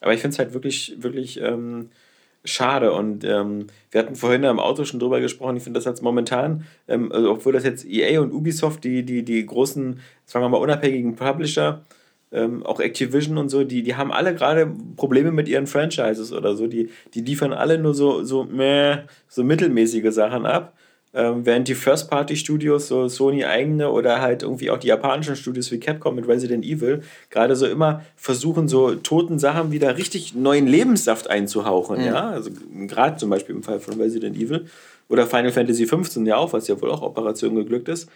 [0.00, 1.90] Aber ich finde es halt wirklich, wirklich ähm,
[2.44, 2.92] schade.
[2.92, 5.56] Und ähm, wir hatten vorhin im Auto schon drüber gesprochen.
[5.56, 9.24] Ich finde das jetzt momentan, ähm, also obwohl das jetzt EA und Ubisoft, die, die,
[9.24, 11.82] die großen, sagen wir mal, unabhängigen Publisher,
[12.32, 16.54] ähm, auch Activision und so, die, die haben alle gerade Probleme mit ihren Franchises oder
[16.54, 16.66] so.
[16.66, 20.74] Die, die liefern alle nur so, so, meh, so mittelmäßige Sachen ab.
[21.12, 25.80] Ähm, während die First-Party-Studios, so Sony eigene oder halt irgendwie auch die japanischen Studios wie
[25.80, 31.28] Capcom mit Resident Evil, gerade so immer versuchen, so toten Sachen wieder richtig neuen Lebenssaft
[31.28, 31.98] einzuhauchen.
[31.98, 32.06] Mhm.
[32.06, 32.50] Ja, also
[32.86, 34.66] gerade zum Beispiel im Fall von Resident Evil
[35.08, 38.08] oder Final Fantasy XV ja auch, was ja wohl auch Operation geglückt ist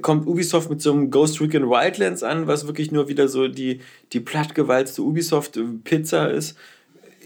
[0.00, 3.80] kommt Ubisoft mit so einem Ghost Recon Wildlands an, was wirklich nur wieder so die,
[4.12, 6.56] die plattgewalzte Ubisoft-Pizza ist.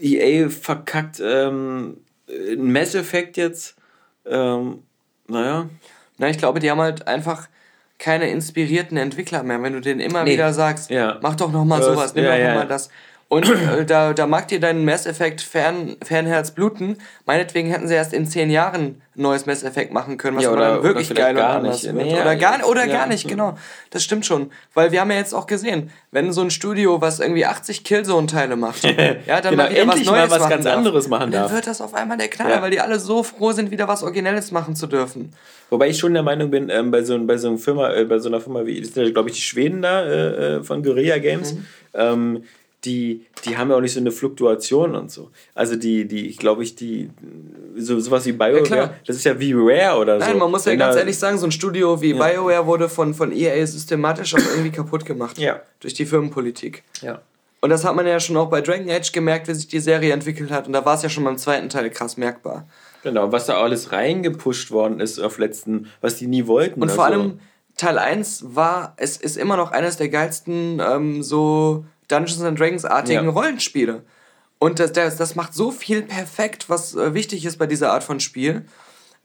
[0.01, 1.97] EA verkackt ähm,
[2.29, 3.75] ein Mass Effect jetzt.
[4.25, 4.79] Ähm,
[5.27, 5.69] naja.
[6.17, 7.47] Na, ich glaube, die haben halt einfach
[7.97, 9.61] keine inspirierten Entwickler mehr.
[9.61, 10.33] Wenn du denen immer Nee.
[10.33, 11.19] wieder sagst, Ja.
[11.21, 12.47] mach doch noch mal Das- sowas, nimm ja, doch ja.
[12.53, 12.89] noch mal das.
[13.31, 16.97] Und äh, da, da mag dir dein Mass Effect Fern, Fernherz bluten.
[17.27, 20.51] Meinetwegen hätten sie erst in zehn Jahren ein neues Mass Effect machen können, was Ja,
[20.51, 21.93] oder- dann wirklich geil und gar anders nicht.
[21.93, 22.91] Nee, oder ja, gar, oder ja.
[22.95, 23.55] gar nicht, genau.
[23.91, 24.49] Das stimmt schon.
[24.73, 28.55] Weil wir haben ja jetzt auch gesehen, wenn so ein Studio, was irgendwie 80 Killzone-Teile
[28.55, 28.83] macht,
[29.27, 30.77] ja, dann Genau, mal wieder was endlich mal Neues was ganz darf.
[30.77, 31.53] anderes machen Und dann darf.
[31.53, 32.61] wird das auf einmal der Knaller, Ja.
[32.63, 35.33] weil die alle so froh sind, wieder was Originelles machen zu dürfen.
[35.69, 38.17] Wobei ich schon der Meinung bin, ähm, bei, so, bei, so einer Firma, äh, bei
[38.17, 40.81] so einer Firma wie, das sind ja, glaube ich, die Schweden da äh, äh, von
[40.81, 41.65] Guerilla Games, Mhm.
[41.93, 42.43] ähm,
[42.85, 45.31] die, die haben ja auch nicht so eine Fluktuation und so.
[45.53, 47.09] Also die, die, ich glaube ich, die,
[47.75, 48.93] so, sowas wie BioWare, klar.
[49.05, 50.25] das ist ja wie Rare oder so.
[50.25, 53.13] Nein, man muss ja Wenn ganz ehrlich sagen, so ein Studio wie BioWare wurde von,
[53.13, 55.37] von EA systematisch auch irgendwie kaputt gemacht.
[55.37, 55.61] Ja.
[55.81, 56.83] Durch die Firmenpolitik.
[57.01, 57.21] Ja.
[57.61, 60.13] Und das hat man ja schon auch bei Dragon Age gemerkt, wie sich die Serie
[60.13, 60.67] entwickelt hat.
[60.67, 62.67] Und da war es ja schon beim zweiten Teil krass merkbar.
[63.03, 66.81] Genau, was da alles reingepusht worden ist auf letzten, was die nie wollten.
[66.81, 67.39] Und vor also- allem
[67.75, 73.25] Teil 1 war, es ist immer noch eines der geilsten ähm, so Dungeons and Dragons-artigen
[73.25, 73.31] Ja.
[73.31, 74.03] Rollenspiele.
[74.59, 78.03] Und das, das, das macht so viel perfekt, was äh, wichtig ist bei dieser Art
[78.03, 78.65] von Spiel.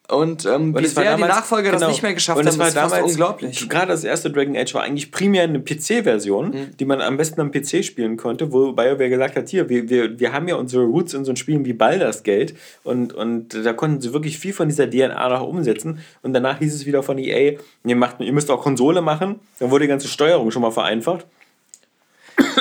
[0.07, 1.91] Und ähm, wie sehr die Nachfolger das genau.
[1.91, 3.71] nicht mehr geschafft und es haben, war fast damals, unglaublich.
[3.71, 6.77] Gerade das erste Dragon Age war eigentlich primär eine PC-Version, Mhm.
[6.79, 10.21] die man am besten am PC spielen konnte, wo BioWare gesagt hat, hier, wir, wir,
[10.21, 14.03] wir haben ja unsere Roots in so Spielen wie Baldur's Gate und, und da konnten
[14.03, 17.59] sie wirklich viel von dieser DNA noch umsetzen und danach hieß es wieder von EA,
[17.85, 21.25] ihr, macht, ihr müsst auch Konsole machen, dann wurde die ganze Steuerung schon mal vereinfacht.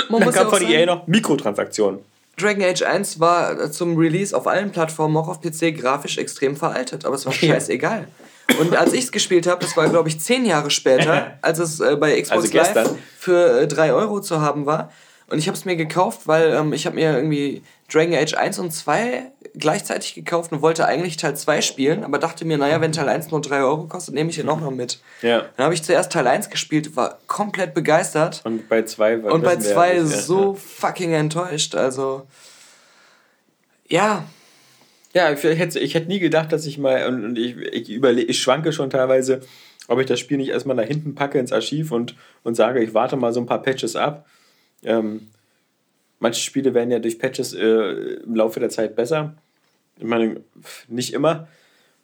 [0.09, 1.99] Man dann kam ja von EA noch Mikrotransaktionen.
[2.37, 6.55] Dragon Age 1 war äh, zum Release auf allen Plattformen, auch auf PC, grafisch extrem
[6.55, 8.07] veraltet, aber es war scheißegal.
[8.59, 11.79] Und als ich es gespielt habe, das war glaube ich zehn Jahre später, als es
[11.79, 12.57] äh, bei Xbox Also.
[12.57, 14.91] Live für äh, 3 Euro zu haben war.
[15.33, 18.59] Und ich habe es mir gekauft, weil ähm, ich habe mir irgendwie Dragon Age 1
[18.59, 22.91] und 2 gleichzeitig gekauft und wollte eigentlich Teil 2 spielen, aber dachte mir, naja, wenn
[22.91, 24.99] Teil 1 nur 3 Euro kostet, nehme ich den auch noch mit.
[25.23, 25.45] Ja.
[25.57, 28.41] Dann habe ich zuerst Teil 1 gespielt, war komplett begeistert.
[28.43, 30.21] Und bei zwei war Und bei wissen wir zwei ja nicht, ja.
[30.21, 31.73] so fucking enttäuscht.
[31.73, 32.27] Also,
[33.87, 34.25] ja,
[35.15, 38.21] Ja, ich hätte, ich hätte nie gedacht, dass ich mal, und, und ich, ich, überle
[38.21, 39.41] ich schwanke schon teilweise,
[39.87, 42.93] ob ich das Spiel nicht erstmal nach hinten packe ins Archiv und, und sage, ich
[42.93, 44.27] warte mal so ein paar Patches ab.
[44.85, 45.27] Ähm,
[46.19, 47.63] manche Spiele werden ja durch Patches äh,
[48.23, 49.35] im Laufe der Zeit besser.
[49.97, 50.37] Ich meine,
[50.87, 51.47] nicht immer.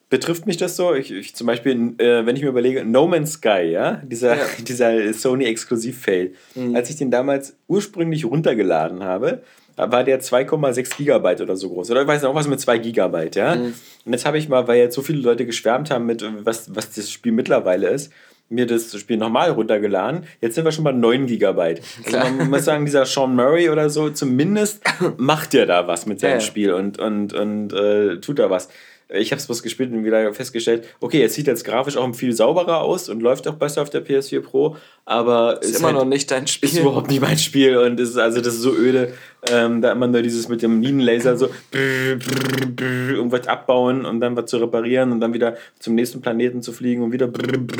[0.10, 0.96] Betrifft mich das so?
[0.96, 4.46] Ich, ich zum Beispiel, äh, wenn ich mir überlege, No Man's Sky, ja, dieser, Ja.
[4.68, 6.34] dieser Sony-Exklusiv-Fail,
[6.74, 9.44] als ich den damals ursprünglich runtergeladen habe,
[9.78, 11.92] war der 2,6 Gigabyte oder so groß.
[11.92, 13.54] Oder ich weiß noch was mit 2 Gigabyte, ja.
[13.54, 16.92] Und jetzt habe ich mal, weil jetzt so viele Leute geschwärmt haben mit, was, was
[16.92, 18.12] das Spiel mittlerweile ist,
[18.50, 20.24] mir das Spiel nochmal runtergeladen.
[20.42, 21.82] Jetzt sind wir schon bei 9 Gigabyte.
[22.06, 24.84] Also man muss sagen, dieser Sean Murray oder so, zumindest
[25.18, 26.42] macht der da was mit seinem Ja, ja.
[26.42, 28.70] Spiel und, und, und äh, tut da was.
[29.12, 32.32] Ich habe es bloß gespielt und wieder festgestellt, okay, es sieht jetzt grafisch auch viel
[32.32, 36.06] sauberer aus und läuft auch besser auf der PS4 Pro, aber ist, immer halt, noch
[36.06, 36.70] nicht dein Spiel.
[36.70, 39.14] ist überhaupt nicht mein Spiel und ist, also das ist so öde,
[39.50, 44.58] ähm, da immer nur dieses mit dem Minenlaser so irgendwas abbauen und dann was zu
[44.58, 47.32] reparieren und dann wieder zum nächsten Planeten zu fliegen und wieder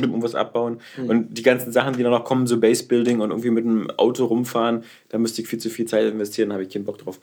[0.02, 3.66] irgendwas abbauen und die ganzen Sachen, die dann noch kommen, so Basebuilding und irgendwie mit
[3.66, 6.86] einem Auto rumfahren, da müsste ich viel zu viel Zeit investieren, da habe ich keinen
[6.86, 7.20] Bock drauf.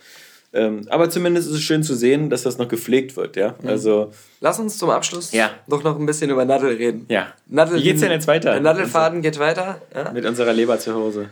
[0.52, 3.54] Ähm, aber zumindest ist es schön zu sehen, dass das noch gepflegt wird, ja.
[3.64, 5.50] Also, Lass uns zum Abschluss Ja.
[5.68, 7.04] doch noch ein bisschen über Nadel reden.
[7.08, 7.28] ja.
[7.46, 8.52] Nadel, Wie geht's denn jetzt weiter?
[8.52, 9.80] Der Nadelfaden geht weiter.
[9.94, 10.12] Ja?
[10.12, 11.28] Mit unserer Leberzirrhose.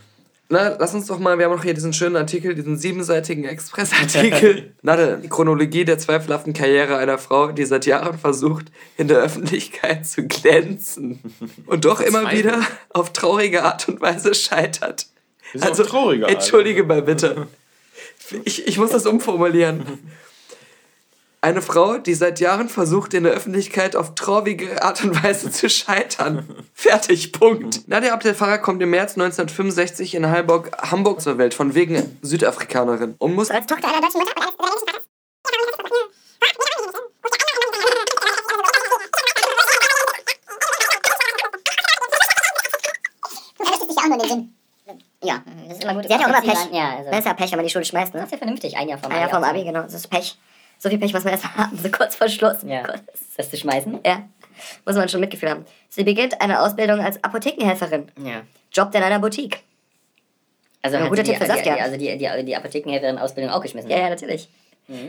[0.51, 4.75] Na, lass uns doch mal, wir haben noch hier diesen schönen Artikel, diesen siebenseitigen Express-Artikel.
[4.83, 8.67] Nadel, die Chronologie der zweifelhaften Karriere einer Frau, die seit Jahren versucht,
[8.99, 11.21] in der Öffentlichkeit zu glänzen.
[11.67, 12.61] Und doch immer wieder
[12.91, 15.07] auf traurige Art und Weise scheitert.
[15.55, 16.35] Wieso auf traurige Art?
[16.35, 17.47] Entschuldige mal bitte.
[18.45, 20.01] Ich, ich muss das umformulieren.
[21.41, 25.68] Eine Frau, die seit Jahren versucht, in der Öffentlichkeit auf traurige Art und Weise zu
[25.68, 26.49] scheitern.
[26.72, 27.87] Fertig, Punkt.
[27.87, 33.14] Nadia Abdel Farah kommt im März 1965 in Hamburg, Hamburg zur Welt, von wegen Südafrikanerin.
[33.18, 34.57] Und muss Als Tochter einer deutschen Mutter auch
[44.09, 44.55] nur den Sinn.
[45.25, 46.05] Ja, das ist immer gut.
[46.07, 46.59] Sie hat ja auch immer Pech.
[46.72, 47.11] Ja, also.
[47.11, 48.20] Das ist ja Pech, wenn man die Schule schmeißt, ne?
[48.20, 49.83] Das ist ja vernünftig, ein Jahr vom Ein Jahr vom Abi, genau.
[49.83, 50.37] Das ist Pech.
[50.79, 52.59] So viel Pech muss man erst haben, so kurz vor Schluss.
[52.66, 52.83] Ja,
[53.37, 54.01] das zu schmeißen.
[54.05, 54.22] Ja.
[54.85, 55.64] Muss man schon Mitgefühl haben.
[55.89, 58.11] Sie beginnt eine Ausbildung als Apothekenhelferin.
[58.25, 58.43] Ja.
[58.72, 59.62] Jobbt in einer Boutique.
[60.83, 61.75] Also Ja, hat guter sie Tipp für die, Saskia.
[61.77, 63.89] die, also die, die, die Apothekenhelferin-Ausbildung auch geschmissen.
[63.91, 64.49] Ja, ja, natürlich.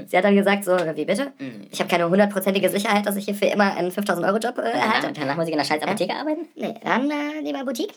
[0.07, 1.33] Sie hat dann gesagt, so, wie bitte?
[1.69, 5.07] Ich habe keine hundertprozentige Sicherheit, dass ich hier für immer einen 5000-Euro-Job äh, Ja, erhalte.
[5.07, 6.47] und danach muss ich in der scheiß Apotheke arbeiten?
[6.55, 7.93] Nee, dann äh, lieber Boutique.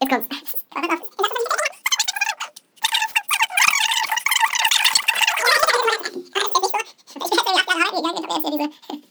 [0.00, 0.28] Jetzt kommt's.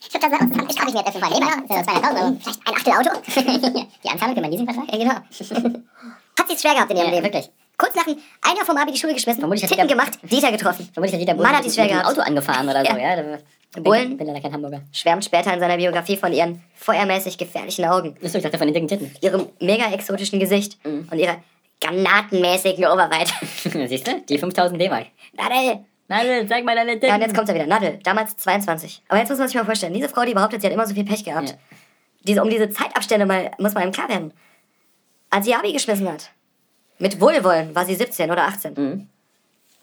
[0.10, 1.54] Ich habe mir jetzt mal Leber.
[1.68, 2.38] Das sind 200.000 Euro.
[2.42, 3.10] Vielleicht ein Achtel Auto.
[4.04, 4.92] Die Anzahlung für meinen Leasingvertrag?
[4.92, 5.14] Ja, genau.
[6.40, 7.24] Hat sie es schwer gehabt in ihrem Leben.
[7.24, 7.50] wirklich.
[7.78, 10.18] Kurz nach dem ein Jahr vom Abi die Schule geschmissen, Vermutlich hat Titten da- gemacht,
[10.24, 10.90] Dieter getroffen.
[10.94, 12.18] Vermutlich hat jeder Mann hat die schwer mit dem gehabt.
[12.18, 13.16] Auto angefahren oder so, Ja.
[13.16, 13.38] ja.
[13.74, 14.10] Da, Bullen?
[14.10, 14.82] bin, bin leider kein Hamburger.
[14.92, 18.74] Schwärmt später in seiner Biografie von ihren feuermäßig gefährlichen Augen, Achso, ich dachte von den
[18.74, 19.12] dicken Titten.
[19.22, 21.08] ihrem mega exotischen Gesicht Mhm.
[21.12, 21.38] und ihrer
[21.82, 23.34] granatenmäßigen Oberweite.
[23.88, 24.22] Siehst du?
[24.28, 25.08] Die 5000 D-Mark.
[25.34, 25.86] Nadel!
[26.08, 27.10] Nadel, zeig mal deine Titten.
[27.10, 27.68] Ja, und jetzt kommt er wieder.
[27.68, 29.04] Nadel, damals 22.
[29.10, 30.94] Aber jetzt muss man sich mal vorstellen, diese Frau, die behauptet, sie hat immer so
[30.96, 31.50] viel Pech gehabt.
[31.50, 31.56] Ja.
[32.24, 34.34] Diese, um diese Zeitabstände mal, muss man ihm klar werden.
[35.30, 36.32] Als sie Abi geschmissen hat,
[37.00, 38.74] mit Wohlwollen war sie 17 oder 18.
[38.76, 39.10] Mhm.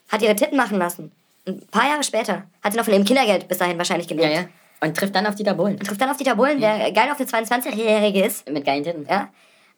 [0.08, 1.12] Hat ihre Titten machen lassen.
[1.46, 4.34] Ein paar Jahre später hat sie noch von ihrem Kindergeld bis dahin wahrscheinlich Ja, gelebt.
[4.34, 4.44] ja.
[4.80, 5.74] Und trifft dann auf Dieter Bohlen.
[5.78, 8.48] Und trifft dann auf Dieter Bohlen, der geil auf eine 22-Jährige ist.
[8.50, 9.06] Mit geilen Titten.
[9.08, 9.28] Ja.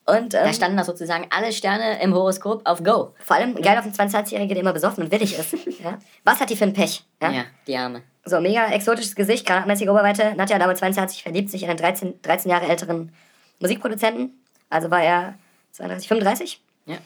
[0.04, 3.12] Und ähm, Da standen da sozusagen alle Sterne im Horoskop auf Go.
[3.20, 5.52] vor allem geil auf eine 22-Jährige, der immer besoffen und willig ist.
[5.82, 5.98] ja.
[6.24, 7.04] Was hat die für ein Pech?
[7.20, 7.30] Ja?
[7.32, 8.02] Ja, die Arme.
[8.24, 10.34] So, mega exotisches Gesicht, granatmäßige Oberweite.
[10.36, 13.12] Nadja, damals 22, verliebt sich in einen 13, 13 Jahre älteren
[13.60, 14.40] Musikproduzenten.
[14.70, 15.34] Also war er
[15.72, 16.60] 32, 35.
[16.86, 16.96] Ja.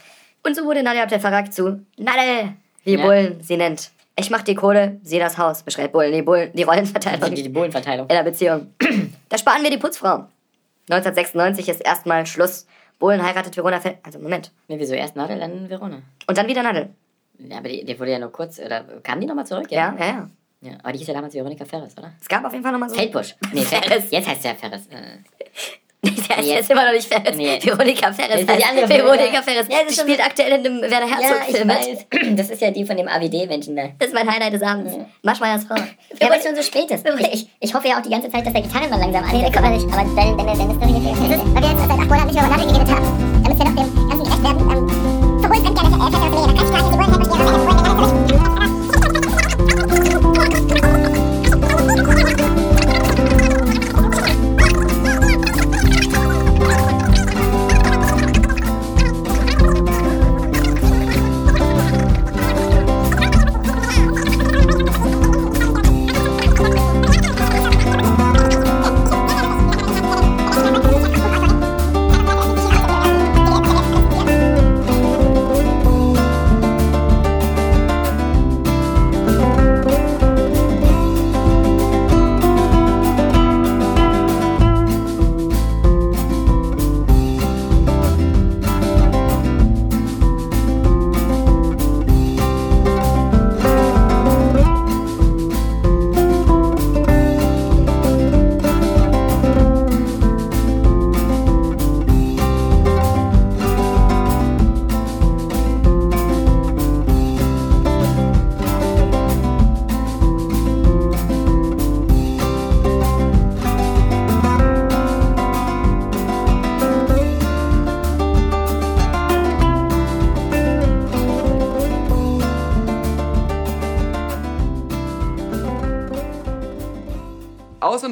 [0.42, 3.04] Und so wurde Nadja Abdel Farag zu Nadel, wie Ja.
[3.04, 3.90] Bullen sie nennt.
[4.16, 7.48] Ich mach die Kohle, sie das Haus, beschreibt Bullen die, Bullen, die Rollenverteilung Die, die
[7.48, 8.06] Bohlenverteilung.
[8.08, 8.74] in der Beziehung.
[9.28, 10.26] da sparen wir die Putzfrau.
[10.88, 12.66] 1996 ist erstmal Schluss.
[12.98, 14.50] Bullen heiratet Verona Fel Also, Moment.
[14.68, 16.02] Nee, wieso erst Nadel, dann Verona?
[16.26, 16.90] Und dann wieder Nadel.
[17.38, 19.70] Ja, aber die, die wurde ja nur kurz, oder kam die nochmal zurück?
[19.70, 20.30] Ja, ja, ja.
[20.60, 20.72] ja.
[20.82, 22.12] Aber die hieß ja damals Veronika Ferris, oder?
[22.20, 22.96] Es gab auf jeden Fall nochmal so.
[22.96, 23.36] Feldbusch.
[23.52, 24.10] Nee, Ferris.
[24.10, 24.86] Jetzt heißt sie ja Ferris.
[24.88, 25.18] Äh,
[26.30, 27.36] Der ist jetzt immer noch nicht Ferris.
[27.36, 27.58] Nee.
[27.62, 28.30] Veronika Ferris.
[28.30, 29.42] Das ist die heißt andere Veronika.
[29.42, 29.66] Ferris.
[29.68, 32.22] Ja, das ist schon spielt aktuell in dem Werner ja, Herzog-Film ich mit.
[32.22, 32.36] weiß.
[32.40, 33.82] Das ist ja die von dem AWD-Menschen da.
[33.98, 34.94] Das ist mein Highlight des Abends.
[35.22, 35.74] Maschmeyers Frau.
[36.20, 37.06] Ja, weil es schon so spät ist.
[37.06, 39.54] Ich, ich, ich hoffe ja auch die ganze Zeit, dass der Gitarrenmann langsam Nee, anfängt.
[39.54, 39.86] kommt er nicht.
[39.86, 41.28] Aber deine, deine Story gefällt mir.
[41.28, 43.42] Das ist, weil wir jetzt seit acht Monaten nicht mehr über Nadel geredet haben.
[43.44, 44.60] Damit wir doch dem Ganzen gerecht werden.
[44.70, 44.88] Ähm,
[45.40, 47.79] verholen könnt ihr, äh, aus der Kreisstraße, die Bullen helfen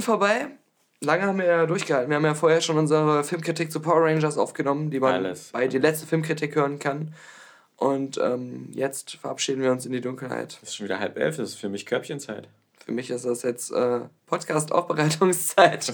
[0.08, 0.46] vorbei.
[1.00, 2.10] Lange haben wir ja durchgehalten.
[2.10, 5.50] Wir haben ja vorher schon unsere Filmkritik zu Power Rangers aufgenommen, die man Alles.
[5.52, 7.14] bei die letzte Filmkritik hören kann.
[7.76, 10.58] Und ähm, jetzt verabschieden wir uns in die Dunkelheit.
[10.60, 12.48] Das ist schon wieder halb elf, das ist für mich Körbchenzeit.
[12.84, 15.84] Für mich ist das jetzt äh, Podcast-Aufbereitungszeit.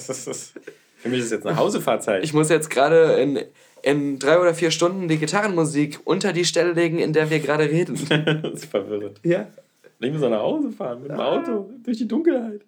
[0.97, 2.25] Für mich ist jetzt eine Hausefahrzeit.
[2.25, 3.39] Ich muss jetzt gerade in
[3.85, 7.65] in drei oder vier Stunden die Gitarrenmusik unter die Stelle legen, in der wir gerade
[7.65, 7.97] reden.
[8.43, 9.21] das ist verwirrend.
[9.23, 9.49] Ja.
[10.01, 12.63] Ich muss auch nach Hause fahren mit dem Auto durch die Dunkelheit.